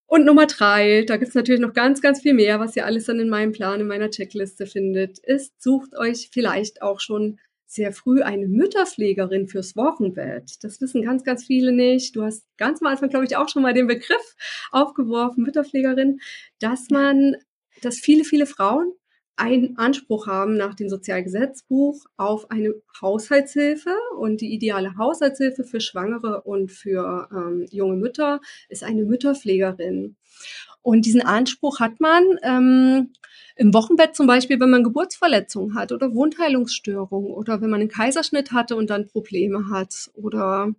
[0.07, 3.21] Und Nummer drei, da gibt's natürlich noch ganz, ganz viel mehr, was ihr alles dann
[3.21, 7.41] in meinem Plan, in meiner Checkliste findet, ist, sucht euch vielleicht auch schon
[7.75, 10.63] sehr früh eine Mütterpflegerin fürs Wochenbett.
[10.63, 12.15] Das wissen ganz, ganz viele nicht.
[12.15, 14.37] Du hast ganz am Anfang, glaube ich, auch schon mal den Begriff
[14.71, 16.21] aufgeworfen, Mütterpflegerin,
[16.61, 17.37] dass man,
[17.83, 18.93] dass viele, viele Frauen
[19.37, 23.91] einen Anspruch haben nach dem Sozialgesetzbuch auf eine Haushaltshilfe.
[24.19, 30.17] Und die ideale Haushaltshilfe für Schwangere und für ähm, junge Mütter ist eine Mütterpflegerin.
[30.85, 33.11] Und diesen Anspruch hat man ähm,
[33.57, 38.53] im Wochenbett zum Beispiel, wenn man Geburtsverletzungen hat oder Wundheilungsstörungen oder wenn man einen Kaiserschnitt
[38.53, 40.75] hatte und dann Probleme hat oder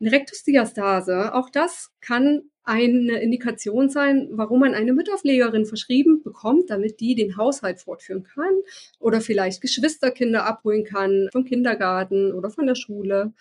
[0.00, 1.34] eine Rektusdiastase.
[1.34, 7.36] Auch das kann eine Indikation sein, warum man eine Mütterpflegerin verschrieben bekommt, damit die den
[7.36, 8.54] Haushalt fortführen kann
[9.00, 13.32] oder vielleicht Geschwisterkinder abholen kann vom Kindergarten oder von der Schule.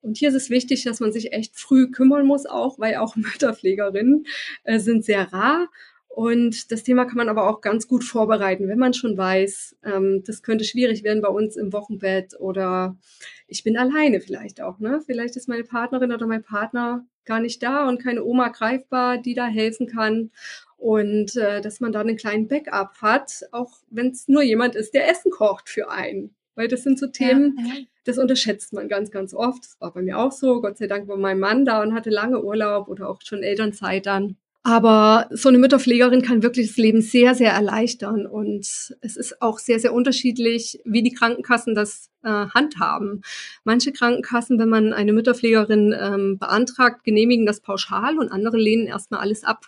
[0.00, 3.16] Und hier ist es wichtig, dass man sich echt früh kümmern muss, auch weil auch
[3.16, 4.26] Mütterpflegerinnen
[4.64, 5.68] äh, sind sehr rar.
[6.18, 10.24] Und das Thema kann man aber auch ganz gut vorbereiten, wenn man schon weiß, ähm,
[10.26, 12.96] das könnte schwierig werden bei uns im Wochenbett oder
[13.46, 14.80] ich bin alleine vielleicht auch.
[14.80, 15.00] Ne?
[15.06, 19.34] Vielleicht ist meine Partnerin oder mein Partner gar nicht da und keine Oma greifbar, die
[19.34, 20.32] da helfen kann.
[20.76, 24.94] Und äh, dass man da einen kleinen Backup hat, auch wenn es nur jemand ist,
[24.94, 26.34] der Essen kocht für einen.
[26.56, 27.80] Weil das sind so Themen, ja, ja.
[28.08, 29.62] Das unterschätzt man ganz, ganz oft.
[29.62, 30.62] Das war bei mir auch so.
[30.62, 34.06] Gott sei Dank war mein Mann da und hatte lange Urlaub oder auch schon Elternzeit
[34.06, 34.36] dann.
[34.62, 38.26] Aber so eine Mütterpflegerin kann wirklich das Leben sehr, sehr erleichtern.
[38.26, 38.60] Und
[39.00, 43.22] es ist auch sehr, sehr unterschiedlich, wie die Krankenkassen das äh, handhaben.
[43.64, 49.20] Manche Krankenkassen, wenn man eine Mütterpflegerin ähm, beantragt, genehmigen das pauschal und andere lehnen erstmal
[49.20, 49.66] alles ab.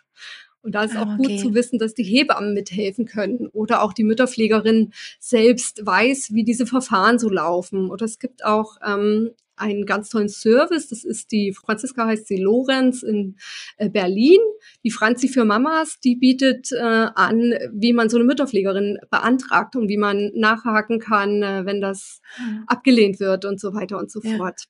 [0.62, 3.92] Und da ist ah, auch gut zu wissen, dass die Hebammen mithelfen können oder auch
[3.92, 7.90] die Mütterpflegerin selbst weiß, wie diese Verfahren so laufen.
[7.90, 9.30] Oder es gibt auch ähm,
[9.60, 10.88] einen ganz tollen Service.
[10.88, 13.36] Das ist die Franziska heißt sie Lorenz in
[13.76, 14.40] äh, Berlin.
[14.84, 19.88] Die Franzi für Mamas, die bietet äh, an, wie man so eine Mütterpflegerin beantragt und
[19.88, 22.64] wie man nachhaken kann, äh, wenn das mhm.
[22.66, 24.36] abgelehnt wird und so weiter und so ja.
[24.36, 24.64] fort.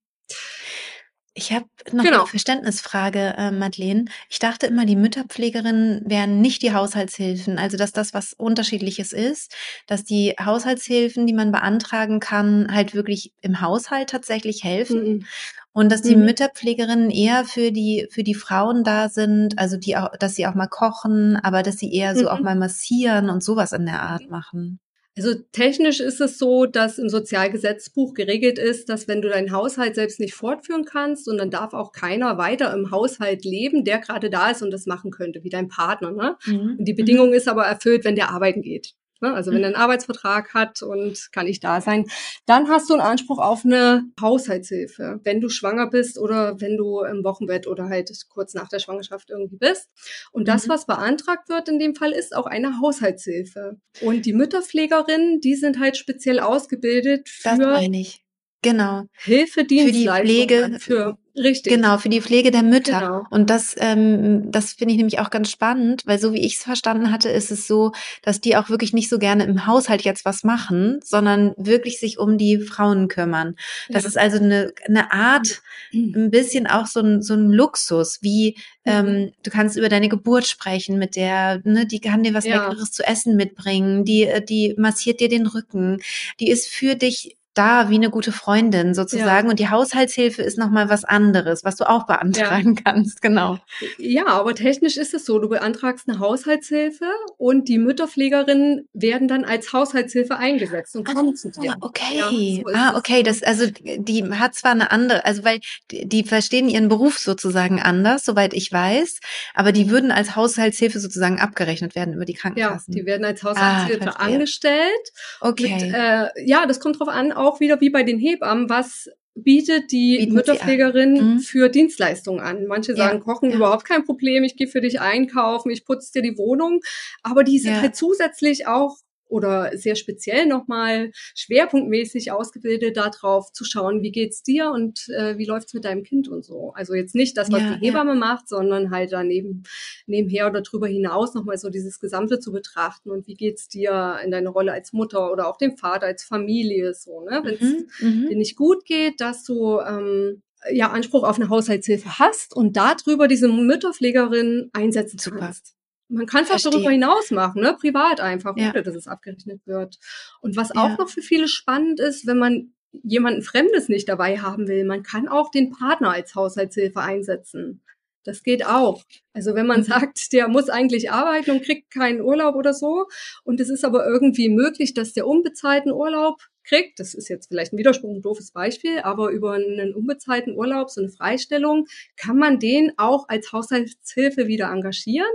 [1.32, 2.18] Ich habe noch genau.
[2.18, 4.06] eine Verständnisfrage, äh, Madeleine.
[4.28, 7.56] Ich dachte immer, die Mütterpflegerinnen wären nicht die Haushaltshilfen.
[7.56, 9.54] Also, dass das was Unterschiedliches ist,
[9.86, 15.04] dass die Haushaltshilfen, die man beantragen kann, halt wirklich im Haushalt tatsächlich helfen.
[15.04, 15.26] Mhm.
[15.72, 16.24] Und dass die mhm.
[16.24, 20.56] Mütterpflegerinnen eher für die, für die Frauen da sind, also die auch, dass sie auch
[20.56, 22.28] mal kochen, aber dass sie eher so mhm.
[22.28, 24.80] auch mal massieren und sowas in der Art machen.
[25.16, 29.96] Also technisch ist es so, dass im Sozialgesetzbuch geregelt ist, dass wenn du deinen Haushalt
[29.96, 34.30] selbst nicht fortführen kannst und dann darf auch keiner weiter im Haushalt leben, der gerade
[34.30, 36.12] da ist und das machen könnte, wie dein Partner.
[36.12, 36.36] Ne?
[36.46, 36.76] Mhm.
[36.78, 37.34] Und die Bedingung mhm.
[37.34, 38.94] ist aber erfüllt, wenn der arbeiten geht.
[39.20, 39.32] Ne?
[39.32, 42.06] Also wenn er einen Arbeitsvertrag hat und kann ich da sein,
[42.46, 47.00] dann hast du einen Anspruch auf eine Haushaltshilfe, wenn du schwanger bist oder wenn du
[47.00, 49.88] im Wochenbett oder halt kurz nach der Schwangerschaft irgendwie bist.
[50.32, 50.70] Und das, mhm.
[50.70, 53.78] was beantragt wird in dem Fall, ist auch eine Haushaltshilfe.
[54.00, 58.24] Und die Mütterpflegerinnen, die sind halt speziell ausgebildet für das meine ich.
[58.62, 59.04] Genau.
[59.12, 60.78] Hilfedienstleistungen.
[60.78, 60.78] Für die Pflege.
[60.80, 61.72] Für Richtig.
[61.72, 63.00] Genau, für die Pflege der Mütter.
[63.00, 63.22] Genau.
[63.30, 66.64] Und das, ähm, das finde ich nämlich auch ganz spannend, weil so wie ich es
[66.64, 67.92] verstanden hatte, ist es so,
[68.22, 72.18] dass die auch wirklich nicht so gerne im Haushalt jetzt was machen, sondern wirklich sich
[72.18, 73.54] um die Frauen kümmern.
[73.88, 74.08] Das ja.
[74.08, 75.62] ist also eine, eine Art,
[75.92, 78.92] ein bisschen auch so ein, so ein Luxus, wie mhm.
[78.92, 82.68] ähm, du kannst über deine Geburt sprechen mit der, ne, die kann dir was ja.
[82.68, 85.98] Leckeres zu essen mitbringen, die, die massiert dir den Rücken,
[86.40, 89.46] die ist für dich da wie eine gute Freundin sozusagen.
[89.46, 89.50] Ja.
[89.50, 92.82] Und die Haushaltshilfe ist nochmal was anderes, was du auch beantragen ja.
[92.84, 93.58] kannst, genau.
[93.98, 97.06] Ja, aber technisch ist es so, du beantragst eine Haushaltshilfe
[97.38, 101.76] und die Mütterpflegerinnen werden dann als Haushaltshilfe eingesetzt und kommen ah, zu dir.
[101.80, 102.18] Okay.
[102.18, 103.22] Ja, so ah, okay.
[103.22, 105.60] Das, also die hat zwar eine andere, also weil
[105.90, 109.18] die, die verstehen ihren Beruf sozusagen anders, soweit ich weiß,
[109.54, 112.94] aber die würden als Haushaltshilfe sozusagen abgerechnet werden über die Krankenkassen.
[112.94, 115.12] Ja, die werden als Haushaltshilfe ah, angestellt.
[115.40, 115.74] Okay.
[115.74, 119.92] Mit, äh, ja, das kommt drauf an, auch wieder wie bei den Hebammen, was bietet
[119.92, 121.38] die Bieten Mütterpflegerin mhm.
[121.40, 122.66] für Dienstleistungen an.
[122.66, 123.56] Manche sagen, ja, Kochen ja.
[123.56, 126.80] überhaupt kein Problem, ich gehe für dich einkaufen, ich putze dir die Wohnung,
[127.22, 127.80] aber die sind ja.
[127.80, 128.96] halt zusätzlich auch
[129.30, 135.46] oder sehr speziell nochmal schwerpunktmäßig ausgebildet darauf zu schauen, wie geht's dir und äh, wie
[135.46, 136.72] läuft's mit deinem Kind und so.
[136.74, 138.18] Also jetzt nicht das, was ja, die Hebamme ja.
[138.18, 139.62] macht, sondern halt daneben
[140.06, 144.30] nebenher oder darüber hinaus nochmal so dieses Gesamte zu betrachten und wie geht's dir in
[144.30, 147.40] deiner Rolle als Mutter oder auch dem Vater als Familie so, ne?
[147.42, 151.48] Wenn es mhm, mhm, dir nicht gut geht, dass du ähm, ja Anspruch auf eine
[151.48, 155.38] Haushaltshilfe hast und darüber diese Mütterpflegerin einsetzen Super.
[155.38, 155.79] kannst.
[156.10, 157.76] Man kann es auch darüber hinaus machen, ne?
[157.78, 158.70] privat einfach, ja.
[158.70, 159.98] ohne dass es abgerechnet wird.
[160.40, 162.72] Und was auch noch für viele spannend ist, wenn man
[163.02, 167.82] jemanden Fremdes nicht dabei haben will, man kann auch den Partner als Haushaltshilfe einsetzen.
[168.30, 169.02] Das geht auch.
[169.32, 169.84] Also wenn man mhm.
[169.84, 173.06] sagt, der muss eigentlich arbeiten und kriegt keinen Urlaub oder so,
[173.42, 177.72] und es ist aber irgendwie möglich, dass der unbezahlten Urlaub kriegt, das ist jetzt vielleicht
[177.72, 181.86] ein Widerspruch, ein doofes Beispiel, aber über einen unbezahlten Urlaub, so eine Freistellung,
[182.16, 185.26] kann man den auch als Haushaltshilfe wieder engagieren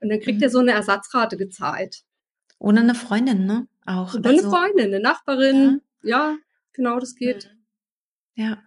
[0.00, 0.42] und dann kriegt mhm.
[0.42, 2.02] er so eine Ersatzrate gezahlt.
[2.58, 3.66] Ohne eine Freundin, ne?
[3.86, 4.14] Auch.
[4.14, 6.36] Oder also, eine Freundin, eine Nachbarin, ja, ja
[6.74, 7.50] genau, das geht.
[8.34, 8.62] Ja.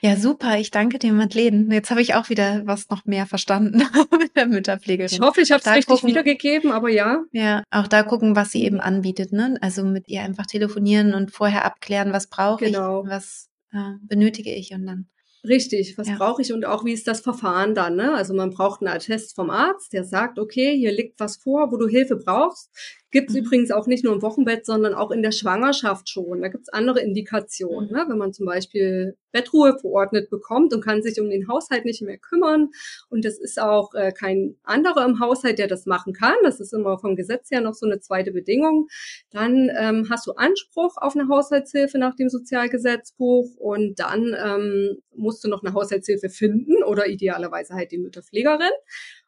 [0.00, 0.58] Ja, super.
[0.58, 1.74] Ich danke dir, Madeleine.
[1.74, 3.82] Jetzt habe ich auch wieder was noch mehr verstanden
[4.18, 5.10] mit der Mütterpflegerin.
[5.12, 7.22] Ich hoffe, ich habe es richtig gucken, wiedergegeben, aber ja.
[7.32, 9.32] Ja, auch da gucken, was sie eben anbietet.
[9.32, 9.56] Ne?
[9.60, 13.04] Also mit ihr einfach telefonieren und vorher abklären, was brauche genau.
[13.04, 15.08] ich, was äh, benötige ich und dann.
[15.46, 16.16] Richtig, was ja.
[16.16, 17.96] brauche ich und auch wie ist das Verfahren dann?
[17.96, 18.14] Ne?
[18.14, 21.76] Also man braucht einen Attest vom Arzt, der sagt, okay, hier liegt was vor, wo
[21.76, 22.70] du Hilfe brauchst.
[23.14, 23.44] Gibt es mhm.
[23.44, 26.42] übrigens auch nicht nur im Wochenbett, sondern auch in der Schwangerschaft schon.
[26.42, 27.88] Da gibt es andere Indikationen.
[27.88, 27.96] Mhm.
[27.96, 28.04] Ne?
[28.08, 32.18] Wenn man zum Beispiel Bettruhe verordnet bekommt und kann sich um den Haushalt nicht mehr
[32.18, 32.70] kümmern.
[33.10, 36.34] Und es ist auch äh, kein anderer im Haushalt, der das machen kann.
[36.42, 38.88] Das ist immer vom Gesetz her noch so eine zweite Bedingung.
[39.30, 45.44] Dann ähm, hast du Anspruch auf eine Haushaltshilfe nach dem Sozialgesetzbuch und dann ähm, musst
[45.44, 48.72] du noch eine Haushaltshilfe finden oder idealerweise halt die Mütterpflegerin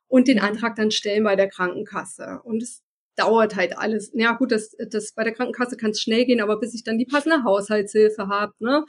[0.08, 0.44] und den mhm.
[0.44, 2.40] Antrag dann stellen bei der Krankenkasse.
[2.42, 2.82] Und es
[3.16, 4.10] dauert halt alles.
[4.14, 6.98] Ja gut, das, das bei der Krankenkasse kann es schnell gehen, aber bis ich dann
[6.98, 8.84] die passende Haushaltshilfe habe, ne,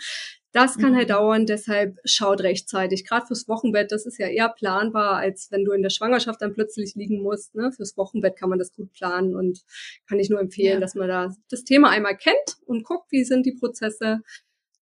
[0.52, 0.98] Das kann halt mhm.
[0.98, 3.06] halt dauern, deshalb schaut rechtzeitig.
[3.06, 6.54] Gerade fürs Wochenbett, das ist ja eher planbar, als wenn du in der Schwangerschaft dann
[6.54, 7.56] plötzlich liegen musst.
[7.56, 7.72] Ne?
[7.72, 9.62] Fürs Wochenbett kann man das gut planen und
[10.08, 10.80] kann ich nur empfehlen, ja.
[10.80, 14.22] dass man da das Thema einmal kennt und guckt, wie sind die Prozesse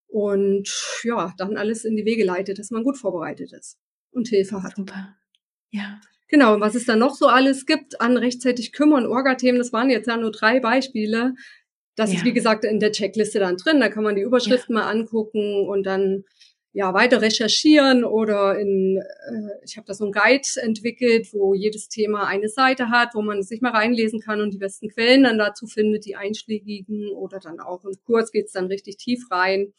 [0.08, 0.70] und
[1.04, 3.78] ja, dann alles in die Wege leitet, dass man gut vorbereitet ist
[4.12, 4.76] und Hilfe hat.
[4.76, 5.18] Super.
[5.72, 6.00] Ja.
[6.28, 9.90] Genau, und was es dann noch so alles gibt an rechtzeitig kümmern, Orga-Themen, das waren
[9.90, 11.36] jetzt ja nur drei Beispiele.
[11.96, 12.18] Das ja.
[12.18, 13.80] ist, wie gesagt, in der Checkliste dann drin.
[13.80, 14.84] Da kann man die Überschriften ja.
[14.84, 16.24] mal angucken und dann
[16.76, 21.88] ja weiter recherchieren oder in äh, ich habe da so ein Guide entwickelt, wo jedes
[21.88, 25.38] Thema eine Seite hat, wo man sich mal reinlesen kann und die besten Quellen dann
[25.38, 29.72] dazu findet, die einschlägigen oder dann auch im Kurs geht's dann richtig tief rein.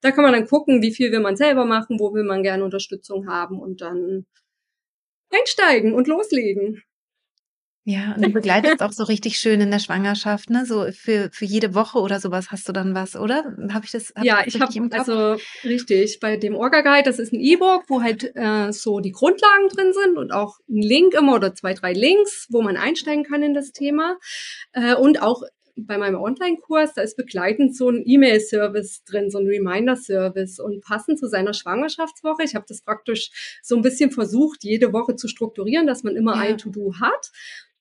[0.00, 2.62] Da kann man dann gucken, wie viel will man selber machen, wo will man gerne
[2.62, 4.24] Unterstützung haben und dann
[5.38, 6.82] einsteigen und loslegen.
[7.86, 10.64] Ja, und du begleitest auch so richtig schön in der Schwangerschaft, ne?
[10.64, 13.54] So für, für jede Woche oder sowas hast du dann was, oder?
[13.70, 14.10] Habe ich das?
[14.16, 17.02] Hab ja, ich habe also richtig bei dem Orga Guide.
[17.02, 20.80] Das ist ein E-Book, wo halt äh, so die Grundlagen drin sind und auch ein
[20.80, 24.16] Link immer oder zwei, drei Links, wo man einsteigen kann in das Thema
[24.72, 25.42] äh, und auch
[25.76, 31.18] bei meinem Online-Kurs, da ist begleitend so ein E-Mail-Service drin, so ein Reminder-Service und passend
[31.18, 32.44] zu seiner Schwangerschaftswoche.
[32.44, 36.34] Ich habe das praktisch so ein bisschen versucht, jede Woche zu strukturieren, dass man immer
[36.34, 36.42] ja.
[36.42, 37.32] ein To-Do hat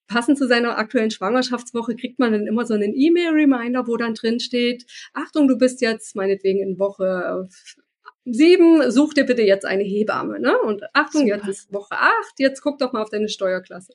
[0.08, 4.40] passend zu seiner aktuellen Schwangerschaftswoche kriegt man dann immer so einen E-Mail-Reminder, wo dann drin
[4.40, 7.48] steht, Achtung, du bist jetzt meinetwegen in Woche
[8.26, 10.58] sieben, such dir bitte jetzt eine Hebamme, ne?
[10.60, 11.36] Und Achtung, Super.
[11.36, 13.94] jetzt ist Woche acht, jetzt guck doch mal auf deine Steuerklasse.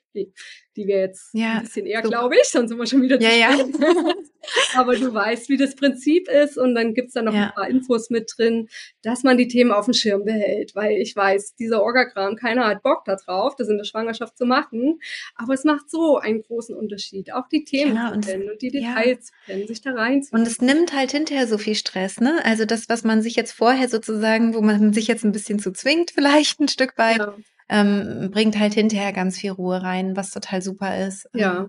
[0.79, 3.31] Die, wir jetzt ja, ein bisschen eher, glaube ich, sonst sind wir schon wieder ja,
[3.31, 3.59] ja.
[4.77, 7.47] Aber du weißt, wie das Prinzip ist und dann gibt's da noch ja.
[7.47, 8.69] ein paar Infos mit drin,
[9.03, 12.83] dass man die Themen auf dem Schirm behält, weil ich weiß, dieser Orgagramm, keiner hat
[12.83, 15.01] Bock da drauf, das in der Schwangerschaft zu machen,
[15.35, 18.71] aber es macht so einen großen Unterschied, auch die Themen ja, zu kennen und die
[18.71, 20.41] Details zu kennen, sich da reinzuziehen.
[20.41, 22.41] Und es nimmt halt hinterher so viel Stress, ne?
[22.45, 25.73] Also das, was man sich jetzt vorher sozusagen, wo man sich jetzt ein bisschen zu
[25.73, 27.35] zwingt, vielleicht ein Stück weit, ja
[27.69, 31.29] ähm, bringt halt hinterher ganz viel Ruhe rein, was total super ist.
[31.35, 31.69] Ja.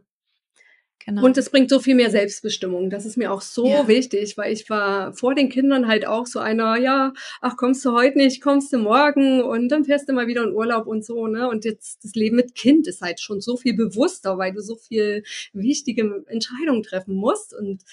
[1.06, 1.24] Genau.
[1.24, 2.90] Und es bringt so viel mehr Selbstbestimmung.
[2.90, 3.88] Das ist mir auch so ja.
[3.88, 7.94] wichtig, weil ich war vor den Kindern halt auch so einer, ja, ach, kommst du
[7.94, 11.28] heute nicht, kommst du morgen und dann fährst du mal wieder in Urlaub und so,
[11.28, 11.48] ne?
[11.50, 14.76] Und jetzt das Leben mit Kind ist halt schon so viel bewusster, weil du so
[14.76, 15.24] viel
[15.54, 17.54] wichtige Entscheidungen treffen musst.
[17.54, 17.84] Und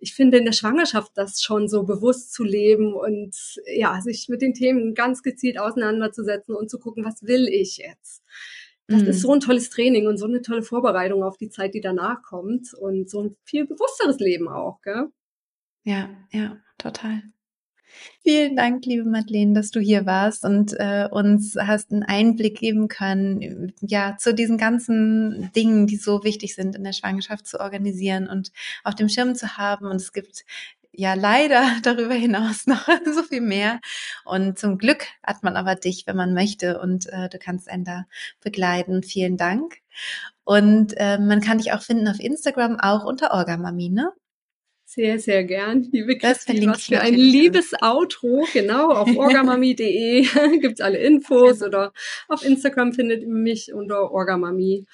[0.00, 3.34] ich finde in der Schwangerschaft das schon so bewusst zu leben und
[3.74, 8.22] ja, sich mit den Themen ganz gezielt auseinanderzusetzen und zu gucken, was will ich jetzt?
[8.88, 9.08] Das mhm.
[9.08, 12.22] ist so ein tolles Training und so eine tolle Vorbereitung auf die Zeit, die danach
[12.22, 15.08] kommt und so ein viel bewussteres Leben auch, gell?
[15.84, 17.22] Ja, ja, total.
[18.22, 22.88] Vielen Dank, liebe Madeleine, dass du hier warst und äh, uns hast einen Einblick geben
[22.88, 28.28] können, ja, zu diesen ganzen Dingen, die so wichtig sind in der Schwangerschaft zu organisieren
[28.28, 28.50] und
[28.82, 29.86] auf dem Schirm zu haben.
[29.86, 30.44] Und es gibt
[30.96, 33.80] ja leider darüber hinaus noch so viel mehr.
[34.24, 37.84] Und zum Glück hat man aber dich, wenn man möchte, und äh, du kannst einen
[37.84, 38.04] da
[38.40, 39.02] begleiten.
[39.02, 39.76] Vielen Dank.
[40.44, 44.12] Und äh, man kann dich auch finden auf Instagram, auch unter Orgamami, ne?
[44.88, 45.82] Sehr, sehr gern.
[45.90, 48.46] Liebe Christine, was für ein liebes Outro.
[48.52, 50.24] Genau, auf orgamami.de
[50.60, 51.92] gibt's alle Infos oder
[52.28, 54.86] auf Instagram findet ihr mich unter orgamami.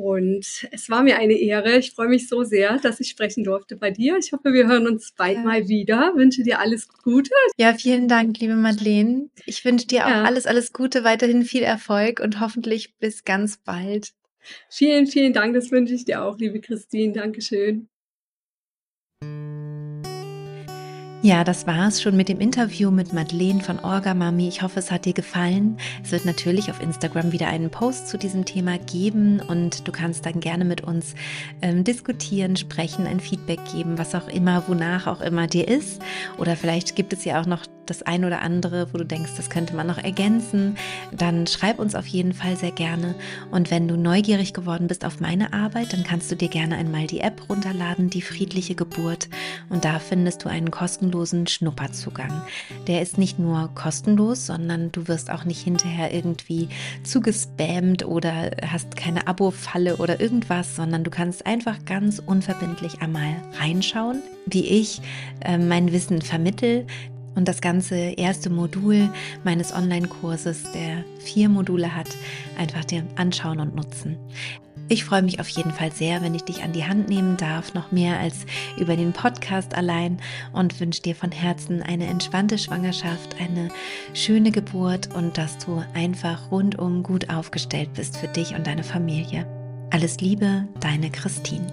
[0.00, 1.76] Und es war mir eine Ehre.
[1.76, 4.16] Ich freue mich so sehr, dass ich sprechen durfte bei dir.
[4.16, 5.42] Ich hoffe, wir hören uns bald ja.
[5.42, 6.12] mal wieder.
[6.16, 7.30] Wünsche dir alles Gute.
[7.58, 9.28] Ja, vielen Dank, liebe Madeleine.
[9.44, 10.24] Ich wünsche dir auch ja.
[10.24, 14.12] alles, alles Gute, weiterhin viel Erfolg und hoffentlich bis ganz bald.
[14.70, 15.54] Vielen, vielen Dank.
[15.54, 17.12] Das wünsche ich dir auch, liebe Christine.
[17.12, 17.88] Dankeschön.
[21.22, 24.48] Ja, das war's schon mit dem Interview mit Madeleine von Orga Mami.
[24.48, 25.76] Ich hoffe, es hat dir gefallen.
[26.02, 30.24] Es wird natürlich auf Instagram wieder einen Post zu diesem Thema geben und du kannst
[30.24, 31.14] dann gerne mit uns
[31.60, 36.00] ähm, diskutieren, sprechen, ein Feedback geben, was auch immer, wonach auch immer dir ist.
[36.38, 39.50] Oder vielleicht gibt es ja auch noch das ein oder andere, wo du denkst, das
[39.50, 40.76] könnte man noch ergänzen,
[41.12, 43.14] dann schreib uns auf jeden Fall sehr gerne.
[43.50, 47.06] Und wenn du neugierig geworden bist auf meine Arbeit, dann kannst du dir gerne einmal
[47.06, 49.28] die App runterladen, die friedliche Geburt.
[49.68, 52.42] Und da findest du einen kostenlosen Schnupperzugang.
[52.86, 56.68] Der ist nicht nur kostenlos, sondern du wirst auch nicht hinterher irgendwie
[57.02, 64.22] zugespammt oder hast keine Abo-Falle oder irgendwas, sondern du kannst einfach ganz unverbindlich einmal reinschauen,
[64.46, 65.00] wie ich
[65.40, 66.86] äh, mein Wissen vermittel,
[67.34, 69.08] und das ganze erste Modul
[69.44, 72.08] meines Online-Kurses, der vier Module hat,
[72.58, 74.18] einfach dir anschauen und nutzen.
[74.92, 77.74] Ich freue mich auf jeden Fall sehr, wenn ich dich an die Hand nehmen darf,
[77.74, 78.44] noch mehr als
[78.76, 80.18] über den Podcast allein
[80.52, 83.68] und wünsche dir von Herzen eine entspannte Schwangerschaft, eine
[84.14, 89.46] schöne Geburt und dass du einfach rundum gut aufgestellt bist für dich und deine Familie.
[89.90, 91.68] Alles Liebe, deine Christine.